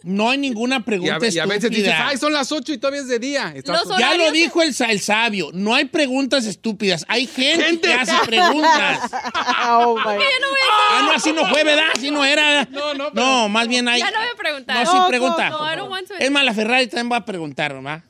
No 0.04 0.32
hay 0.32 0.38
ninguna 0.40 0.78
Y 0.78 0.82
pregunta 0.82 1.14
a, 1.26 1.30
y 1.30 1.38
a 1.38 1.46
veces 1.46 1.70
dices, 1.70 1.88
estúpida. 1.90 2.08
ay, 2.08 2.18
son 2.18 2.34
las 2.34 2.52
8 2.52 2.74
y 2.74 2.78
todavía 2.80 3.02
es 3.02 3.08
de 3.08 3.20
día. 3.20 3.54
Ya 4.00 4.16
lo 4.16 4.32
dijo 4.32 4.64
el, 4.64 4.74
el 4.90 5.00
sabio. 5.00 5.50
No 5.54 5.76
hay 5.76 5.86
preguntas 5.86 6.46
estúpidas. 6.48 7.06
Hay 7.08 7.28
gente, 7.28 7.64
Gente. 7.66 7.88
que 7.88 7.94
hace 7.94 8.16
preguntas. 8.26 9.12
Oh, 9.74 9.96
my 9.96 10.02
ah, 10.92 11.02
no, 11.06 11.12
así 11.12 11.32
no 11.32 11.46
fue, 11.48 11.64
¿verdad? 11.64 11.86
Así 11.96 12.10
no 12.10 12.26
era. 12.26 12.66
No, 12.66 12.94
no, 12.96 13.12
pero- 13.14 13.26
No, 13.26 13.50
más 13.50 13.68
bien 13.68 13.88
hay. 13.88 14.00
Ya 14.00 14.10
no 14.12 14.18
voy 14.20 14.28
a 14.34 14.38
preguntar. 14.38 14.84
No, 14.86 14.92
sí, 14.92 14.98
No, 14.98 15.08
pregunta. 15.08 15.50
no, 15.52 15.72
I 15.72 15.76
don't 15.78 15.92
want 15.92 16.08
to- 16.08 16.16
Es 16.16 16.32
más, 16.32 16.44
la 16.44 16.54
Ferrari 16.54 16.88
también 16.88 17.12
va 17.12 17.18
a 17.18 17.26
preguntar, 17.26 17.74
¿verdad? 17.74 18.04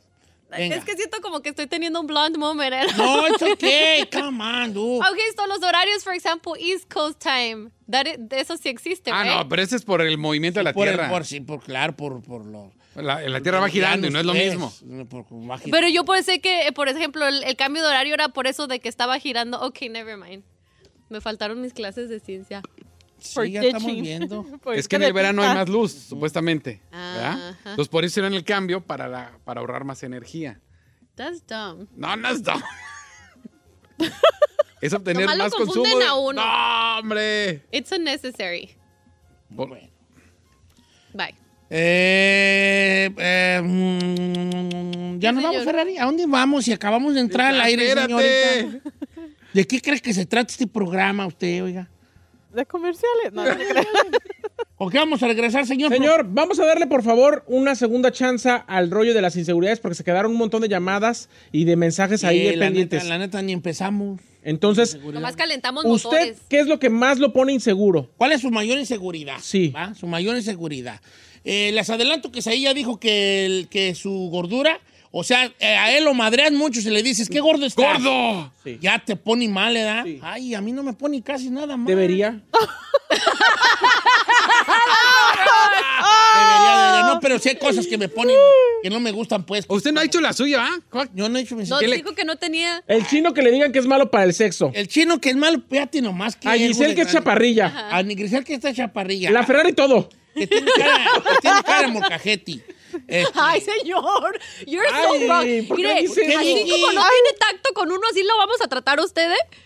Venga. 0.57 0.75
Es 0.75 0.83
que 0.85 0.95
siento 0.95 1.17
como 1.21 1.41
que 1.41 1.49
estoy 1.49 1.67
teniendo 1.67 1.99
un 2.01 2.07
blonde 2.07 2.37
moment. 2.37 2.73
¿eh? 2.73 2.87
No, 2.97 3.27
it's 3.27 3.41
okay. 3.53 4.05
Come 4.11 4.43
on, 4.43 4.73
dude. 4.73 4.99
Ok, 4.99 5.17
son 5.35 5.49
los 5.49 5.63
horarios, 5.63 6.03
por 6.03 6.13
ejemplo, 6.13 6.53
East 6.59 6.91
Coast 6.93 7.21
Time. 7.23 7.69
That 7.89 8.05
i- 8.07 8.15
de 8.17 8.39
eso 8.41 8.57
sí 8.57 8.69
existe, 8.69 9.11
Ah, 9.11 9.23
right? 9.23 9.33
no, 9.33 9.49
pero 9.49 9.61
ese 9.61 9.75
es 9.75 9.83
por 9.83 10.01
el 10.01 10.17
movimiento 10.17 10.59
de 10.59 10.63
la 10.65 10.73
por, 10.73 10.87
el- 10.87 10.95
tierra. 10.95 11.09
por, 11.09 11.25
sí, 11.25 11.39
por, 11.41 11.61
claro, 11.63 11.95
por, 11.95 12.21
por 12.21 12.45
lo... 12.45 12.71
la, 12.95 13.21
la 13.21 13.41
tierra 13.41 13.59
va 13.59 13.69
girando 13.69 14.07
y 14.07 14.09
no 14.09 14.19
es 14.19 14.25
lo 14.25 14.33
mismo. 14.33 14.73
Pero 15.71 15.87
yo 15.89 16.03
pensé 16.05 16.39
que, 16.41 16.67
eh, 16.67 16.71
por 16.71 16.87
ejemplo, 16.89 17.25
el, 17.27 17.43
el 17.43 17.55
cambio 17.55 17.81
de 17.81 17.87
horario 17.89 18.13
era 18.13 18.29
por 18.29 18.47
eso 18.47 18.67
de 18.67 18.79
que 18.79 18.89
estaba 18.89 19.19
girando. 19.19 19.59
Ok, 19.61 19.81
never 19.89 20.17
mind. 20.17 20.43
Me 21.09 21.19
faltaron 21.21 21.59
mis 21.61 21.73
clases 21.73 22.07
de 22.09 22.19
ciencia. 22.19 22.61
Sí, 23.21 23.51
ya 23.51 23.61
estamos 23.61 23.93
viendo. 23.93 24.45
Es 24.75 24.87
que 24.87 24.95
en 24.97 25.03
el 25.03 25.13
verano 25.13 25.43
hay 25.43 25.53
más 25.55 25.69
luz, 25.69 25.91
supuestamente. 25.93 26.81
¿verdad? 26.91 27.55
Entonces, 27.59 27.87
por 27.87 28.03
eso 28.03 28.11
hicieron 28.13 28.33
el 28.33 28.43
cambio 28.43 28.81
para, 28.81 29.07
la, 29.07 29.31
para 29.45 29.61
ahorrar 29.61 29.83
más 29.83 30.03
energía. 30.03 30.59
That's 31.15 31.45
dumb. 31.45 31.87
No, 31.95 32.15
no 32.15 32.29
es 32.29 32.41
dumb. 32.43 32.61
es 34.81 34.93
obtener 34.93 35.23
Nomás 35.23 35.37
lo 35.37 35.43
más 35.43 35.53
confunden 35.53 35.83
consumo. 35.93 35.99
de- 35.99 36.05
a 36.05 36.13
uno. 36.15 36.41
No, 36.43 36.99
hombre. 36.99 37.61
It's 37.71 37.91
unnecessary. 37.91 38.75
Bueno. 39.49 39.75
Bye. 41.13 41.35
Eh, 41.69 43.09
eh, 43.17 43.61
mm, 43.63 45.19
ya 45.19 45.31
nos 45.31 45.43
vamos. 45.43 45.63
Ferrari. 45.63 45.97
¿A 45.97 46.05
dónde 46.05 46.25
vamos? 46.25 46.65
Si 46.65 46.73
acabamos 46.73 47.13
de 47.13 47.19
entrar 47.21 47.47
al 47.53 47.57
Ya, 47.57 47.63
aire, 47.63 47.93
señorita. 47.93 48.91
¿De 49.53 49.67
qué 49.67 49.81
crees 49.81 50.01
que 50.01 50.13
se 50.13 50.25
trata 50.25 50.51
este 50.51 50.67
programa 50.67 51.25
usted, 51.27 51.63
oiga? 51.63 51.89
¿De 52.53 52.65
comerciales? 52.65 53.31
No, 53.33 53.43
no 53.45 53.55
te 53.57 53.65
creas. 53.67 53.85
¿O 54.83 54.89
qué 54.89 54.97
vamos 54.97 55.21
a 55.21 55.27
regresar, 55.27 55.67
señor? 55.67 55.91
Señor, 55.91 56.25
vamos 56.27 56.59
a 56.59 56.65
darle 56.65 56.87
por 56.87 57.03
favor 57.03 57.43
una 57.47 57.75
segunda 57.75 58.11
chance 58.11 58.49
al 58.65 58.89
rollo 58.89 59.13
de 59.13 59.21
las 59.21 59.35
inseguridades 59.35 59.79
porque 59.79 59.93
se 59.95 60.03
quedaron 60.03 60.31
un 60.31 60.37
montón 60.39 60.61
de 60.63 60.69
llamadas 60.69 61.29
y 61.51 61.65
de 61.65 61.75
mensajes 61.75 62.23
ahí 62.23 62.47
Eh, 62.47 62.55
la, 62.57 62.65
pendientes. 62.65 63.03
neta, 63.03 63.13
la 63.13 63.19
neta, 63.19 63.41
ni 63.43 63.51
empezamos. 63.53 64.19
Entonces, 64.43 64.97
Nomás 65.03 65.35
calentamos 65.35 65.85
¿usted 65.85 66.09
motores. 66.09 66.37
qué 66.49 66.59
es 66.61 66.65
lo 66.67 66.79
que 66.79 66.89
más 66.89 67.19
lo 67.19 67.31
pone 67.31 67.53
inseguro? 67.53 68.09
¿Cuál 68.17 68.31
es 68.31 68.41
su 68.41 68.49
mayor 68.49 68.79
inseguridad? 68.79 69.37
Sí. 69.39 69.67
¿Va? 69.69 69.93
Su 69.93 70.07
mayor 70.07 70.35
inseguridad. 70.35 70.99
Eh, 71.43 71.71
les 71.73 71.87
adelanto 71.91 72.31
que 72.31 72.41
Saí 72.41 72.63
ya 72.63 72.73
dijo 72.73 72.99
que, 72.99 73.45
el- 73.45 73.67
que 73.69 73.93
su 73.93 74.29
gordura 74.31 74.79
O 75.13 75.23
sea, 75.25 75.51
eh, 75.59 75.75
a 75.75 75.91
él 75.97 76.05
lo 76.05 76.13
madreas 76.13 76.53
mucho 76.53 76.79
si 76.81 76.89
le 76.89 77.03
dices, 77.03 77.27
qué 77.29 77.41
gordo 77.41 77.65
estás. 77.65 78.01
¡Gordo! 78.01 78.51
Ya 78.79 78.97
te 79.03 79.17
pone 79.17 79.47
mal, 79.49 79.73
¿verdad? 79.73 80.05
Sí. 80.05 80.19
Ay, 80.21 80.55
a 80.55 80.61
mí 80.61 80.71
no 80.71 80.83
me 80.83 80.93
pone 80.93 81.21
casi 81.21 81.49
nada 81.49 81.75
mal. 81.75 81.85
Debería. 81.87 82.41
Debería, 86.33 86.77
debería. 86.77 87.03
No, 87.13 87.19
pero 87.19 87.39
sí 87.39 87.49
hay 87.49 87.55
cosas 87.57 87.87
que 87.87 87.97
me 87.97 88.07
ponen, 88.07 88.35
que 88.83 88.89
no 88.89 88.99
me 88.99 89.11
gustan, 89.11 89.45
pues. 89.45 89.65
Usted 89.67 89.91
no 89.91 89.99
ha 89.99 90.03
hecho 90.05 90.21
la 90.21 90.33
suya, 90.33 90.65
¿ah? 90.65 91.05
Yo 91.13 91.27
no 91.29 91.37
he 91.37 91.41
hecho 91.41 91.55
mis... 91.55 91.69
No, 91.69 91.79
¿Qué 91.79 91.87
le- 91.87 91.97
dijo 91.97 92.13
que 92.13 92.23
no 92.25 92.37
tenía. 92.37 92.83
El 92.87 93.05
chino 93.07 93.33
que 93.33 93.41
le 93.41 93.51
digan 93.51 93.71
que 93.71 93.79
es 93.79 93.85
malo 93.87 94.09
para 94.09 94.23
el 94.23 94.33
sexo. 94.33 94.71
El 94.73 94.87
chino 94.87 95.19
que 95.19 95.31
es 95.31 95.35
malo, 95.35 95.61
fíjate 95.69 96.01
nomás 96.01 96.35
que... 96.35 96.47
A 96.47 96.53
Giselle 96.53 96.95
que 96.95 97.01
es 97.01 97.11
chaparrilla. 97.11 97.89
A 97.91 98.03
Giselle 98.03 98.43
que 98.43 98.53
está 98.53 98.73
chaparrilla. 98.73 99.29
La 99.31 99.43
Ferrari 99.43 99.73
todo. 99.73 100.09
Que 100.33 100.47
tiene 100.47 100.71
cara, 100.77 101.05
que 101.15 101.41
tiene 101.41 101.63
cara 101.63 101.81
de 101.81 101.87
molcajete. 101.87 102.63
Este, 103.11 103.31
Ay, 103.39 103.61
señor. 103.61 104.39
You're 104.65 104.87
so 104.89 105.13
Ay, 105.13 105.27
wrong. 105.27 105.67
¿por 105.67 105.77
qué 105.77 105.83
Mire, 105.83 106.01
dice 106.01 106.35
así 106.35 106.69
como 106.69 106.91
no 106.93 107.01
tiene 107.01 107.37
tacto 107.39 107.73
con 107.73 107.91
uno, 107.91 108.01
así 108.09 108.23
lo 108.23 108.37
vamos 108.37 108.61
a 108.63 108.67
tratar 108.67 108.99
a 108.99 109.03
usted, 109.03 109.31
¿eh? 109.31 109.57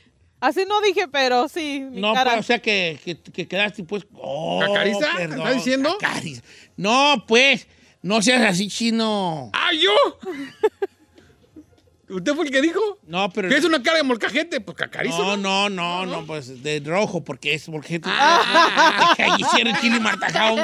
Así 0.42 0.66
no 0.68 0.82
dije, 0.82 1.08
pero 1.08 1.48
sí, 1.48 1.80
mi 1.90 2.02
No, 2.02 2.14
cara. 2.14 2.32
pues, 2.34 2.40
o 2.42 2.44
sea 2.48 2.60
que, 2.60 3.00
que, 3.04 3.20
que 3.20 3.48
quedaste 3.48 3.84
pues. 3.84 4.06
Oh, 4.16 4.60
¿Cacariza? 4.62 5.08
perdón, 5.16 5.38
¿Está 5.40 5.52
diciendo? 5.54 5.98
cacariza. 6.00 6.42
No, 6.76 7.24
pues, 7.28 7.68
no 8.02 8.22
seas 8.22 8.42
así, 8.42 8.68
chino. 8.68 9.50
¡Ah, 9.54 9.72
yo! 9.74 9.92
¿Usted 12.08 12.34
fue 12.34 12.46
el 12.46 12.52
que 12.52 12.62
dijo? 12.62 12.80
No, 13.08 13.30
pero. 13.32 13.50
¿Qué 13.50 13.58
es 13.58 13.66
una 13.66 13.82
cara 13.82 13.98
de 13.98 14.04
molcajete? 14.04 14.62
Pues 14.62 14.78
cacarizo. 14.78 15.18
No, 15.18 15.38
no, 15.38 15.70
no, 15.70 16.06
no, 16.06 16.26
pues 16.26 16.62
de 16.62 16.82
rojo, 16.86 17.24
porque 17.24 17.54
es 17.54 17.66
porque 17.66 18.00
ah, 18.04 19.16
ahí 19.18 19.32
hicieron 19.40 19.76
chile 19.82 20.00
martajao, 20.00 20.56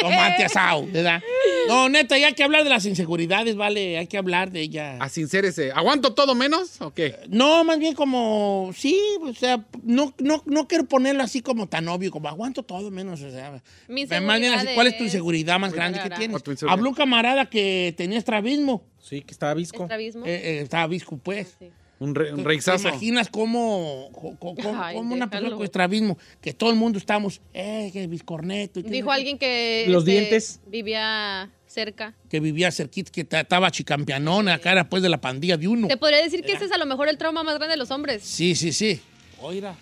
tomate 0.00 0.44
asado, 0.44 0.86
¿verdad? 0.86 1.22
No, 1.68 1.88
neta, 1.88 2.18
ya 2.18 2.26
hay 2.26 2.34
que 2.34 2.44
hablar 2.44 2.64
de 2.64 2.70
las 2.70 2.84
inseguridades, 2.84 3.56
vale, 3.56 3.98
hay 3.98 4.06
que 4.06 4.18
hablar 4.18 4.50
de 4.50 4.60
ella. 4.60 4.98
A 5.00 5.08
sincérese. 5.08 5.72
¿Aguanto 5.72 6.14
todo 6.14 6.34
menos 6.34 6.80
o 6.80 6.92
qué? 6.92 7.18
No, 7.28 7.64
más 7.64 7.78
bien 7.78 7.94
como, 7.94 8.70
sí, 8.76 9.00
o 9.22 9.32
sea, 9.32 9.64
no, 9.82 10.14
no, 10.18 10.42
no 10.44 10.68
quiero 10.68 10.84
ponerlo 10.84 11.22
así 11.22 11.40
como 11.40 11.68
tan 11.68 11.88
obvio, 11.88 12.10
como 12.10 12.28
aguanto 12.28 12.62
todo 12.62 12.90
menos, 12.90 13.22
o 13.22 13.30
sea. 13.30 13.62
Mi 13.88 14.04
más 14.04 14.40
bien 14.40 14.52
así, 14.52 14.66
inseguridad 14.66 14.74
¿cuál 14.74 14.86
es 14.88 14.98
tu 14.98 15.04
inseguridad 15.04 15.58
más 15.58 15.72
grande 15.72 16.00
que 16.00 16.10
tienes? 16.10 16.42
Habló 16.68 16.90
un 16.90 16.94
camarada 16.94 17.46
que 17.46 17.94
tenía 17.96 18.18
estrabismo, 18.18 18.84
Sí, 19.06 19.20
que 19.22 19.32
estaba 19.32 19.52
visco. 19.54 19.82
Estrabismo. 19.82 20.24
eh, 20.24 20.34
eh, 20.34 20.60
estaba 20.62 20.86
visco, 20.86 21.16
pues. 21.18 21.56
Sí. 21.58 21.70
Un, 22.00 22.14
re, 22.14 22.32
un 22.32 22.38
¿Te 22.38 22.44
reizazo. 22.44 22.88
imaginas 22.88 23.28
cómo, 23.28 24.10
cómo- 24.40 24.56
Ay, 24.82 24.96
cómo 24.96 25.14
una 25.14 25.26
persona 25.30 25.40
déjalo. 25.42 25.56
con 25.58 25.64
estrabismo, 25.64 26.18
que 26.40 26.52
todo 26.52 26.70
el 26.70 26.76
mundo 26.76 26.98
estamos, 26.98 27.40
eh, 27.54 27.90
que 27.92 28.06
biscorneto. 28.08 28.80
y 28.80 28.82
que- 28.82 28.90
Dijo 28.90 29.12
alguien 29.12 29.38
que 29.38 29.84
Los 29.88 30.02
este, 30.02 30.10
dientes. 30.10 30.60
vivía 30.66 31.50
cerca. 31.66 32.14
Que 32.28 32.40
vivía 32.40 32.72
cerquita, 32.72 33.12
que 33.12 33.24
ta- 33.24 33.40
estaba 33.40 33.70
chicampeanona, 33.70 34.54
acá 34.54 34.72
era 34.72 34.88
pues 34.88 35.02
de 35.02 35.08
la 35.08 35.20
pandilla 35.20 35.56
de 35.56 35.68
uno. 35.68 35.86
Te 35.86 35.96
podría 35.96 36.20
decir 36.22 36.42
que 36.42 36.52
ese 36.52 36.64
es 36.64 36.72
a 36.72 36.78
lo 36.78 36.86
mejor 36.86 37.08
el 37.08 37.16
trauma 37.18 37.42
más 37.44 37.54
grande 37.56 37.72
de 37.74 37.78
los 37.78 37.90
hombres. 37.92 38.22
Sí, 38.24 38.54
sí, 38.56 38.72
sí. 38.72 39.00
Oiga, 39.40 39.76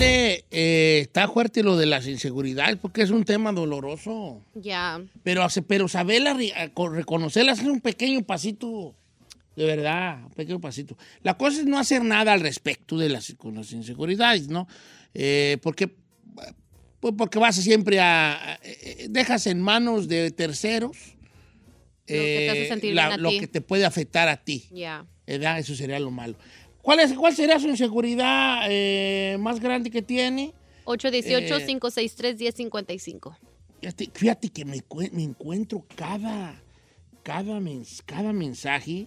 vale, 0.00 0.44
eh, 0.50 1.00
está 1.02 1.28
fuerte 1.28 1.62
lo 1.62 1.76
de 1.76 1.86
las 1.86 2.06
inseguridades 2.06 2.76
porque 2.76 3.02
es 3.02 3.10
un 3.10 3.24
tema 3.24 3.52
doloroso. 3.52 4.42
Ya. 4.54 5.00
Pero, 5.22 5.42
hace- 5.42 5.62
pero 5.62 5.88
saberla, 5.88 6.36
reconocerlas 6.92 7.60
es 7.60 7.66
un 7.66 7.80
pequeño 7.80 8.22
pasito. 8.22 8.94
De 9.56 9.64
verdad, 9.66 10.24
un 10.24 10.30
pequeño 10.30 10.60
pasito. 10.60 10.96
La 11.22 11.36
cosa 11.36 11.60
es 11.60 11.66
no 11.66 11.78
hacer 11.78 12.02
nada 12.02 12.32
al 12.32 12.40
respecto 12.40 12.96
de 12.96 13.08
las, 13.10 13.34
con 13.36 13.54
las 13.56 13.72
inseguridades, 13.72 14.48
¿no? 14.48 14.66
Eh, 15.12 15.58
porque, 15.62 15.90
pues 17.00 17.14
porque 17.16 17.38
vas 17.38 17.56
siempre 17.56 18.00
a, 18.00 18.52
a- 18.54 18.58
eh, 18.62 19.06
dejas 19.10 19.46
en 19.46 19.60
manos 19.60 20.08
de 20.08 20.30
terceros 20.30 20.96
Lo 22.06 22.14
que 22.16 22.66
te 22.66 22.72
hace 22.72 22.88
eh, 22.90 22.94
la- 22.94 23.16
lo 23.16 23.30
que 23.30 23.46
te 23.48 23.60
puede 23.60 23.84
afectar 23.84 24.28
a 24.28 24.36
ti. 24.42 24.66
Ya. 24.70 25.04
¿verdad? 25.26 25.58
Eso 25.60 25.76
sería 25.76 26.00
lo 26.00 26.10
malo. 26.10 26.34
¿Cuál, 26.82 27.00
es, 27.00 27.12
cuál 27.12 27.34
sería 27.34 27.58
su 27.58 27.68
inseguridad 27.68 28.62
eh, 28.68 29.36
más 29.38 29.60
grande 29.60 29.90
que 29.90 30.02
tiene? 30.02 30.52
818-563-1055. 30.86 33.36
Fíjate, 33.80 34.10
fíjate 34.14 34.48
que 34.50 34.64
me, 34.64 34.78
cue- 34.86 35.10
me 35.12 35.22
encuentro 35.22 35.84
cada, 35.96 36.60
cada, 37.22 37.58
mens- 37.60 38.02
cada 38.04 38.32
mensaje. 38.32 39.06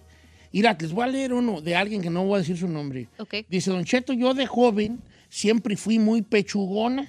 Mira, 0.52 0.76
les 0.80 0.92
voy 0.92 1.04
a 1.04 1.08
leer 1.08 1.32
uno 1.32 1.60
de 1.60 1.74
alguien 1.76 2.00
que 2.00 2.10
no 2.10 2.24
voy 2.24 2.36
a 2.36 2.38
decir 2.38 2.56
su 2.56 2.68
nombre. 2.68 3.08
Ok. 3.18 3.34
Dice, 3.48 3.70
Don 3.70 3.84
Cheto, 3.84 4.12
yo 4.12 4.34
de 4.34 4.46
joven 4.46 5.00
siempre 5.28 5.76
fui 5.76 5.98
muy 5.98 6.22
pechugona. 6.22 7.08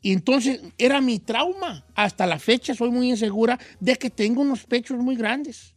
Y 0.00 0.12
entonces 0.12 0.60
era 0.78 1.00
mi 1.00 1.18
trauma. 1.18 1.84
Hasta 1.94 2.26
la 2.26 2.38
fecha 2.38 2.74
soy 2.74 2.90
muy 2.90 3.10
insegura 3.10 3.58
de 3.80 3.96
que 3.96 4.10
tengo 4.10 4.42
unos 4.42 4.64
pechos 4.64 4.98
muy 4.98 5.16
grandes. 5.16 5.74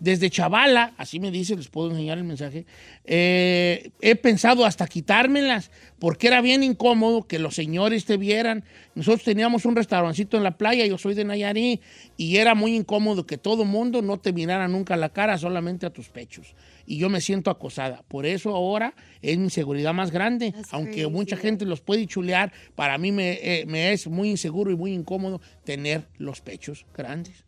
Desde 0.00 0.30
chavala, 0.30 0.94
así 0.96 1.20
me 1.20 1.30
dice, 1.30 1.54
les 1.54 1.68
puedo 1.68 1.90
enseñar 1.90 2.16
el 2.16 2.24
mensaje, 2.24 2.64
eh, 3.04 3.90
he 4.00 4.16
pensado 4.16 4.64
hasta 4.64 4.86
quitármelas, 4.86 5.70
porque 5.98 6.28
era 6.28 6.40
bien 6.40 6.62
incómodo 6.62 7.26
que 7.26 7.38
los 7.38 7.54
señores 7.54 8.06
te 8.06 8.16
vieran. 8.16 8.64
Nosotros 8.94 9.24
teníamos 9.24 9.66
un 9.66 9.76
restaurancito 9.76 10.38
en 10.38 10.42
la 10.42 10.56
playa, 10.56 10.86
yo 10.86 10.96
soy 10.96 11.14
de 11.14 11.26
Nayarit, 11.26 11.82
y 12.16 12.38
era 12.38 12.54
muy 12.54 12.74
incómodo 12.74 13.26
que 13.26 13.36
todo 13.36 13.66
mundo 13.66 14.00
no 14.00 14.18
te 14.18 14.32
mirara 14.32 14.68
nunca 14.68 14.94
a 14.94 14.96
la 14.96 15.10
cara, 15.10 15.36
solamente 15.36 15.84
a 15.84 15.90
tus 15.90 16.08
pechos. 16.08 16.54
Y 16.86 16.96
yo 16.96 17.10
me 17.10 17.20
siento 17.20 17.50
acosada. 17.50 18.02
Por 18.08 18.24
eso 18.24 18.56
ahora 18.56 18.94
es 19.20 19.36
mi 19.36 19.50
seguridad 19.50 19.92
más 19.92 20.10
grande. 20.10 20.52
That's 20.52 20.72
Aunque 20.72 21.02
crazy. 21.02 21.10
mucha 21.10 21.36
gente 21.36 21.66
los 21.66 21.82
puede 21.82 22.06
chulear, 22.06 22.52
para 22.74 22.96
mí 22.96 23.12
me, 23.12 23.32
eh, 23.42 23.66
me 23.66 23.92
es 23.92 24.08
muy 24.08 24.30
inseguro 24.30 24.70
y 24.70 24.76
muy 24.76 24.94
incómodo 24.94 25.42
tener 25.64 26.08
los 26.16 26.40
pechos 26.40 26.86
grandes. 26.96 27.44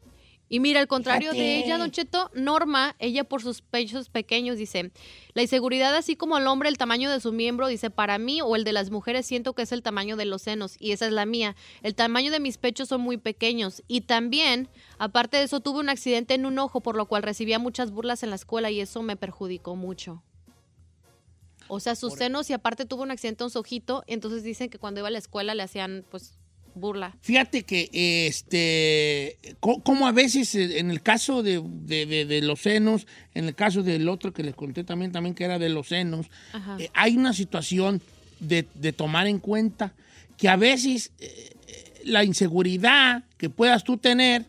Y 0.53 0.61
mira, 0.61 0.81
al 0.81 0.87
contrario 0.87 1.33
de 1.33 1.61
ella, 1.61 1.79
Don 1.79 1.91
Cheto, 1.91 2.31
Norma, 2.35 2.95
ella 2.99 3.25
por 3.25 3.41
sus 3.41 3.63
pechos 3.63 4.11
pequeños, 4.11 4.59
dice, 4.59 4.91
la 5.33 5.41
inseguridad 5.41 5.95
así 5.95 6.15
como 6.15 6.37
el 6.37 6.47
hombre, 6.47 6.69
el 6.69 6.77
tamaño 6.77 7.11
de 7.11 7.21
su 7.21 7.33
miembro, 7.33 7.69
dice, 7.69 7.89
para 7.89 8.19
mí 8.19 8.43
o 8.43 8.55
el 8.55 8.63
de 8.63 8.75
las 8.75 8.91
mujeres 8.91 9.25
siento 9.25 9.55
que 9.55 9.63
es 9.63 9.73
el 9.73 9.83
tamaño 9.83 10.15
de 10.15 10.27
los 10.27 10.43
senos 10.43 10.77
y 10.79 10.93
esa 10.93 11.07
es 11.07 11.13
la 11.13 11.25
mía. 11.25 11.57
El 11.83 11.95
tamaño 11.95 12.31
de 12.31 12.39
mis 12.39 12.59
pechos 12.59 12.91
son 12.91 13.01
muy 13.01 13.17
pequeños 13.17 13.83
y 13.89 14.03
también, 14.03 14.69
aparte 14.99 15.39
de 15.39 15.45
eso, 15.45 15.61
tuve 15.61 15.81
un 15.81 15.89
accidente 15.89 16.35
en 16.35 16.45
un 16.45 16.59
ojo 16.59 16.83
por 16.83 16.97
lo 16.97 17.07
cual 17.07 17.23
recibía 17.23 17.59
muchas 17.59 17.91
burlas 17.91 18.23
en 18.23 18.29
la 18.29 18.37
escuela 18.37 18.71
y 18.71 18.83
eso 18.83 19.01
me 19.01 19.17
perjudicó 19.17 19.75
mucho. 19.75 20.23
O 21.69 21.81
sea, 21.81 21.97
sus 21.97 22.13
senos 22.13 22.51
y 22.51 22.53
aparte 22.53 22.85
tuvo 22.85 23.05
un 23.05 23.11
accidente 23.11 23.43
en 23.43 23.49
su 23.49 23.59
ojito, 23.59 24.05
entonces 24.07 24.43
dicen 24.43 24.69
que 24.69 24.79
cuando 24.79 25.01
iba 25.01 25.09
a 25.09 25.13
la 25.13 25.19
escuela 25.19 25.55
le 25.55 25.63
hacían 25.63 26.05
pues 26.11 26.37
burla. 26.75 27.15
Fíjate 27.21 27.63
que, 27.65 27.89
este, 27.93 29.37
co- 29.61 29.81
como 29.83 30.07
a 30.07 30.13
veces 30.13 30.55
eh, 30.55 30.79
en 30.79 30.91
el 30.91 31.03
caso 31.03 31.43
de, 31.43 31.63
de- 31.65 32.07
de- 32.07 32.25
de 32.25 32.43
los 32.43 32.61
senos, 32.63 33.07
en 33.35 33.47
el 33.47 33.55
caso 33.55 33.83
del 33.83 34.09
otro 34.09 34.33
que 34.33 34.43
les 34.43 34.55
conté 34.55 34.85
también, 34.85 35.13
también 35.13 35.35
que 35.35 35.45
era 35.45 35.59
de 35.59 35.69
los 35.69 35.89
senos, 35.89 36.27
eh, 36.79 36.91
hay 36.95 37.17
una 37.17 37.33
situación 37.33 38.01
de, 38.41 38.63
tomar 38.93 39.27
en 39.27 39.39
cuenta 39.39 39.93
que 40.37 40.49
a 40.49 40.57
veces 40.57 41.13
eh, 41.21 41.51
la 42.05 42.25
inseguridad 42.25 43.23
que 43.39 43.49
puedas 43.51 43.85
tú 43.85 43.97
tener 43.97 44.45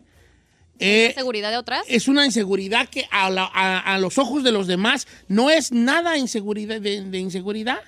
eh, 0.79 1.11
¿Seguridad 1.15 1.51
de 1.51 1.57
otras? 1.57 1.83
es 1.87 2.07
una 2.07 2.25
inseguridad 2.25 2.89
que 2.89 3.05
a, 3.11 3.29
la- 3.29 3.49
a- 3.53 3.79
a 3.79 3.99
los 3.99 4.17
ojos 4.17 4.43
de 4.43 4.51
los 4.51 4.65
demás 4.67 5.07
no 5.27 5.49
es 5.51 5.71
nada 5.71 6.17
inseguridad 6.17 6.81
de 6.81 7.19
inseguridad. 7.19 7.79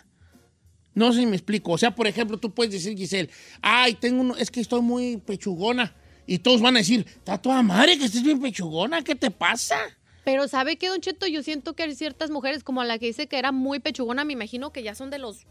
No 0.95 1.13
sé 1.13 1.19
si 1.19 1.25
me 1.25 1.36
explico. 1.36 1.73
O 1.73 1.77
sea, 1.77 1.91
por 1.93 2.08
ejemplo, 2.08 2.38
tú 2.38 2.51
puedes 2.51 2.73
decir, 2.73 2.97
Giselle, 2.97 3.29
ay, 3.62 3.93
tengo 3.93 4.21
uno, 4.21 4.36
es 4.38 4.49
que 4.49 4.62
estoy 4.62 4.81
muy 4.81 5.17
pechugona. 5.17 5.93
Y 6.25 6.39
todos 6.39 6.62
van 6.62 6.75
a 6.75 6.79
decir, 6.79 7.05
está 7.08 7.38
toda 7.38 7.62
madre 7.62 7.99
que 7.99 8.05
estés 8.05 8.23
bien 8.23 8.41
pechugona, 8.41 9.03
¿qué 9.03 9.13
te 9.13 9.29
pasa? 9.29 9.77
Pero 10.23 10.47
¿sabe 10.47 10.77
qué, 10.77 10.88
Don 10.88 11.01
Cheto? 11.01 11.27
Yo 11.27 11.43
siento 11.43 11.75
que 11.75 11.84
hay 11.84 11.93
ciertas 11.93 12.31
mujeres, 12.31 12.63
como 12.63 12.84
la 12.84 12.97
que 12.97 13.05
dice 13.05 13.27
que 13.27 13.38
era 13.38 13.51
muy 13.51 13.79
pechugona, 13.79 14.25
me 14.25 14.34
imagino 14.34 14.71
que 14.71 14.81
ya 14.81 14.95
son 14.95 15.12
de 15.12 15.19
los 15.19 15.45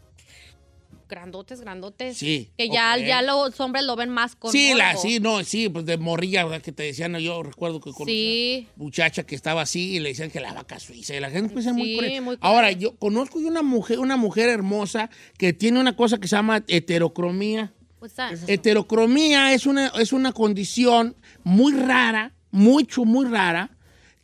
grandotes, 1.07 1.61
grandotes. 1.61 2.17
Sí, 2.17 2.49
Que 2.57 2.69
ya, 2.69 2.97
ya 2.97 3.21
los 3.21 3.59
hombres 3.59 3.83
lo 3.85 3.95
ven 3.95 4.09
más 4.09 4.35
con 4.35 4.51
Sí, 4.51 4.73
la, 4.73 4.89
morbo. 4.93 5.01
sí, 5.01 5.19
no, 5.19 5.43
sí, 5.43 5.69
pues 5.69 5.85
de 5.85 5.97
morrilla, 5.97 6.43
¿verdad? 6.45 6.61
Que 6.61 6.71
te 6.71 6.83
decían, 6.83 7.15
yo 7.17 7.43
recuerdo 7.43 7.79
que 7.79 7.91
con 7.91 8.07
Sí. 8.07 8.67
muchacha 8.75 9.23
que 9.23 9.35
estaba 9.35 9.61
así 9.61 9.95
y 9.95 9.99
le 9.99 10.09
decían 10.09 10.31
que 10.31 10.39
la 10.39 10.53
vaca 10.53 10.79
suiza. 10.79 11.15
Y 11.15 11.19
la 11.19 11.29
gente 11.29 11.53
pues, 11.53 11.65
es 11.65 11.73
muy 11.73 11.91
Sí, 11.91 11.97
cruel. 11.97 12.21
muy 12.21 12.37
cruel. 12.37 12.39
Ahora, 12.53 12.71
yo 12.71 12.95
conozco 12.97 13.39
una 13.39 13.61
mujer, 13.61 13.99
una 13.99 14.17
mujer 14.17 14.49
hermosa 14.49 15.09
que 15.37 15.53
tiene 15.53 15.79
una 15.79 15.95
cosa 15.95 16.17
que 16.19 16.27
se 16.27 16.35
llama 16.35 16.63
heterocromía. 16.67 17.73
What's 18.01 18.15
that? 18.15 18.33
Heterocromía 18.47 19.53
es 19.53 19.65
una, 19.65 19.87
es 19.99 20.13
una 20.13 20.31
condición 20.33 21.15
muy 21.43 21.73
rara, 21.73 22.33
mucho, 22.51 23.05
muy 23.05 23.25
rara, 23.25 23.71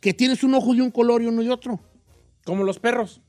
que 0.00 0.12
tienes 0.14 0.42
un 0.42 0.54
ojo 0.54 0.74
de 0.74 0.82
un 0.82 0.90
color 0.90 1.22
y 1.22 1.26
uno 1.26 1.42
de 1.42 1.50
otro. 1.50 1.80
Como 2.44 2.64
los 2.64 2.78
perros. 2.78 3.20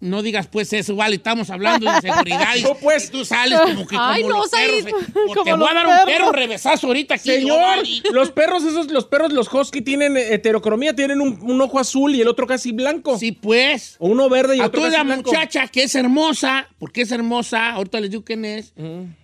No 0.00 0.22
digas 0.22 0.46
pues 0.46 0.72
eso, 0.72 0.96
vale, 0.96 1.16
estamos 1.16 1.50
hablando 1.50 1.92
de 1.92 2.00
seguridad 2.00 2.56
y, 2.56 2.62
No, 2.62 2.74
pues. 2.74 3.08
y 3.08 3.10
tú 3.10 3.24
sales 3.24 3.60
como 3.60 3.86
que 3.86 3.96
Ay, 3.98 4.22
como 4.22 4.34
no, 4.34 4.40
los 4.42 4.50
perros. 4.50 4.86
Eh. 4.86 4.90
Como 5.30 5.44
te 5.44 5.52
voy 5.52 5.68
a 5.70 5.74
dar 5.74 5.86
un 5.86 5.92
perros. 5.92 6.06
perro 6.06 6.32
revesazo 6.32 6.86
ahorita 6.86 7.14
aquí. 7.16 7.28
yo, 7.28 7.34
Señor, 7.34 7.60
vale. 7.60 7.88
los 8.12 8.30
perros, 8.32 8.64
esos, 8.64 8.90
los 8.90 9.04
perros, 9.04 9.32
los 9.32 9.52
husky 9.52 9.82
tienen 9.82 10.16
heterocromía, 10.16 10.94
tienen 10.96 11.20
un, 11.20 11.38
un 11.42 11.60
ojo 11.60 11.78
azul 11.78 12.14
y 12.14 12.20
el 12.22 12.28
otro 12.28 12.46
casi 12.46 12.72
blanco. 12.72 13.18
Sí, 13.18 13.32
pues. 13.32 13.96
O 13.98 14.08
uno 14.08 14.28
verde 14.30 14.56
y 14.56 14.60
A 14.60 14.66
otro 14.66 14.80
toda 14.80 14.90
casi 14.90 14.98
la 14.98 15.04
blanco. 15.04 15.30
muchacha 15.30 15.68
que 15.68 15.82
es 15.82 15.94
hermosa, 15.94 16.68
porque 16.78 17.02
es 17.02 17.12
hermosa, 17.12 17.72
ahorita 17.72 18.00
les 18.00 18.10
digo 18.10 18.24
quién 18.24 18.44
es, 18.46 18.72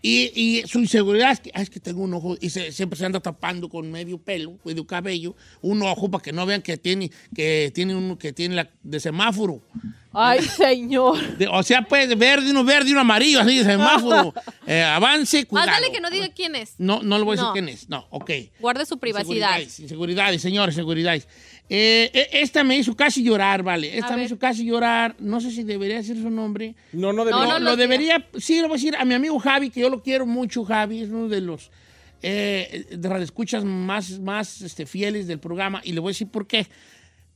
y, 0.02 0.30
y 0.34 0.62
su 0.66 0.78
inseguridad 0.80 1.32
es 1.32 1.40
que, 1.40 1.50
"Ay, 1.54 1.62
es 1.62 1.70
que 1.70 1.80
tengo 1.80 2.02
un 2.02 2.12
ojo, 2.12 2.36
y 2.40 2.50
se- 2.50 2.70
siempre 2.72 2.98
se 2.98 3.06
anda 3.06 3.20
tapando 3.20 3.68
con 3.70 3.90
medio 3.90 4.18
pelo, 4.18 4.58
medio 4.64 4.86
cabello, 4.86 5.34
un 5.62 5.82
ojo 5.82 6.10
para 6.10 6.22
que 6.22 6.32
no 6.32 6.44
vean 6.44 6.60
que 6.60 6.76
tiene, 6.76 7.10
que 7.34 7.72
tiene 7.74 7.94
uno 7.94 8.18
que 8.18 8.32
tiene 8.34 8.54
la 8.56 8.68
de 8.82 9.00
semáforo. 9.00 9.62
Ay, 10.18 10.42
señor. 10.57 11.37
De- 11.37 11.46
o 11.46 11.62
sea, 11.62 11.83
pues 11.83 12.16
verde, 12.18 12.50
uno 12.50 12.64
verde 12.64 12.88
y 12.88 12.92
uno 12.92 13.02
amarillo, 13.02 13.40
así 13.40 13.59
de 13.59 13.64
semáforo. 13.64 14.33
Eh, 14.68 14.83
avance, 14.83 15.44
cuidado. 15.46 15.70
vale 15.70 15.92
que 15.92 16.00
no 16.00 16.11
diga 16.11 16.29
quién 16.31 16.57
es. 16.57 16.74
No, 16.79 17.00
no 17.00 17.18
le 17.18 17.24
voy 17.24 17.35
a 17.35 17.37
decir 17.37 17.46
No. 17.46 17.52
quién 17.52 17.68
es. 17.68 17.88
No, 17.88 18.05
ok. 18.11 18.31
Guarde 18.59 18.85
su 18.85 18.98
privacidad. 18.98 19.61
Inseguridades, 19.61 19.79
inseguridades, 19.81 20.42
señores, 20.42 20.74
inseguridades. 20.74 21.29
Eh, 21.68 22.11
eh, 22.12 22.29
esta 22.33 22.64
me 22.64 22.76
hizo 22.76 22.96
casi 22.96 23.22
llorar, 23.22 23.62
vale. 23.62 23.96
Esta 23.96 24.11
me 24.11 24.16
ver. 24.16 24.26
hizo 24.26 24.38
casi 24.40 24.64
llorar. 24.64 25.14
No 25.20 25.40
sé 25.40 25.52
si 25.52 25.62
debería 25.62 25.96
decir 25.98 26.16
su 26.20 26.31
nombre. 26.31 26.74
No, 26.92 27.12
no 27.12 27.24
No, 27.24 27.24
debería. 27.26 27.46
no, 27.52 27.59
lo 27.61 27.64
lo 27.70 27.76
debería, 27.76 28.26
sí, 28.38 28.57
lo 28.61 28.66
voy 28.68 28.74
a 28.74 28.79
decir 28.79 28.96
a 28.96 29.05
mi 29.05 29.14
amigo 29.14 29.38
Javi, 29.38 29.70
que 29.70 29.81
yo 29.83 29.88
lo 29.88 30.02
quiero 30.02 30.26
mucho, 30.26 30.64
Javi, 30.64 31.02
es 31.02 31.11
uno 31.11 31.29
de 31.29 31.40
los 31.42 31.70
eh, 32.22 32.87
de 32.90 33.09
las 33.09 33.20
escuchas 33.22 33.62
más, 33.64 34.18
más 34.18 34.62
este, 34.62 34.85
fieles 34.87 35.29
del 35.29 35.38
programa, 35.38 35.81
y 35.85 35.92
le 35.92 36.00
voy 36.00 36.09
a 36.11 36.12
decir 36.12 36.26
por 36.29 36.46
qué. 36.48 36.66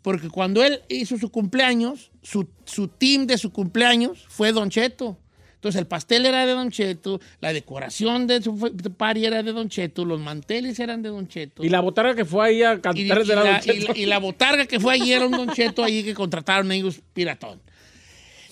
Porque 0.02 0.28
cuando 0.28 0.64
él 0.64 0.80
hizo 0.88 1.18
su 1.18 1.30
cumpleaños, 1.30 2.10
su, 2.22 2.48
su 2.64 2.88
team 2.88 3.26
de 3.26 3.36
su 3.38 3.52
cumpleaños 3.52 4.24
fue 4.28 4.52
Don 4.52 4.70
Cheto. 4.70 5.18
Entonces 5.56 5.78
el 5.78 5.86
pastel 5.86 6.24
era 6.24 6.46
de 6.46 6.52
Don 6.52 6.70
Cheto, 6.70 7.20
la 7.42 7.52
decoración 7.52 8.26
de 8.26 8.40
su 8.40 8.56
party 8.96 9.26
era 9.26 9.42
de 9.42 9.52
Don 9.52 9.68
Cheto, 9.68 10.06
los 10.06 10.18
manteles 10.18 10.78
eran 10.80 11.02
de 11.02 11.10
Don 11.10 11.28
Cheto. 11.28 11.62
Y 11.62 11.68
la 11.68 11.80
botarga 11.80 12.14
que 12.14 12.24
fue 12.24 12.46
ahí 12.48 12.62
a 12.62 12.80
cantar 12.80 12.96
y 12.96 13.04
de 13.04 13.08
la, 13.26 13.44
la, 13.44 13.50
Don 13.52 13.60
Cheto. 13.60 13.74
y 13.76 13.80
la- 13.86 13.98
y 13.98 14.06
la 14.06 14.18
botarga 14.18 14.64
que 14.64 14.80
fue 14.80 14.94
ayer 14.94 15.22
un 15.22 15.32
Don 15.32 15.50
Cheto 15.50 15.84
ahí 15.84 16.02
que 16.02 16.14
contrataron 16.14 16.72
ellos 16.72 17.02
piratón. 17.12 17.60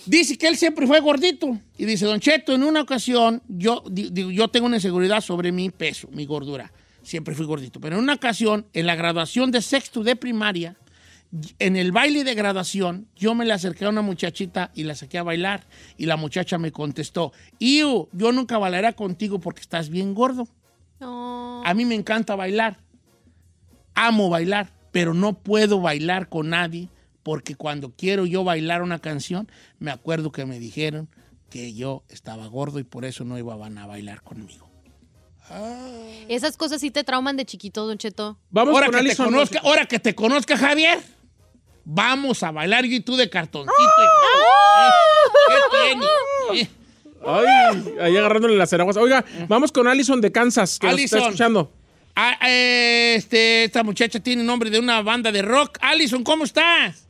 Dice 0.05 0.37
que 0.39 0.49
él 0.49 0.57
siempre 0.57 0.87
fue 0.87 1.01
gordito. 1.01 1.59
Y 1.79 1.85
dice, 1.87 2.05
Don 2.07 2.21
Cheto, 2.21 2.55
en 2.55 2.63
una 2.63 2.83
ocasión, 2.83 3.43
yo, 3.49 3.83
digo, 3.91 4.31
yo 4.31 4.49
tengo 4.49 4.67
una 4.67 4.77
inseguridad 4.77 5.23
sobre 5.23 5.51
mi 5.51 5.71
peso, 5.71 6.09
mi 6.13 6.25
gordura. 6.27 6.71
Siempre 7.03 7.35
fui 7.35 7.47
gordito. 7.47 7.81
Pero 7.81 7.97
en 7.97 8.03
una 8.03 8.15
ocasión, 8.15 8.67
en 8.75 8.87
la 8.87 8.95
graduación 8.97 9.51
de 9.51 9.63
sexto 9.63 10.03
de 10.03 10.15
primaria, 10.17 10.77
en 11.59 11.77
el 11.77 11.93
baile 11.93 12.25
de 12.25 12.35
graduación, 12.35 13.09
yo 13.15 13.35
me 13.35 13.45
le 13.45 13.53
acerqué 13.53 13.85
a 13.85 13.91
una 13.91 14.03
muchachita 14.03 14.71
y 14.75 14.85
la 14.85 14.95
saqué 14.95 15.19
a 15.19 15.23
bailar. 15.23 15.67
Y 15.97 16.07
la 16.07 16.17
muchacha 16.17 16.59
me 16.59 16.73
contestó, 16.73 17.33
Iu, 17.59 18.09
yo 18.13 18.33
nunca 18.33 18.59
bailaré 18.59 18.95
contigo 18.95 19.39
porque 19.39 19.61
estás 19.61 19.91
bien 19.91 20.15
gordo. 20.15 20.49
No. 21.01 21.63
A 21.65 21.75
mí 21.75 21.85
me 21.85 21.95
encanta 21.95 22.35
bailar. 22.35 22.79
Amo 23.95 24.31
bailar, 24.31 24.73
pero 24.93 25.13
no 25.15 25.35
puedo 25.35 25.81
bailar 25.81 26.29
con 26.29 26.51
nadie 26.51 26.89
porque 27.23 27.57
cuando 27.57 27.91
quiero 27.91 28.25
yo 28.25 28.43
bailar 28.43 28.83
una 28.83 29.01
canción, 29.01 29.51
me 29.79 29.91
acuerdo 29.91 30.33
que 30.33 30.47
me 30.47 30.59
dijeron 30.59 31.09
que 31.51 31.75
yo 31.75 32.05
estaba 32.09 32.47
gordo 32.47 32.79
y 32.79 32.85
por 32.85 33.05
eso 33.05 33.25
no 33.25 33.37
iban 33.37 33.77
a 33.77 33.87
bailar 33.87 34.23
conmigo. 34.23 34.69
Esas 36.29 36.57
cosas 36.57 36.81
sí 36.81 36.91
te 36.91 37.05
trauman 37.05 37.37
de 37.37 37.45
chiquito, 37.45 37.87
Don 37.87 37.99
Cheto. 37.99 38.39
Vamos 38.51 38.75
ahora, 38.75 38.87
con 38.87 39.03
que 39.03 39.11
te 39.11 39.17
conozca, 39.17 39.61
ahora 39.61 39.87
que 39.87 39.99
te 39.99 40.15
conozca, 40.15 40.57
Javier, 40.57 41.01
vamos 41.91 42.43
a 42.43 42.51
bailar 42.51 42.85
y 42.85 43.01
tú 43.01 43.17
de 43.17 43.29
cartoncito. 43.31 43.73
hijo. 43.73 44.13
¿Eh? 44.79 44.91
¿Qué 45.49 45.89
tiene? 46.53 46.63
¿Eh? 46.63 46.69
Ay, 47.27 47.95
ahí 48.01 48.17
agarrándole 48.17 48.57
las 48.57 48.73
enaguas. 48.73 48.97
Oiga, 48.99 49.25
vamos 49.49 49.73
con 49.73 49.89
Allison 49.89 50.21
de 50.21 50.31
Kansas, 50.31 50.79
que 50.79 50.87
nos 50.87 51.01
está 51.01 51.17
Allison. 51.17 51.31
escuchando. 51.33 51.73
Ah, 52.15 52.37
eh, 52.49 53.15
este, 53.17 53.65
esta 53.65 53.83
muchacha 53.83 54.21
tiene 54.21 54.43
nombre 54.43 54.71
de 54.71 54.79
una 54.79 55.01
banda 55.03 55.33
de 55.33 55.41
rock. 55.43 55.79
Alison, 55.81 56.23
¿cómo 56.23 56.45
estás? 56.45 57.07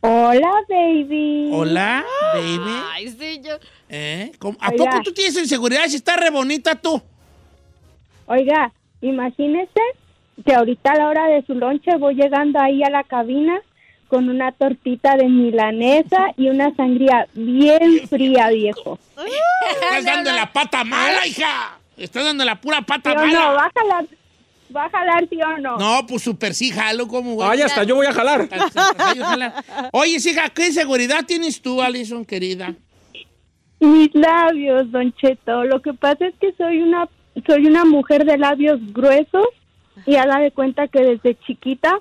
Hola, 0.00 0.50
baby. 0.68 1.48
Hola, 1.52 2.04
baby. 2.34 2.82
Ay, 2.92 3.08
sí, 3.08 3.40
yo. 3.44 3.54
¿Eh? 3.88 4.32
¿Cómo- 4.38 4.56
¿A 4.60 4.68
Oiga. 4.70 4.84
poco 4.84 5.02
tú 5.04 5.12
tienes 5.12 5.36
inseguridad 5.36 5.84
si 5.86 5.96
está 5.96 6.16
re 6.16 6.30
bonita 6.30 6.74
tú? 6.76 7.00
Oiga, 8.26 8.72
imagínese 9.00 9.80
que 10.44 10.54
ahorita 10.54 10.92
a 10.92 10.96
la 10.98 11.08
hora 11.08 11.26
de 11.28 11.42
su 11.46 11.54
lonche 11.54 11.96
voy 11.98 12.14
llegando 12.14 12.60
ahí 12.60 12.82
a 12.84 12.90
la 12.90 13.02
cabina 13.04 13.60
con 14.08 14.28
una 14.28 14.52
tortita 14.52 15.16
de 15.16 15.28
milanesa 15.28 16.32
y 16.36 16.48
una 16.48 16.74
sangría 16.74 17.26
bien 17.34 18.08
fría, 18.08 18.48
viejo. 18.48 18.98
Estás 19.82 20.04
dando 20.04 20.32
la 20.32 20.52
pata 20.52 20.84
mala, 20.84 21.26
hija. 21.26 21.78
Estás 21.96 22.24
dando 22.24 22.44
la 22.44 22.60
pura 22.60 22.78
¿Sí 22.78 22.84
pata 22.84 23.12
o 23.12 23.14
no? 23.14 23.26
mala. 23.26 23.52
¿Va 23.52 23.64
a 23.66 23.70
jalar, 23.70 24.06
va 24.74 24.84
a 24.84 24.90
jalar 24.90 25.28
sí 25.28 25.38
o 25.42 25.58
no? 25.58 25.76
No, 25.76 26.06
pues 26.06 26.22
súper 26.22 26.54
sí, 26.54 26.70
jalo 26.70 27.06
como 27.06 27.34
güey. 27.34 27.48
Ay, 27.50 27.62
hasta 27.62 27.84
yo 27.84 27.96
voy 27.96 28.06
a 28.06 28.12
jalar. 28.12 28.48
Oye, 29.92 30.16
hija, 30.16 30.48
¿qué 30.50 30.68
inseguridad 30.68 31.24
tienes 31.26 31.60
tú, 31.60 31.82
Alison, 31.82 32.24
querida? 32.24 32.74
Mis 33.80 34.12
labios, 34.14 34.90
Don 34.90 35.12
Cheto. 35.14 35.64
Lo 35.64 35.80
que 35.82 35.92
pasa 35.92 36.26
es 36.26 36.34
que 36.40 36.52
soy 36.56 36.82
una 36.82 37.08
soy 37.46 37.66
una 37.66 37.84
mujer 37.84 38.24
de 38.24 38.36
labios 38.38 38.80
gruesos 38.92 39.46
y 40.06 40.16
haga 40.16 40.40
de 40.40 40.50
cuenta 40.50 40.88
que 40.88 41.00
desde 41.00 41.38
chiquita 41.46 41.98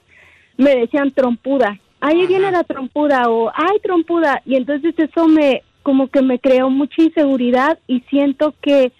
me 0.57 0.75
decían 0.75 1.11
trompuda. 1.11 1.79
Ahí 2.07 2.25
viene 2.27 2.51
la 2.51 2.63
trompuda 2.63 3.29
o 3.29 3.51
ay 3.53 3.77
trompuda 3.83 4.41
y 4.45 4.55
entonces 4.55 4.93
eso 4.97 5.27
me 5.27 5.63
como 5.83 6.07
que 6.09 6.21
me 6.21 6.39
creó 6.39 6.69
mucha 6.69 7.01
inseguridad 7.01 7.79
y 7.87 8.01
siento 8.09 8.53
que 8.61 8.91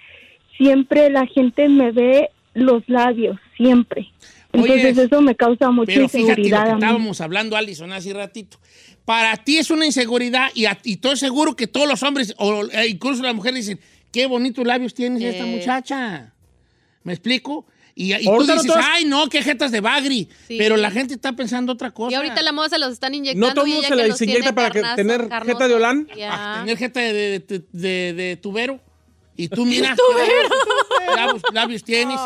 siempre 0.57 1.09
la 1.09 1.25
gente 1.27 1.67
me 1.69 1.91
ve 1.91 2.29
los 2.53 2.83
labios 2.87 3.37
siempre. 3.55 4.11
Oye, 4.53 4.73
Entonces 4.75 4.97
eso 5.11 5.21
me 5.21 5.35
causa 5.35 5.69
mucha 5.69 5.91
Pero 5.93 6.07
fíjate 6.09 6.19
lo 6.23 6.33
inseguridad 6.33 6.65
que 6.65 6.73
estábamos 6.73 7.21
hablando, 7.21 7.55
Alison, 7.55 7.91
hace 7.91 8.13
ratito. 8.13 8.57
Para 9.05 9.35
ti 9.37 9.57
es 9.57 9.69
una 9.69 9.85
inseguridad 9.85 10.49
y, 10.55 10.65
a- 10.65 10.77
y 10.83 10.93
estoy 10.93 11.17
seguro 11.17 11.55
que 11.55 11.67
todos 11.67 11.87
los 11.87 12.01
hombres, 12.03 12.33
o 12.39 12.63
eh, 12.71 12.87
incluso 12.87 13.21
las 13.21 13.35
mujeres 13.35 13.65
dicen, 13.67 13.79
qué 14.11 14.25
bonitos 14.25 14.65
labios 14.65 14.93
tienes 14.93 15.21
esta 15.21 15.45
muchacha. 15.45 16.33
¿Me 17.03 17.13
explico? 17.13 17.65
Y, 17.99 18.13
y 18.13 18.25
tú 18.25 18.45
dices, 18.45 18.71
ay, 18.75 19.05
no, 19.05 19.27
qué 19.27 19.41
jetas 19.41 19.71
de 19.71 19.81
bagri. 19.81 20.29
Sí. 20.47 20.55
Pero 20.59 20.77
la 20.77 20.91
gente 20.91 21.15
está 21.15 21.33
pensando 21.33 21.73
otra 21.73 21.89
cosa. 21.89 22.11
Y 22.11 22.15
ahorita 22.15 22.43
la 22.43 22.51
moda 22.51 22.69
se 22.69 22.77
los 22.77 22.91
están 22.93 23.15
inyectando. 23.15 23.47
No 23.47 23.53
todo 23.55 23.65
el 23.65 23.71
mundo 23.71 23.87
se 23.87 23.95
la 23.95 24.05
los 24.07 24.21
inyecta 24.21 24.53
para 24.53 24.69
que- 24.69 24.83
tener 24.95 25.27
carnosos. 25.27 25.59
jeta 25.59 25.67
de. 25.67 26.27
Ah, 26.29 26.57
tener 26.61 26.77
jeta 26.77 26.99
de, 26.99 27.13
de, 27.13 27.39
de, 27.39 27.63
de- 27.71 28.13
de 28.13 28.37
tubero. 28.37 28.79
Y 29.35 29.47
tú 29.49 29.65
mira. 29.65 29.95
labios, 31.15 31.41
labios 31.51 31.83
tienes. 31.83 32.19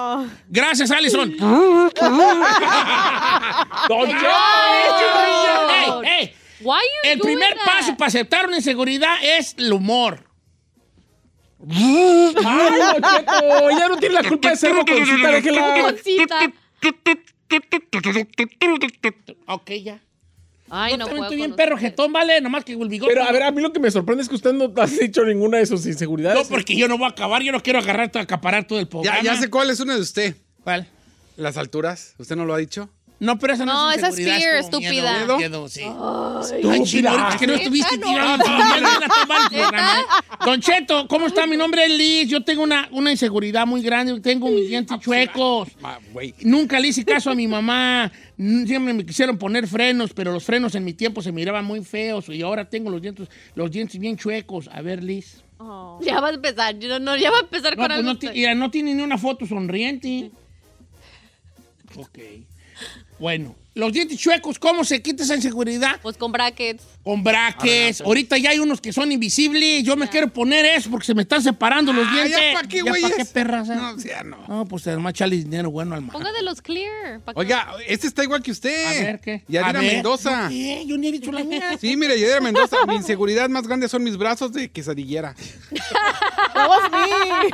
Gracias, 0.50 0.92
Alison. 0.92 1.38
¡Don 1.42 1.90
¡Ey, 4.10 6.10
ey! 6.20 6.34
Why 6.62 6.78
you 6.80 7.10
El 7.12 7.20
primer 7.20 7.56
that? 7.56 7.66
paso 7.66 7.98
para 7.98 8.08
aceptar 8.10 8.48
una 8.48 8.58
inseguridad 8.58 9.16
es 9.24 9.56
el 9.58 9.74
humor. 9.74 10.24
¡Ay, 11.70 12.34
Cheto! 12.34 13.70
Ella 13.70 13.88
no 13.90 13.98
tiene 13.98 14.16
la 14.16 14.24
culpa 14.28 14.50
de 14.50 14.56
ser 14.56 14.74
boconcita, 14.74 15.32
déjela. 15.32 15.92
Cosita. 15.92 16.54
Ok, 19.48 19.72
ya. 19.84 20.02
Ay, 20.74 20.92
Yo 20.94 20.98
no 20.98 21.06
también 21.06 21.08
puedo 21.08 21.24
estoy 21.24 21.38
bien 21.38 21.56
perro 21.56 21.78
jetón, 21.78 22.14
¿vale? 22.14 22.40
Nomás 22.40 22.64
que 22.64 22.72
el 22.72 22.88
bigote. 22.88 23.14
Pero 23.14 23.26
a 23.26 23.32
ver, 23.34 23.44
a 23.44 23.52
mí 23.52 23.62
lo 23.62 23.74
que 23.74 23.80
me 23.82 23.92
sorprende 23.92 24.24
es 24.24 24.30
que 24.30 24.36
usted 24.36 24.54
no 24.54 24.72
ha 24.78 24.86
dicho 24.88 25.26
ninguna 25.26 25.58
de 25.58 25.66
sus 25.66 25.86
inseguridades. 25.86 26.42
No, 26.42 26.48
porque 26.48 26.78
yo 26.78 26.88
no 26.88 26.98
voy 26.98 27.08
a 27.08 27.10
acabar. 27.10 27.44
Yo 27.44 27.52
no 27.52 27.62
quiero 27.62 27.80
agarrar, 27.80 28.10
acaparar 28.16 28.66
todo 28.66 28.80
el 28.80 28.88
programa. 28.88 29.18
Ya, 29.22 29.34
ya 29.34 29.40
sé 29.40 29.50
cuál 29.50 29.70
es 29.70 29.82
una 29.82 29.96
de 29.96 30.02
usted. 30.02 30.36
¿Cuál? 30.64 30.88
Las 31.36 31.58
alturas. 31.58 32.16
¿Usted 32.18 32.38
no 32.38 32.46
lo 32.46 32.54
ha 32.54 32.58
dicho? 32.58 32.90
No, 33.22 33.38
pero 33.38 33.54
esa 33.54 33.66
no, 33.66 33.74
No, 33.74 33.92
es 33.92 34.00
esa 34.00 34.08
es 34.08 34.16
fear, 34.16 34.64
como 34.64 34.80
estúpida. 34.80 35.18
Miedo, 35.20 35.38
miedo, 35.38 35.70
sí. 35.70 35.82
Ay, 35.84 36.84
chino, 36.86 37.12
ahorita 37.12 37.38
que 37.38 37.46
no 37.46 37.54
estuviste. 37.54 37.96
Don 40.44 40.60
Cheto, 40.60 41.08
¿cómo 41.08 41.28
está? 41.28 41.46
Mi 41.46 41.56
nombre 41.56 41.86
es 41.86 41.92
Liz. 41.92 42.28
Yo 42.28 42.44
tengo 42.44 42.64
una, 42.64 42.90
una 42.92 43.12
inseguridad 43.12 43.68
muy 43.68 43.84
grande. 43.84 44.20
Tengo 44.22 44.50
mis 44.50 44.68
dientes 44.68 45.00
chuecos. 45.00 45.70
Ah. 45.84 46.00
Nunca 46.42 46.80
le 46.80 46.88
hice 46.88 47.06
caso 47.06 47.30
a 47.30 47.36
mi 47.36 47.48
mamá. 47.48 48.12
Siempre 48.38 48.92
me 48.92 49.06
quisieron 49.06 49.38
poner 49.38 49.68
frenos, 49.68 50.14
pero 50.16 50.32
los 50.32 50.44
frenos 50.44 50.74
en 50.74 50.84
mi 50.84 50.94
tiempo 50.94 51.22
se 51.22 51.32
miraban 51.32 51.64
muy 51.64 51.84
feos. 51.84 52.28
Y 52.28 52.42
ahora 52.42 52.68
tengo 52.68 52.90
los 52.90 53.04
dientes, 53.04 53.30
los 53.54 53.70
dientes 53.70 54.00
bien 54.00 54.18
chuecos. 54.18 54.68
A 54.74 54.82
ver, 54.82 55.04
Liz. 55.04 55.44
Ya 56.02 56.20
va 56.20 56.30
a 56.30 56.32
empezar, 56.32 56.74
no, 56.74 56.98
no, 56.98 57.16
ya 57.16 57.30
va 57.30 57.38
a 57.38 57.42
empezar 57.42 57.78
No, 57.78 57.84
con 57.84 57.88
pues 57.90 58.00
algo. 58.00 58.14
no, 58.14 58.56
no 58.56 58.72
tiene 58.72 58.96
ni 58.96 59.04
una 59.04 59.20
foto 59.20 59.46
sonriente. 59.46 60.32
Ok. 61.96 62.18
Bueno, 63.22 63.56
los 63.76 63.94
dientes 63.94 64.18
chuecos, 64.18 64.58
¿cómo 64.58 64.84
se 64.84 65.04
quita 65.04 65.22
esa 65.22 65.36
inseguridad? 65.36 66.00
Pues 66.02 66.18
con 66.18 66.32
brackets. 66.32 66.84
Con 67.04 67.24
braques. 67.24 68.02
Ahorita 68.02 68.38
ya 68.38 68.52
hay 68.52 68.60
unos 68.60 68.80
que 68.80 68.94
son 68.94 69.12
invisibles. 69.12 69.84
Yo 69.84 69.96
me 69.98 70.08
quiero 70.08 70.28
poner 70.28 70.66
eso 70.66 70.90
porque 70.92 71.06
se 71.08 71.16
me 71.16 71.24
están 71.24 71.42
separando 71.42 71.92
los 71.92 72.06
Ah, 72.08 72.12
dientes. 72.14 72.40
¿ya 72.40 72.60
pa' 72.62 72.68
qué, 72.68 72.78
¿Ya 72.78 72.84
güeyes? 72.92 73.10
pa' 73.10 73.18
qué 73.18 73.26
perras? 73.26 73.70
eh? 73.70 73.76
No, 73.76 73.90
o 73.92 73.98
sea, 74.00 74.24
no. 74.24 74.38
No, 74.48 74.66
pues 74.66 74.86
además 74.88 75.12
echarle 75.12 75.38
dinero 75.38 75.72
bueno 75.72 75.96
al 75.96 76.02
mar. 76.04 76.14
Ponga 76.14 76.32
de 76.32 76.44
los 76.44 76.62
clear. 76.62 77.20
Oiga, 77.34 77.70
este 77.88 78.06
está 78.06 78.24
igual 78.24 78.44
que 78.44 78.52
usted. 78.52 78.86
A 78.86 78.92
ver, 79.06 79.20
¿qué? 79.20 79.44
Yadira 79.48 79.80
A 79.80 79.82
ver. 79.82 79.94
Mendoza. 79.94 80.48
¿Qué? 80.50 80.84
Yo 80.86 80.96
ni 80.98 81.08
he 81.08 81.12
dicho 81.12 81.32
la 81.32 81.44
mía. 81.44 81.76
Sí, 81.80 81.98
mire, 81.98 82.20
Yadira 82.20 82.40
Mendoza. 82.40 82.86
Mi 82.86 82.96
inseguridad 82.96 83.50
más 83.50 83.66
grande 83.68 83.90
son 83.90 84.04
mis 84.04 84.16
brazos 84.18 84.54
de 84.54 84.70
quesadillera. 84.70 85.34
Was 86.54 86.92
me. 86.92 87.48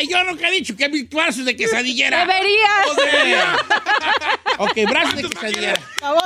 ¡Eh! 0.00 0.06
Yo 0.08 0.22
nunca 0.24 0.48
he 0.48 0.52
dicho 0.52 0.76
que 0.76 0.88
mis 0.88 1.08
brazos 1.08 1.44
de 1.44 1.56
quesadillera. 1.56 2.20
Deberías. 2.26 2.96
Debería. 2.96 3.56
ok, 4.58 4.72
brazos 4.88 5.16
de 5.16 5.28
quesadillera. 5.28 5.74
That 6.00 6.12
was 6.14 6.24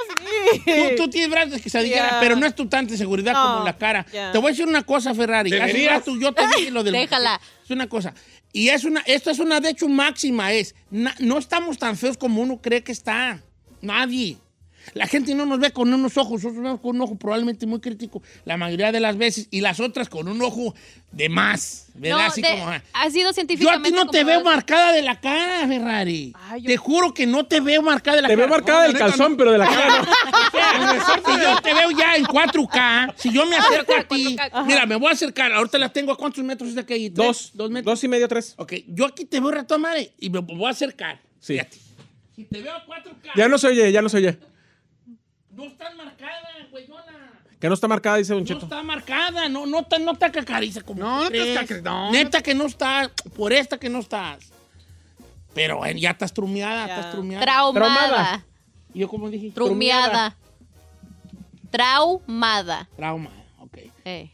Tú, 0.64 1.04
tú 1.04 1.11
tienes 1.11 1.30
brazos 1.30 1.52
de 1.52 1.61
quesadillera, 1.61 2.08
Yeah. 2.11 2.20
pero 2.20 2.37
no 2.37 2.46
es 2.46 2.54
tu 2.54 2.66
tanta 2.68 2.96
seguridad 2.96 3.32
No, 3.32 3.42
como 3.54 3.64
la 3.64 3.76
cara. 3.76 4.06
yeah. 4.12 4.32
Te 4.32 4.38
voy 4.38 4.48
a 4.48 4.50
decir 4.50 4.66
una 4.66 4.82
cosa, 4.82 5.14
Ferrari. 5.14 5.52
Hace 5.54 5.88
rato 5.88 6.16
yo 6.18 6.32
te 6.32 6.42
dije 6.56 6.70
lo 6.70 6.82
del... 6.84 6.92
Déjala. 6.94 7.40
Es 7.64 7.70
una 7.70 7.88
cosa. 7.88 8.14
Y 8.52 8.68
es 8.68 8.84
una, 8.84 9.00
esto 9.06 9.30
es 9.30 9.38
una, 9.38 9.61
de 9.61 9.70
hecho, 9.70 9.88
máxima. 9.88 10.52
Es, 10.52 10.74
na- 10.90 11.14
no 11.18 11.38
estamos 11.38 11.78
tan 11.78 11.96
feos 11.96 12.16
como 12.16 12.40
uno 12.42 12.61
cree 12.61 12.82
que 12.82 12.92
está. 12.92 13.40
Nadie. 13.80 14.38
La 14.94 15.07
gente 15.07 15.35
no 15.35 15.46
nos 15.46 15.59
ve 15.61 15.70
con 15.72 15.92
unos 15.92 16.16
ojos, 16.16 16.42
nosotros 16.42 16.62
vemos 16.62 16.81
con 16.81 16.96
un 16.96 17.03
ojo 17.03 17.16
probablemente 17.16 17.66
muy 17.66 17.81
crítico 17.81 18.22
la 18.44 18.57
mayoría 18.57 18.92
de 18.92 19.01
las 19.01 19.16
veces 19.16 19.48
y 19.51 19.61
las 19.61 19.81
otras 19.81 20.09
con 20.09 20.29
un 20.29 20.40
ojo 20.42 20.74
de 21.12 21.29
más, 21.29 21.87
¿verdad? 21.94 22.18
No, 22.18 22.24
Así 22.24 22.42
de- 22.42 22.48
como, 22.51 22.68
ah. 22.68 22.83
ha 22.92 23.11
sido 23.11 23.24
Yo 23.24 23.31
a 23.31 23.33
científicamente 23.35 23.90
ti 23.90 23.94
no 23.94 24.07
te 24.11 24.24
veo 24.24 24.42
marcada 24.44 24.92
de 24.92 25.03
la 25.03 25.20
cara, 25.20 25.66
Ferrari. 25.66 26.33
Ay, 26.51 26.62
yo- 26.62 26.66
Te 26.68 26.77
juro 26.77 27.14
que 27.14 27.27
no 27.27 27.46
te 27.46 27.61
veo 27.61 27.83
marcada 27.83 28.16
de 28.16 28.22
la 28.22 28.29
Te 28.29 28.35
cara. 28.35 28.46
veo 28.46 28.57
marcada 28.57 28.81
No, 28.83 28.88
del 28.88 28.98
calzón, 28.98 29.33
no. 29.33 29.37
pero 29.38 29.53
de 29.53 29.59
la 29.59 29.66
cara 29.66 30.03
no. 30.03 30.09
Si 31.29 31.42
yo 31.42 31.61
te 31.62 31.74
veo 31.74 31.90
ya 31.90 32.16
en 32.16 32.24
4K, 32.24 33.14
si 33.16 33.33
yo 33.33 33.46
me 33.46 33.57
acerco 33.57 33.94
a 33.94 34.05
ti, 34.05 34.37
4K. 34.37 34.64
mira, 34.66 34.87
me 34.87 34.96
voy 34.96 35.09
a 35.09 35.12
acercar. 35.12 35.53
Ahorita 35.53 35.79
la 35.79 35.92
tengo 35.92 36.12
a 36.12 36.16
cuántos 36.16 36.42
metros 36.44 36.74
de 36.74 36.81
aquí? 36.81 37.11
¿Tres? 37.11 37.14
Dos, 37.27 37.51
dos 37.55 37.70
metros. 37.70 37.92
dos 37.94 38.05
y 38.05 38.09
medio, 38.09 38.29
tres. 38.29 38.55
Ok, 38.57 38.74
yo 38.88 39.07
aquí 39.07 39.24
te 39.24 39.40
veo 39.40 39.51
rato 39.51 39.79
madre 39.79 40.12
y 40.18 40.31
me 40.31 40.40
voy 40.40 40.66
a 40.66 40.70
acercar. 40.70 41.20
Sí. 41.40 41.55
Fíjate. 41.55 41.79
Si 42.37 42.44
te 42.44 42.61
veo 42.61 42.72
a 42.72 42.85
4K, 42.87 43.31
Ya 43.37 43.48
no 43.48 43.59
se 43.59 43.66
oye, 43.68 43.90
ya 43.92 44.03
no 44.03 44.09
se 44.09 44.18
oye. 44.18 44.38
No 45.58 45.64
estás 45.64 45.92
marcada, 45.96 46.48
güeyona. 46.70 47.32
Que 47.58 47.66
no 47.66 47.74
está 47.74 47.88
marcada, 47.88 48.16
dice 48.18 48.32
Don 48.32 48.44
No 48.44 48.46
Cheto. 48.46 48.66
está 48.66 48.80
marcada, 48.84 49.48
no, 49.48 49.66
no, 49.66 49.82
te, 49.84 49.98
no 49.98 50.14
te 50.14 50.30
cacariza 50.30 50.82
como 50.82 51.00
No, 51.00 51.24
no 51.24 51.30
te 51.30 51.82
no. 51.82 52.12
Neta 52.12 52.40
que 52.40 52.54
no 52.54 52.66
está, 52.66 53.10
por 53.36 53.52
esta 53.52 53.76
que 53.76 53.88
no 53.88 53.98
estás. 53.98 54.52
Pero 55.54 55.78
bueno, 55.78 55.98
ya 55.98 56.10
estás 56.10 56.32
trumeada, 56.32 56.86
Ya. 56.86 56.94
estás 56.94 57.10
trumeada. 57.12 57.44
Traumada. 57.44 57.96
Traumada. 57.96 58.46
¿Y 58.94 59.00
yo 59.00 59.08
cómo 59.08 59.28
dije? 59.28 59.50
Trumeada. 59.50 60.36
Traumada. 61.72 62.88
Trauma, 62.96 63.30
ok. 63.58 63.78
Eh. 64.04 64.30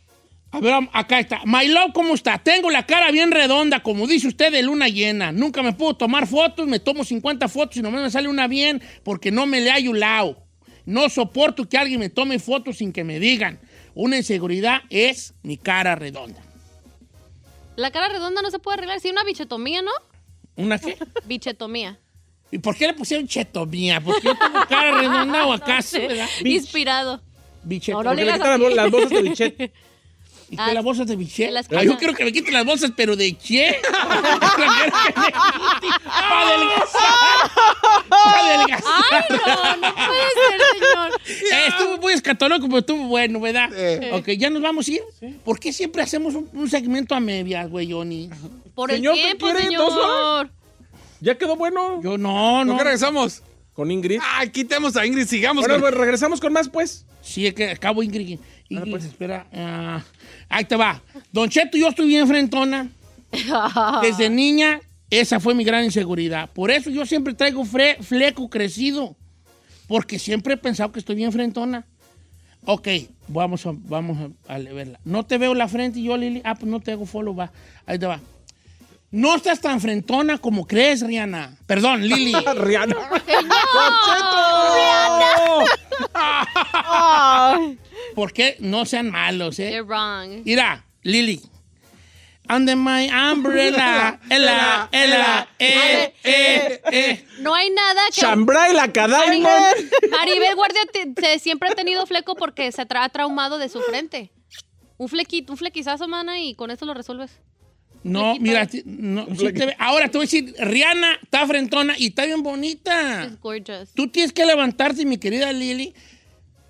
A 0.50 0.60
ver, 0.60 0.74
acá 0.92 1.20
está. 1.20 1.40
My 1.46 1.66
love, 1.66 1.92
¿cómo 1.94 2.14
está? 2.14 2.37
Tengo 2.37 2.70
la 2.70 2.84
cara 2.84 3.10
bien 3.10 3.30
redonda, 3.30 3.82
como 3.82 4.06
dice 4.06 4.28
usted, 4.28 4.52
de 4.52 4.62
luna 4.62 4.88
llena. 4.88 5.32
Nunca 5.32 5.62
me 5.62 5.72
puedo 5.72 5.96
tomar 5.96 6.26
fotos, 6.26 6.66
me 6.68 6.80
tomo 6.80 7.02
50 7.02 7.48
fotos 7.48 7.78
y 7.78 7.82
nomás 7.82 8.02
me 8.02 8.10
sale 8.10 8.28
una 8.28 8.46
bien 8.46 8.82
porque 9.02 9.30
no 9.30 9.46
me 9.46 9.62
le 9.62 9.88
un 9.88 9.98
lado. 9.98 10.43
No 10.87 11.09
soporto 11.09 11.68
que 11.68 11.79
alguien 11.79 12.01
me 12.01 12.11
tome 12.11 12.38
fotos 12.38 12.79
sin 12.79 12.92
que 12.92 13.05
me 13.05 13.18
digan. 13.18 13.59
Una 13.94 14.16
inseguridad 14.16 14.83
es 14.90 15.35
mi 15.42 15.57
cara 15.57 15.94
redonda. 15.94 16.42
La 17.77 17.90
cara 17.90 18.09
redonda 18.09 18.42
no 18.42 18.51
se 18.51 18.59
puede 18.59 18.79
arreglar. 18.79 19.01
Sí, 19.01 19.11
una 19.11 19.25
bichetomía, 19.25 19.83
¿no? 19.83 19.90
¿Una 20.57 20.79
qué? 20.79 20.97
Bichetomía. 21.25 21.99
¿Y 22.51 22.59
por 22.59 22.77
qué 22.77 22.87
le 22.87 22.94
pusieron 22.94 23.27
chetomía? 23.27 24.01
¿Porque 24.01 24.29
yo 24.29 24.38
tengo 24.38 24.64
cara 24.68 24.99
redonda 24.99 25.47
o 25.47 25.53
acaso, 25.53 25.99
verdad? 26.09 26.29
Inspirado. 26.44 27.20
Bicheto. 27.64 27.99
No, 27.99 28.05
no 28.05 28.11
Porque 28.11 28.25
le 28.25 28.33
quitan 28.33 28.77
las 28.77 28.90
bolsas 28.90 29.11
de 29.11 29.23
bichet. 29.23 29.73
¿Y 30.50 30.57
qué, 30.57 30.62
Ah, 30.62 30.72
las 30.74 30.85
bolsas 30.85 31.07
de 31.07 31.16
bichet? 31.16 31.46
de 31.46 31.52
las 31.52 31.66
Ah, 31.66 31.83
yo 31.83 31.90
cosas. 31.90 31.98
quiero 31.98 32.14
que 32.14 32.24
me 32.24 32.33
quiten 32.33 32.52
las 32.52 32.64
bolsas, 32.64 32.92
pero 32.96 33.16
de 33.16 33.37
che. 33.38 33.80
Para 36.14 36.40
adelgazar. 36.48 37.50
Para 38.09 38.54
adelgazar. 38.54 39.04
Ay, 39.11 39.24
no, 39.30 39.76
no 39.88 39.94
puede 39.94 40.28
ser, 40.35 40.61
señor. 40.72 41.20
Eh, 41.52 41.66
estuvo 41.68 41.98
muy 41.98 42.12
escatológico, 42.12 42.66
pero 42.68 42.78
estuvo 42.80 43.04
bueno, 43.09 43.40
¿verdad? 43.40 43.70
Sí. 43.70 44.09
Ok, 44.12 44.28
¿ya 44.38 44.50
nos 44.50 44.62
vamos 44.62 44.88
a 44.88 44.90
ir? 44.92 45.02
¿Por 45.44 45.59
qué 45.59 45.72
siempre 45.72 46.02
hacemos 46.02 46.35
un, 46.35 46.48
un 46.52 46.68
segmento 46.70 47.14
a 47.14 47.20
medias, 47.20 47.68
güey, 47.70 47.90
Johnny? 47.90 48.30
Por 48.74 48.90
Señor, 48.90 49.16
el 49.16 49.37
¿qué 49.38 49.52
señor. 49.62 50.50
Ya 51.20 51.37
quedó 51.37 51.57
bueno. 51.57 52.00
Yo 52.02 52.18
no, 52.18 52.64
¿No 52.64 52.76
qué 52.76 52.85
regresamos? 52.85 53.42
Con 53.74 53.90
Ingrid. 53.90 54.20
Ay, 54.22 54.50
quitemos 54.50 54.96
a 54.96 55.04
Ingrid, 55.04 55.26
sigamos. 55.26 55.62
Bueno, 55.64 55.74
con- 55.74 55.90
pues 55.90 55.94
regresamos 55.94 56.40
con 56.40 56.52
más, 56.52 56.68
pues. 56.68 57.04
Sí, 57.22 57.46
es 57.46 57.54
que 57.54 57.70
acabo 57.72 58.02
Ingrid. 58.02 58.38
Ingrid, 58.68 58.90
pues. 58.90 59.04
espera. 59.04 59.46
ah, 59.52 60.02
ahí 60.48 60.64
te 60.64 60.76
va. 60.76 61.02
Don 61.32 61.48
Cheto, 61.50 61.76
yo 61.76 61.88
estoy 61.88 62.06
bien 62.06 62.26
frentona. 62.28 62.88
Desde 64.02 64.30
niña, 64.30 64.80
esa 65.10 65.40
fue 65.40 65.54
mi 65.54 65.64
gran 65.64 65.84
inseguridad. 65.84 66.50
Por 66.52 66.70
eso 66.70 66.88
yo 66.90 67.04
siempre 67.04 67.34
traigo 67.34 67.64
fre- 67.64 68.00
fleco 68.02 68.48
crecido. 68.48 69.16
Porque 69.88 70.18
siempre 70.18 70.54
he 70.54 70.56
pensado 70.56 70.92
que 70.92 70.98
estoy 71.00 71.16
bien 71.16 71.32
frentona. 71.32 71.84
Ok, 72.64 72.88
vamos 73.28 73.66
a, 73.66 73.72
vamos 73.74 74.30
a, 74.48 74.54
a 74.54 74.58
verla. 74.58 74.98
No 75.04 75.26
te 75.26 75.37
veo 75.37 75.54
la 75.54 75.68
frente 75.68 75.98
y 75.98 76.04
yo, 76.04 76.16
Lili. 76.16 76.40
Ah, 76.44 76.54
pues 76.54 76.70
no 76.70 76.80
te 76.80 76.92
hago 76.92 77.04
follow, 77.04 77.34
va. 77.37 77.52
Ahí 77.84 77.98
te 77.98 78.06
va. 78.06 78.20
No 79.14 79.37
estás 79.37 79.61
tan 79.61 79.81
frentona 79.81 80.38
como 80.38 80.66
crees, 80.66 81.00
Rihanna. 81.07 81.57
Perdón, 81.66 82.03
Lili. 82.03 82.33
Rihanna. 82.57 82.96
Ay. 86.72 87.79
¿Por 88.16 88.33
qué? 88.33 88.57
No 88.59 88.85
sean 88.87 89.11
malos, 89.12 89.59
eh? 89.61 89.70
You're 89.72 89.83
wrong. 89.87 90.42
Mira, 90.44 90.85
Lili. 91.03 91.40
Under 92.48 92.77
my 92.77 93.09
umbrella, 93.33 94.18
ela, 94.29 94.88
ela, 94.92 95.48
eh, 95.61 96.12
eh, 96.24 96.81
eh. 96.92 97.24
No 97.38 97.55
hay 97.55 97.70
nada 97.70 98.03
que... 98.12 98.20
Chambray 98.20 98.74
la 98.74 98.92
Cadaimon. 98.92 99.48
Maribel 100.11 100.55
Guardia 100.55 100.81
te- 100.92 101.07
te- 101.14 101.38
siempre 101.38 101.70
ha 101.70 101.74
tenido 101.74 102.05
fleco 102.05 102.35
porque 102.35 102.70
se 102.72 102.83
ha 102.83 103.09
traumado 103.09 103.59
de 103.59 103.68
su 103.70 103.81
frente. 103.81 104.31
Un 104.98 105.09
flequito, 105.09 105.53
un 105.53 105.57
flequizazo, 105.57 106.07
mana, 106.07 106.38
y 106.40 106.55
con 106.55 106.70
eso 106.70 106.85
lo 106.85 106.92
resuelves. 106.92 107.31
No, 108.05 108.37
mira, 108.38 108.69
no, 108.85 109.27
sí 109.37 109.53
te 109.53 109.67
ve- 109.67 109.77
ahora 109.79 110.09
te 110.11 110.19
voy 110.19 110.25
a 110.25 110.27
decir, 110.27 110.55
Rihanna 110.59 111.19
está 111.23 111.47
frentona 111.47 111.95
y 111.99 112.07
está 112.09 112.25
bien 112.27 112.43
bonita. 112.43 113.25
It's 113.25 113.40
gorgeous. 113.40 113.88
Tú 113.95 114.09
tienes 114.09 114.33
que 114.33 114.45
levantarte, 114.45 115.05
mi 115.07 115.17
querida 115.17 115.53
Lili, 115.53 115.95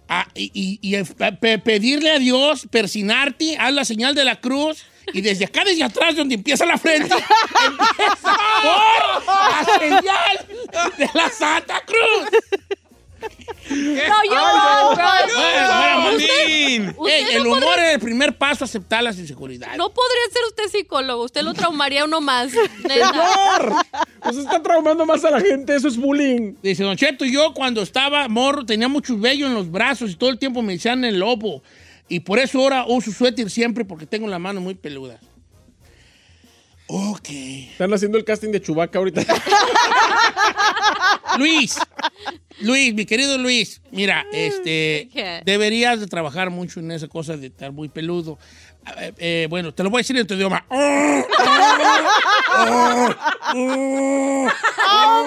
a- 0.09 0.29
y, 0.35 0.51
y- 0.55 0.79
y 0.97 1.03
pe- 1.03 1.33
pe- 1.33 1.59
pedirle 1.59 2.11
a 2.13 2.19
Dios, 2.19 2.67
persinarte, 2.71 3.57
haz 3.59 3.73
la 3.75 3.85
señal 3.85 4.15
de 4.15 4.25
la 4.25 4.41
cruz, 4.41 4.85
y 5.13 5.21
desde 5.23 5.45
acá, 5.47 5.65
desde 5.65 5.83
atrás, 5.83 6.15
donde 6.17 6.37
empieza 6.37 6.65
la 6.67 6.79
frente, 6.79 7.13
empieza 7.67 8.37
por 8.63 9.25
la 9.27 9.79
señal 9.81 10.47
de 10.99 11.09
la 11.15 11.29
Santa 11.31 11.83
Cruz. 11.85 12.29
No, 13.71 14.17
yo. 14.31 14.91
Usted 16.15 16.29
Ey, 16.47 16.79
no 16.79 17.07
el 17.09 17.47
humor 17.47 17.79
es 17.79 17.95
el 17.95 18.01
primer 18.01 18.37
paso 18.37 18.65
a 18.65 18.67
aceptar 18.67 19.03
las 19.03 19.19
inseguridades. 19.19 19.77
No 19.77 19.93
podría 19.93 20.23
ser 20.33 20.43
usted 20.49 20.79
psicólogo. 20.79 21.25
Usted 21.25 21.43
lo 21.43 21.55
traumaría 21.55 22.05
uno 22.05 22.21
más. 22.21 22.53
¡Señor! 22.83 23.75
Usted 24.25 24.41
está 24.41 24.63
traumando 24.63 25.07
más 25.07 25.25
a 25.25 25.31
la 25.31 25.41
gente, 25.41 25.75
eso 25.75 25.89
es 25.89 25.97
bullying. 25.97 26.55
Dice 26.63 26.83
Don 26.83 26.97
Cheto, 26.97 27.25
yo 27.25 27.53
cuando 27.55 27.83
estaba 27.83 28.29
morro 28.29 28.65
tenía 28.65 28.89
muchos 28.89 29.21
vellos 29.21 29.49
en 29.49 29.55
los 29.55 29.71
brazos 29.71 30.11
y 30.11 30.15
todo 30.17 30.31
el 30.31 30.39
tiempo 30.39 30.63
me 30.63 30.75
decían 30.75 31.05
el 31.05 31.19
lobo. 31.19 31.63
Y 32.09 32.21
por 32.21 32.39
eso 32.39 32.61
ahora 32.61 32.85
uso 32.87 33.11
suéter 33.13 33.51
siempre 33.51 33.85
porque 33.85 34.07
tengo 34.07 34.29
la 34.29 34.39
mano 34.39 34.61
muy 34.61 34.75
peluda. 34.75 35.19
Ok. 36.87 37.29
Están 37.31 37.93
haciendo 37.95 38.19
el 38.19 38.25
casting 38.25 38.51
de 38.51 38.61
Chubaca 38.61 38.99
ahorita. 38.99 39.23
Luis, 41.39 41.79
Luis, 42.61 42.95
mi 42.95 43.07
querido 43.07 43.39
Luis, 43.39 43.81
mira, 43.91 44.25
este, 44.33 45.09
¿Qué? 45.13 45.43
deberías 45.45 45.99
de 45.99 46.07
trabajar 46.07 46.51
mucho 46.51 46.79
en 46.81 46.93
esa 46.93 47.09
cosa 47.09 47.37
de 47.37 47.49
estar 47.49 47.73
muy 47.73 47.89
peludo. 47.89 48.39
Eh, 48.99 49.13
eh, 49.19 49.47
bueno, 49.49 49.73
te 49.73 49.83
lo 49.83 49.91
voy 49.91 49.99
a 49.99 50.03
decir 50.03 50.17
en 50.17 50.27
tu 50.27 50.35
idioma. 50.35 50.65
Oh 50.69 51.25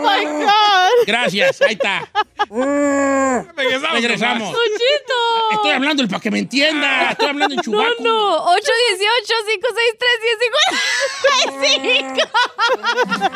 my 0.01 0.25
God. 0.25 1.07
Gracias, 1.07 1.61
ahí 1.61 1.73
está. 1.73 2.07
Regresamos. 2.49 3.93
Regresamos. 3.93 4.55
Estoy 5.51 5.71
hablando 5.71 6.07
para 6.07 6.19
que 6.19 6.31
me 6.31 6.39
entienda. 6.39 7.11
Estoy 7.11 7.27
hablando 7.29 7.53
en 7.53 7.57
No, 7.57 7.63
chubaco. 7.63 8.03
no. 8.03 8.43
818 8.45 9.33
563 9.61 11.67
1055 11.67 13.27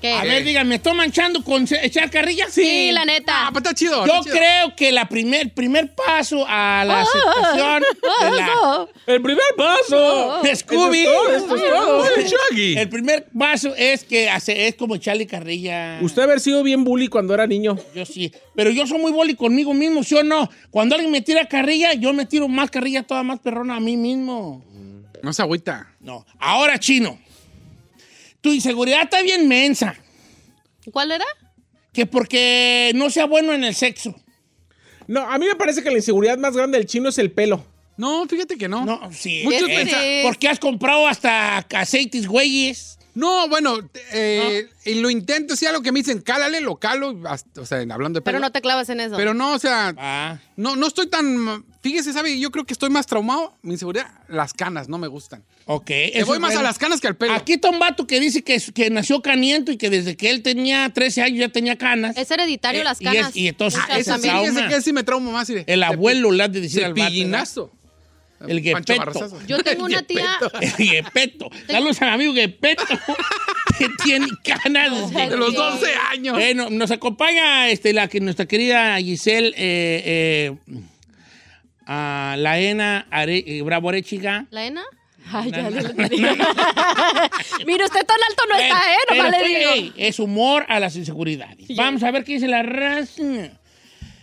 ¿Qué? 0.00 0.12
A 0.12 0.24
ver, 0.24 0.44
dígame, 0.44 0.70
¿me 0.70 0.74
estoy 0.76 0.94
manchando 0.94 1.44
con 1.44 1.66
echar 1.82 2.10
carrilla? 2.10 2.46
Sí, 2.48 2.90
la 2.92 3.04
neta. 3.04 3.46
Ah, 3.46 3.48
pues 3.52 3.62
está 3.64 3.74
chido. 3.74 4.06
Yo 4.06 4.12
está 4.14 4.24
chido. 4.24 4.36
creo 4.36 4.76
que 4.76 4.92
la 4.92 5.08
primer, 5.08 5.52
primer 5.52 5.94
paso 5.94 6.44
a 6.48 6.84
la 6.86 7.02
aceptación 7.02 7.82
de 7.82 8.36
la. 8.36 8.86
El 9.06 9.22
primer 9.22 9.44
paso. 9.56 10.40
de 10.42 10.56
Scooby. 10.56 11.00
Eso 11.00 11.36
es 11.36 11.46
todo, 11.46 12.04
eso 12.04 12.20
es 12.20 12.30
todo. 12.30 12.50
El. 12.50 12.78
El 12.78 12.88
primer 12.88 13.26
paso 13.38 13.74
es 13.76 14.04
que 14.04 14.30
hace, 14.30 14.68
es 14.68 14.74
como 14.74 14.94
echarle 14.94 15.26
carrilla. 15.26 15.98
Usted 16.00 16.22
haber 16.22 16.40
sido 16.40 16.62
bien 16.62 16.84
bully 16.84 17.08
cuando 17.08 17.34
era 17.34 17.46
niño. 17.46 17.76
Yo 17.94 18.06
sí. 18.06 18.32
Pero 18.54 18.70
yo 18.70 18.86
soy 18.86 18.98
muy 18.98 19.12
boli 19.12 19.34
conmigo 19.34 19.74
mismo, 19.74 20.02
¿sí 20.02 20.14
o 20.14 20.22
no? 20.22 20.48
Cuando 20.70 20.94
alguien 20.94 21.12
me 21.12 21.20
tira 21.20 21.46
carrilla, 21.46 21.94
yo 21.94 22.12
me 22.12 22.26
tiro 22.26 22.48
más 22.48 22.70
carrilla 22.70 23.02
toda 23.02 23.22
más 23.22 23.40
perrona 23.40 23.76
a 23.76 23.80
mí 23.80 23.96
mismo. 23.96 24.64
No 25.22 25.32
se 25.32 25.42
agüita. 25.42 25.92
No. 26.00 26.24
Ahora, 26.38 26.78
chino. 26.78 27.18
Tu 28.40 28.52
inseguridad 28.52 29.02
está 29.02 29.22
bien 29.22 29.48
mensa. 29.48 29.94
¿Cuál 30.92 31.12
era? 31.12 31.24
Que 31.92 32.06
porque 32.06 32.92
no 32.94 33.10
sea 33.10 33.26
bueno 33.26 33.52
en 33.52 33.64
el 33.64 33.74
sexo. 33.74 34.14
No, 35.06 35.20
a 35.22 35.38
mí 35.38 35.46
me 35.46 35.56
parece 35.56 35.82
que 35.82 35.90
la 35.90 35.96
inseguridad 35.96 36.38
más 36.38 36.56
grande 36.56 36.78
del 36.78 36.86
chino 36.86 37.08
es 37.08 37.18
el 37.18 37.32
pelo. 37.32 37.66
No, 37.96 38.26
fíjate 38.26 38.56
que 38.56 38.68
no. 38.68 38.84
No, 38.86 39.10
sí. 39.12 39.42
Muchos 39.44 39.68
pensan- 39.68 40.00
Sí. 40.00 40.20
Porque 40.22 40.48
has 40.48 40.58
comprado 40.58 41.06
hasta 41.06 41.58
aceites 41.58 42.26
güeyes. 42.26 42.98
No, 43.20 43.48
bueno, 43.48 43.78
eh, 44.12 44.66
y 44.84 44.94
lo 44.94 45.10
intento, 45.10 45.54
sí, 45.56 45.66
algo 45.66 45.82
que 45.82 45.92
me 45.92 46.00
dicen, 46.00 46.20
cálale, 46.20 46.60
lo 46.60 46.76
calo, 46.76 47.16
hasta- 47.28 47.60
o 47.60 47.66
sea, 47.66 47.78
hablando 47.80 48.18
de 48.18 48.22
pelo. 48.22 48.24
Pero 48.24 48.38
no 48.40 48.50
te 48.50 48.60
clavas 48.62 48.88
en 48.88 49.00
eso. 49.00 49.16
Pero 49.16 49.34
no, 49.34 49.52
o 49.52 49.58
sea, 49.58 49.94
Ah. 49.98 50.38
no, 50.56 50.74
no 50.76 50.86
estoy 50.86 51.08
tan. 51.08 51.64
Fíjese, 51.82 52.12
¿sabe? 52.12 52.38
Yo 52.38 52.50
creo 52.50 52.64
que 52.66 52.72
estoy 52.74 52.90
más 52.90 53.06
traumado. 53.06 53.56
Mi 53.62 53.72
inseguridad, 53.72 54.06
las 54.28 54.52
canas 54.52 54.88
no 54.88 54.98
me 54.98 55.06
gustan. 55.08 55.44
Ok. 55.66 55.86
Te 55.86 56.10
voy 56.24 56.34
es 56.36 56.40
más 56.40 56.40
bueno. 56.50 56.60
a 56.60 56.62
las 56.62 56.78
canas 56.78 57.00
que 57.00 57.08
al 57.08 57.16
pelo. 57.16 57.32
Aquí 57.32 57.54
está 57.54 57.70
un 57.70 57.78
vato 57.78 58.06
que 58.06 58.20
dice 58.20 58.42
que, 58.42 58.58
que 58.74 58.90
nació 58.90 59.22
caniento 59.22 59.70
y 59.72 59.76
que 59.78 59.88
desde 59.88 60.16
que 60.16 60.30
él 60.30 60.42
tenía 60.42 60.90
13 60.92 61.22
años 61.22 61.38
ya 61.40 61.48
tenía 61.48 61.76
canas. 61.78 62.16
Es 62.18 62.30
hereditario 62.30 62.80
Eh, 62.82 62.84
las 62.84 63.00
y 63.00 63.06
es- 63.06 63.12
canas. 63.14 63.36
y 63.36 63.48
entonces- 63.48 63.80
Muchas 63.80 63.96
Ah, 63.96 63.98
Ese 63.98 64.18
sí, 64.22 64.28
ese 64.58 64.68
que 64.68 64.82
sí 64.82 64.92
me 64.92 65.04
trauma 65.04 65.30
más. 65.30 65.48
mire. 65.48 65.64
El 65.66 65.82
abuelo 65.82 66.30
le 66.32 66.42
ha 66.42 66.48
de 66.48 66.60
decir 66.60 66.84
al 66.84 66.92
vato. 66.94 67.70
El 68.46 68.62
guepeto. 68.62 69.38
Yo 69.46 69.58
tengo 69.62 69.84
una 69.84 70.02
tía. 70.02 70.38
El 70.60 70.72
Guepeto. 70.72 71.50
Saludos 71.66 72.00
al 72.02 72.10
amigo 72.10 72.32
Guepeto. 72.32 72.84
que 73.78 73.88
tiene 74.04 74.26
canas 74.44 75.10
De 75.10 75.36
los 75.36 75.54
12 75.54 75.86
años. 76.12 76.34
Bueno, 76.34 76.70
nos 76.70 76.90
acompaña 76.90 77.68
este, 77.70 77.92
la, 77.92 78.08
que, 78.08 78.20
nuestra 78.20 78.46
querida 78.46 78.98
Giselle 78.98 79.48
eh, 79.56 80.52
eh, 80.66 80.80
a 81.86 82.34
Laena 82.38 83.06
Are, 83.10 83.42
eh, 83.46 83.62
Bravo 83.62 83.88
Arechiga. 83.88 84.46
¿La 84.50 84.66
ENA? 84.66 84.84
Ay, 85.32 85.50
ya 85.50 85.70
le. 85.70 85.82
Mire, 87.66 87.84
usted 87.84 88.04
tan 88.04 88.18
alto 88.28 88.42
no 88.48 88.56
está, 88.56 88.92
¿eh? 88.92 88.96
Pero 89.08 89.22
Nomás 89.22 89.38
le 89.40 89.46
estoy- 89.46 89.54
digo. 89.54 89.70
ey, 89.72 89.92
es 89.96 90.18
humor 90.18 90.66
a 90.68 90.80
las 90.80 90.96
inseguridades. 90.96 91.68
Vamos 91.76 92.02
a 92.02 92.10
ver 92.10 92.24
qué 92.24 92.32
dice 92.34 92.48
la 92.48 92.62
raza. 92.62 93.22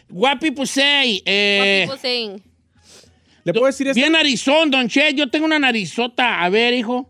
Guapi 0.10 0.52
Pusey. 0.52 1.22
Eh, 1.26 1.86
What 1.88 1.96
people 1.96 2.10
saying. 2.10 2.44
¿Le 3.48 3.54
puedo 3.54 3.66
decir 3.68 3.88
esto? 3.88 3.96
bien 4.00 4.12
narizón, 4.12 4.70
Don 4.70 4.90
Che. 4.90 5.14
Yo 5.14 5.30
tengo 5.30 5.46
una 5.46 5.58
narizota. 5.58 6.42
A 6.44 6.50
ver, 6.50 6.74
hijo. 6.74 7.10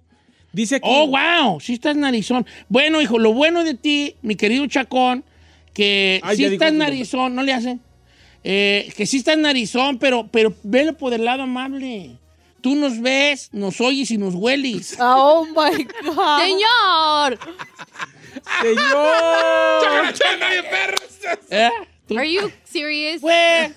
Dice 0.53 0.75
aquí. 0.75 0.87
Oh, 0.87 1.07
wow, 1.07 1.59
sí 1.59 1.73
estás 1.73 1.95
narizón. 1.95 2.45
Bueno, 2.69 3.01
hijo, 3.01 3.17
lo 3.17 3.33
bueno 3.33 3.63
de 3.63 3.73
ti, 3.73 4.15
mi 4.21 4.35
querido 4.35 4.65
Chacón, 4.67 5.23
que 5.73 6.19
Ay, 6.23 6.37
sí 6.37 6.45
estás 6.45 6.71
nombre. 6.71 6.89
narizón, 6.89 7.33
no 7.35 7.41
le 7.43 7.53
hacen. 7.53 7.81
Eh, 8.43 8.91
que 8.95 9.05
sí 9.07 9.17
estás 9.17 9.37
narizón, 9.37 9.97
pero, 9.97 10.27
pero 10.31 10.53
velo 10.63 10.95
por 10.95 11.13
el 11.13 11.25
lado 11.25 11.43
amable. 11.43 12.11
Tú 12.61 12.75
nos 12.75 12.99
ves, 13.01 13.49
nos 13.51 13.81
oyes 13.81 14.09
y 14.11 14.17
nos 14.17 14.35
hueles. 14.35 14.95
Oh 14.99 15.43
my 15.45 15.83
God. 16.05 16.39
Señor, 16.39 17.39
¡Señor! 18.61 20.13
Changa 20.13 20.49
de 20.49 20.63
perros. 20.63 21.01
¿Eh? 21.49 21.69
Tú- 22.07 22.17
are 22.17 22.31
you 22.31 22.51
serious? 22.63 23.21
Pues, 23.21 23.71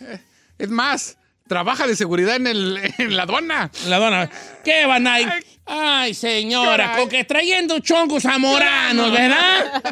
Es 0.59 0.69
más, 0.69 1.17
trabaja 1.51 1.85
de 1.89 1.97
seguridad 1.97 2.37
en, 2.37 2.47
el, 2.47 2.79
en 2.99 3.17
la 3.17 3.25
aduana. 3.25 3.73
la 3.89 3.99
dona, 3.99 4.31
¿qué 4.65 4.87
van 4.87 5.09
ahí? 5.09 5.27
Ay, 5.67 6.15
señora, 6.15 6.97
con 6.97 7.09
que 7.09 7.25
trayendo 7.25 7.81
chongos 7.81 8.23
zamoranos, 8.23 9.11
¿verdad? 9.11 9.83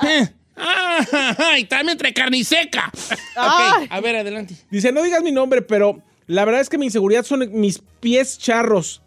Ay, 1.38 1.64
también 1.64 1.98
trae 1.98 2.14
carne 2.14 2.38
y 2.38 2.44
seca. 2.44 2.90
Ok, 3.36 3.88
a 3.90 4.00
ver, 4.00 4.16
adelante. 4.16 4.54
Dice, 4.70 4.90
no 4.90 5.02
digas 5.02 5.22
mi 5.22 5.32
nombre, 5.32 5.60
pero 5.60 6.02
la 6.26 6.46
verdad 6.46 6.62
es 6.62 6.70
que 6.70 6.78
mi 6.78 6.86
inseguridad 6.86 7.24
son 7.24 7.46
mis 7.60 7.82
pies 8.00 8.38
charros. 8.38 9.02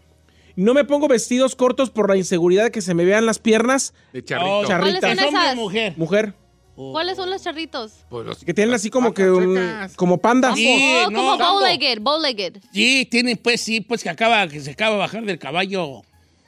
No 0.55 0.76
me 0.76 0.84
pongo 0.84 1.07
vestidos 1.07 1.55
cortos 1.55 1.89
por 1.89 2.07
la 2.07 2.17
inseguridad 2.17 2.65
de 2.65 2.71
que 2.71 2.82
se 2.82 2.93
me 2.93 3.03
vean 3.03 3.26
las 3.26 3.39
piernas. 3.39 3.95
De 4.13 4.24
charrito. 4.24 4.59
Oh, 4.59 4.65
Charrita. 4.67 4.99
¿Cuáles 4.99 5.17
son 5.17 5.19
¿Es 5.19 5.26
hombre 5.26 5.41
o 5.41 5.43
esas? 5.45 5.55
mujer? 5.55 5.93
Mujer. 5.97 6.34
¿Cuáles 6.76 7.17
son 7.17 7.30
los 7.30 7.43
charritos? 7.43 7.93
Pues 8.09 8.26
los- 8.26 8.43
Que 8.43 8.53
tienen 8.53 8.74
así 8.74 8.89
como 8.89 9.13
que 9.13 9.30
un- 9.30 9.59
como 9.95 10.17
pandas. 10.17 10.55
Sí, 10.55 10.67
oh, 11.05 11.11
no, 11.11 11.17
como 11.19 11.38
tampoco. 11.38 11.59
bow-legged, 11.59 11.99
bow-legged. 12.01 12.57
Sí, 12.74 13.07
tiene, 13.09 13.36
pues 13.36 13.61
sí, 13.61 13.82
pues 13.82 14.01
que 14.01 14.09
acaba, 14.09 14.47
que 14.47 14.59
se 14.59 14.71
acaba 14.71 14.93
de 14.93 14.99
bajar 14.99 15.24
del 15.24 15.38
caballo. 15.38 16.01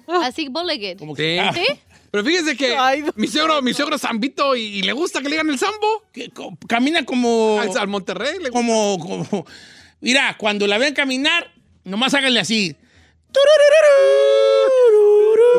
Así, 0.07 0.47
bow-legged. 0.49 0.97
Como 0.97 1.13
que, 1.15 1.39
Sí. 1.39 1.39
ah, 1.39 1.53
¿Sí? 1.53 1.65
Pero 2.11 2.23
fíjese 2.23 2.55
que 2.55 2.75
Ay, 2.77 3.01
no. 3.01 3.11
mi 3.17 3.27
suegro, 3.27 3.61
mi 3.61 3.73
suegro 3.73 3.95
es 3.97 4.01
zambito 4.01 4.55
y, 4.55 4.61
y 4.61 4.81
le 4.83 4.93
gusta 4.93 5.19
que 5.19 5.25
le 5.25 5.31
digan 5.31 5.49
el 5.49 5.59
zambo. 5.59 6.03
que 6.13 6.29
co- 6.29 6.57
camina 6.67 7.03
como, 7.05 7.59
Al, 7.59 7.77
al 7.77 7.87
Monterrey 7.89 8.33
le 8.41 8.49
gusta. 8.49 8.51
como, 8.51 8.97
como, 8.99 9.45
mira, 9.99 10.35
cuando 10.39 10.65
la 10.65 10.77
ven 10.77 10.93
caminar, 10.93 11.51
nomás 11.83 12.13
háganle 12.13 12.39
así. 12.39 12.75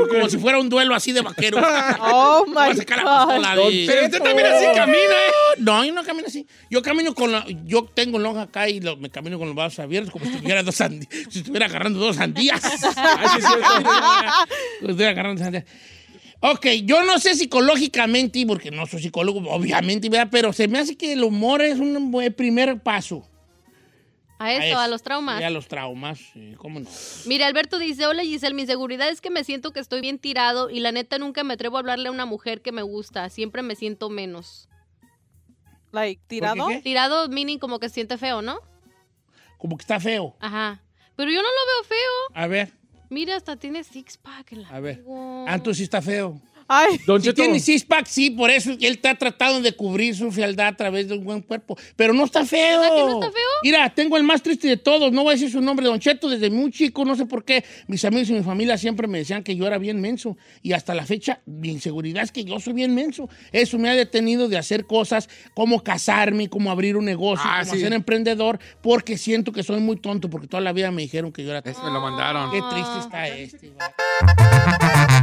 Como 0.09 0.29
si 0.29 0.39
fuera 0.39 0.59
un 0.59 0.69
duelo 0.69 0.95
así 0.95 1.13
de 1.13 1.21
vaqueros. 1.23 1.63
Oh 2.01 2.45
Voy 2.47 2.57
a 2.67 2.71
my 2.71 2.77
sacar 2.77 3.03
la 3.03 3.05
God. 3.05 3.27
pistola 3.35 3.57
de- 3.57 3.85
Pero 3.87 4.05
usted 4.07 4.23
también 4.23 4.47
así 4.49 4.67
camina, 4.75 4.97
¿eh? 4.99 5.33
No, 5.59 5.85
yo 5.85 5.93
no 5.93 6.05
camino 6.05 6.27
así. 6.29 6.47
Yo 6.71 6.83
camino 6.83 7.15
con 7.15 7.33
la, 7.33 7.45
yo 7.65 7.85
tengo 7.85 8.19
lonja 8.19 8.43
acá 8.43 8.69
y 8.69 8.81
lo- 8.81 8.97
me 8.97 9.11
camino 9.11 9.39
con 9.39 9.49
los 9.49 9.57
brazos 9.57 9.79
abiertos 9.81 10.13
como 10.13 10.25
si 10.27 10.33
estuviera 10.33 10.63
dos 10.63 10.75
sandías, 10.77 11.09
si 11.31 11.39
estuviera 11.41 11.67
agarrando 11.67 11.99
dos 11.99 12.17
sandías. 12.17 12.61
Ay, 12.97 13.41
sí. 13.41 13.47
Como 13.47 13.87
si 14.81 14.87
estuviera 14.87 15.11
agarrando 15.11 15.43
sandías. 15.43 15.65
Ok, 16.41 16.67
yo 16.85 17.03
no 17.03 17.19
sé 17.19 17.35
psicológicamente, 17.35 18.45
porque 18.47 18.71
no 18.71 18.87
soy 18.87 19.03
psicólogo, 19.03 19.41
obviamente, 19.51 20.09
¿verdad? 20.11 20.29
pero 20.31 20.53
se 20.53 20.69
me 20.69 20.79
hace 20.79 20.97
que 20.97 21.15
el 21.15 21.25
humor 21.25 21.63
es 21.63 21.79
un 21.79 22.11
buen 22.11 22.33
primer 22.35 22.79
paso. 22.81 23.27
A 24.39 24.53
eso, 24.53 24.79
a 24.79 24.87
los 24.89 25.03
traumas. 25.03 25.39
Sí, 25.39 25.45
a 25.45 25.51
los 25.51 25.67
traumas, 25.67 26.19
sí, 26.19 26.55
¿cómo 26.59 26.81
no? 26.81 26.89
Mire, 27.27 27.45
Alberto 27.45 27.79
dice, 27.79 28.07
hola 28.07 28.23
Giselle, 28.23 28.55
mi 28.55 28.63
inseguridad 28.63 29.09
es 29.09 29.21
que 29.21 29.31
me 29.31 29.45
siento 29.45 29.73
que 29.73 29.81
estoy 29.81 30.01
bien 30.03 30.19
tirado 30.19 30.69
y 30.69 30.81
la 30.81 30.93
neta 30.93 31.19
nunca 31.19 31.43
me 31.43 31.55
atrevo 31.55 31.77
a 31.77 31.81
hablarle 31.81 32.09
a 32.09 32.13
una 32.13 32.27
mujer 32.27 32.61
que 32.61 32.73
me 32.73 32.83
gusta, 32.83 33.31
siempre 33.31 33.63
me 33.63 33.75
siento 33.77 34.11
menos. 34.11 34.69
Like, 35.93 36.21
tirado. 36.27 36.69
qué? 36.69 36.83
Tirado, 36.83 37.29
meaning 37.29 37.59
como 37.59 37.79
que 37.79 37.89
se 37.89 37.95
siente 37.95 38.19
feo, 38.19 38.43
¿no? 38.43 38.59
Como 39.57 39.77
que 39.79 39.83
está 39.83 39.99
feo. 39.99 40.37
Ajá. 40.41 40.83
Pero 41.17 41.31
yo 41.31 41.41
no 41.43 41.49
lo 41.49 41.55
veo 41.67 41.85
feo. 41.89 42.43
A 42.43 42.47
ver, 42.47 42.73
Mira, 43.09 43.37
hasta 43.37 43.57
tiene 43.57 43.85
six 43.85 44.17
pack 44.17 44.53
el 44.53 44.65
a 44.67 44.81
ver. 44.81 44.97
amigo. 44.97 45.45
Ah, 45.49 45.55
entonces 45.55 45.79
sí 45.79 45.85
está 45.85 46.03
feo. 46.03 46.41
Ay, 46.69 46.99
Don 47.07 47.21
Si 47.21 47.29
Cheto, 47.29 47.43
tiene 47.43 47.61
six 47.61 47.85
pack, 47.85 48.07
sí, 48.07 48.31
por 48.31 48.51
eso 48.51 48.73
él 48.73 48.79
está 48.81 49.15
tratando 49.15 49.61
de 49.61 49.73
cubrir 49.75 50.15
su 50.17 50.31
fealdad 50.33 50.69
a 50.69 50.77
través 50.77 51.09
de 51.09 51.15
un 51.15 51.25
buen 51.25 51.43
cuerpo. 51.43 51.77
Pero 51.97 52.13
no 52.13 52.25
está 52.25 52.45
feo. 52.45 52.81
¿Verdad 52.81 52.97
que 52.97 53.03
no 53.05 53.15
está 53.21 53.33
feo? 53.33 53.49
Mira, 53.63 53.95
tengo 53.95 54.17
el 54.17 54.23
más 54.25 54.43
triste 54.43 54.67
de 54.69 54.77
todos. 54.77 55.13
No 55.13 55.23
voy 55.23 55.31
a 55.31 55.35
decir 55.35 55.51
su 55.51 55.61
nombre, 55.61 55.87
Don 55.87 55.99
Cheto. 56.01 56.29
Desde 56.29 56.51
muy 56.51 56.71
chico, 56.73 57.05
no 57.05 57.15
sé 57.15 57.27
por 57.27 57.45
qué, 57.45 57.65
mis 57.87 58.05
amigos 58.05 58.31
y 58.31 58.33
mi 58.33 58.43
familia 58.43 58.77
siempre 58.79 59.07
me 59.07 59.19
decían 59.19 59.43
que 59.43 59.55
yo 59.57 59.67
era 59.67 59.79
bien 59.79 60.01
menso. 60.01 60.37
Y 60.63 60.73
hasta 60.73 60.95
la 60.95 61.07
fecha, 61.07 61.41
mi 61.47 61.71
inseguridad 61.71 62.23
es 62.25 62.33
que 62.33 62.45
yo 62.45 62.59
soy 62.61 62.73
bien 62.73 62.95
menso. 62.95 63.29
Eso 63.53 63.79
me 63.79 63.89
ha 63.89 63.95
detenido 63.95 64.49
de 64.49 64.59
hacer 64.59 64.87
cosas 64.87 65.29
como 65.55 65.83
casarme, 65.85 66.49
como 66.49 66.71
abrir 66.71 66.97
un 66.97 67.05
negocio, 67.05 67.45
Ah, 67.47 67.61
como 67.63 67.75
sí. 67.75 67.81
ser 67.81 67.93
emprendedor, 67.93 68.59
porque 68.83 69.17
siento 69.19 69.53
que 69.53 69.63
soy 69.63 69.81
muy 69.81 69.97
tonto, 69.97 70.29
porque 70.29 70.47
toda 70.49 70.61
la 70.63 70.73
vida 70.73 70.91
me 70.91 71.03
dijeron 71.03 71.33
que 71.33 71.45
yo 71.45 71.51
era 71.51 71.63
tonto. 71.63 71.79
Eso 71.79 71.87
me 71.87 71.93
lo 71.93 72.01
mandaron. 72.01 72.51
Qué 72.51 72.61
triste 72.71 72.99
está 72.99 73.29
este. 73.29 73.71
va. 73.71 75.23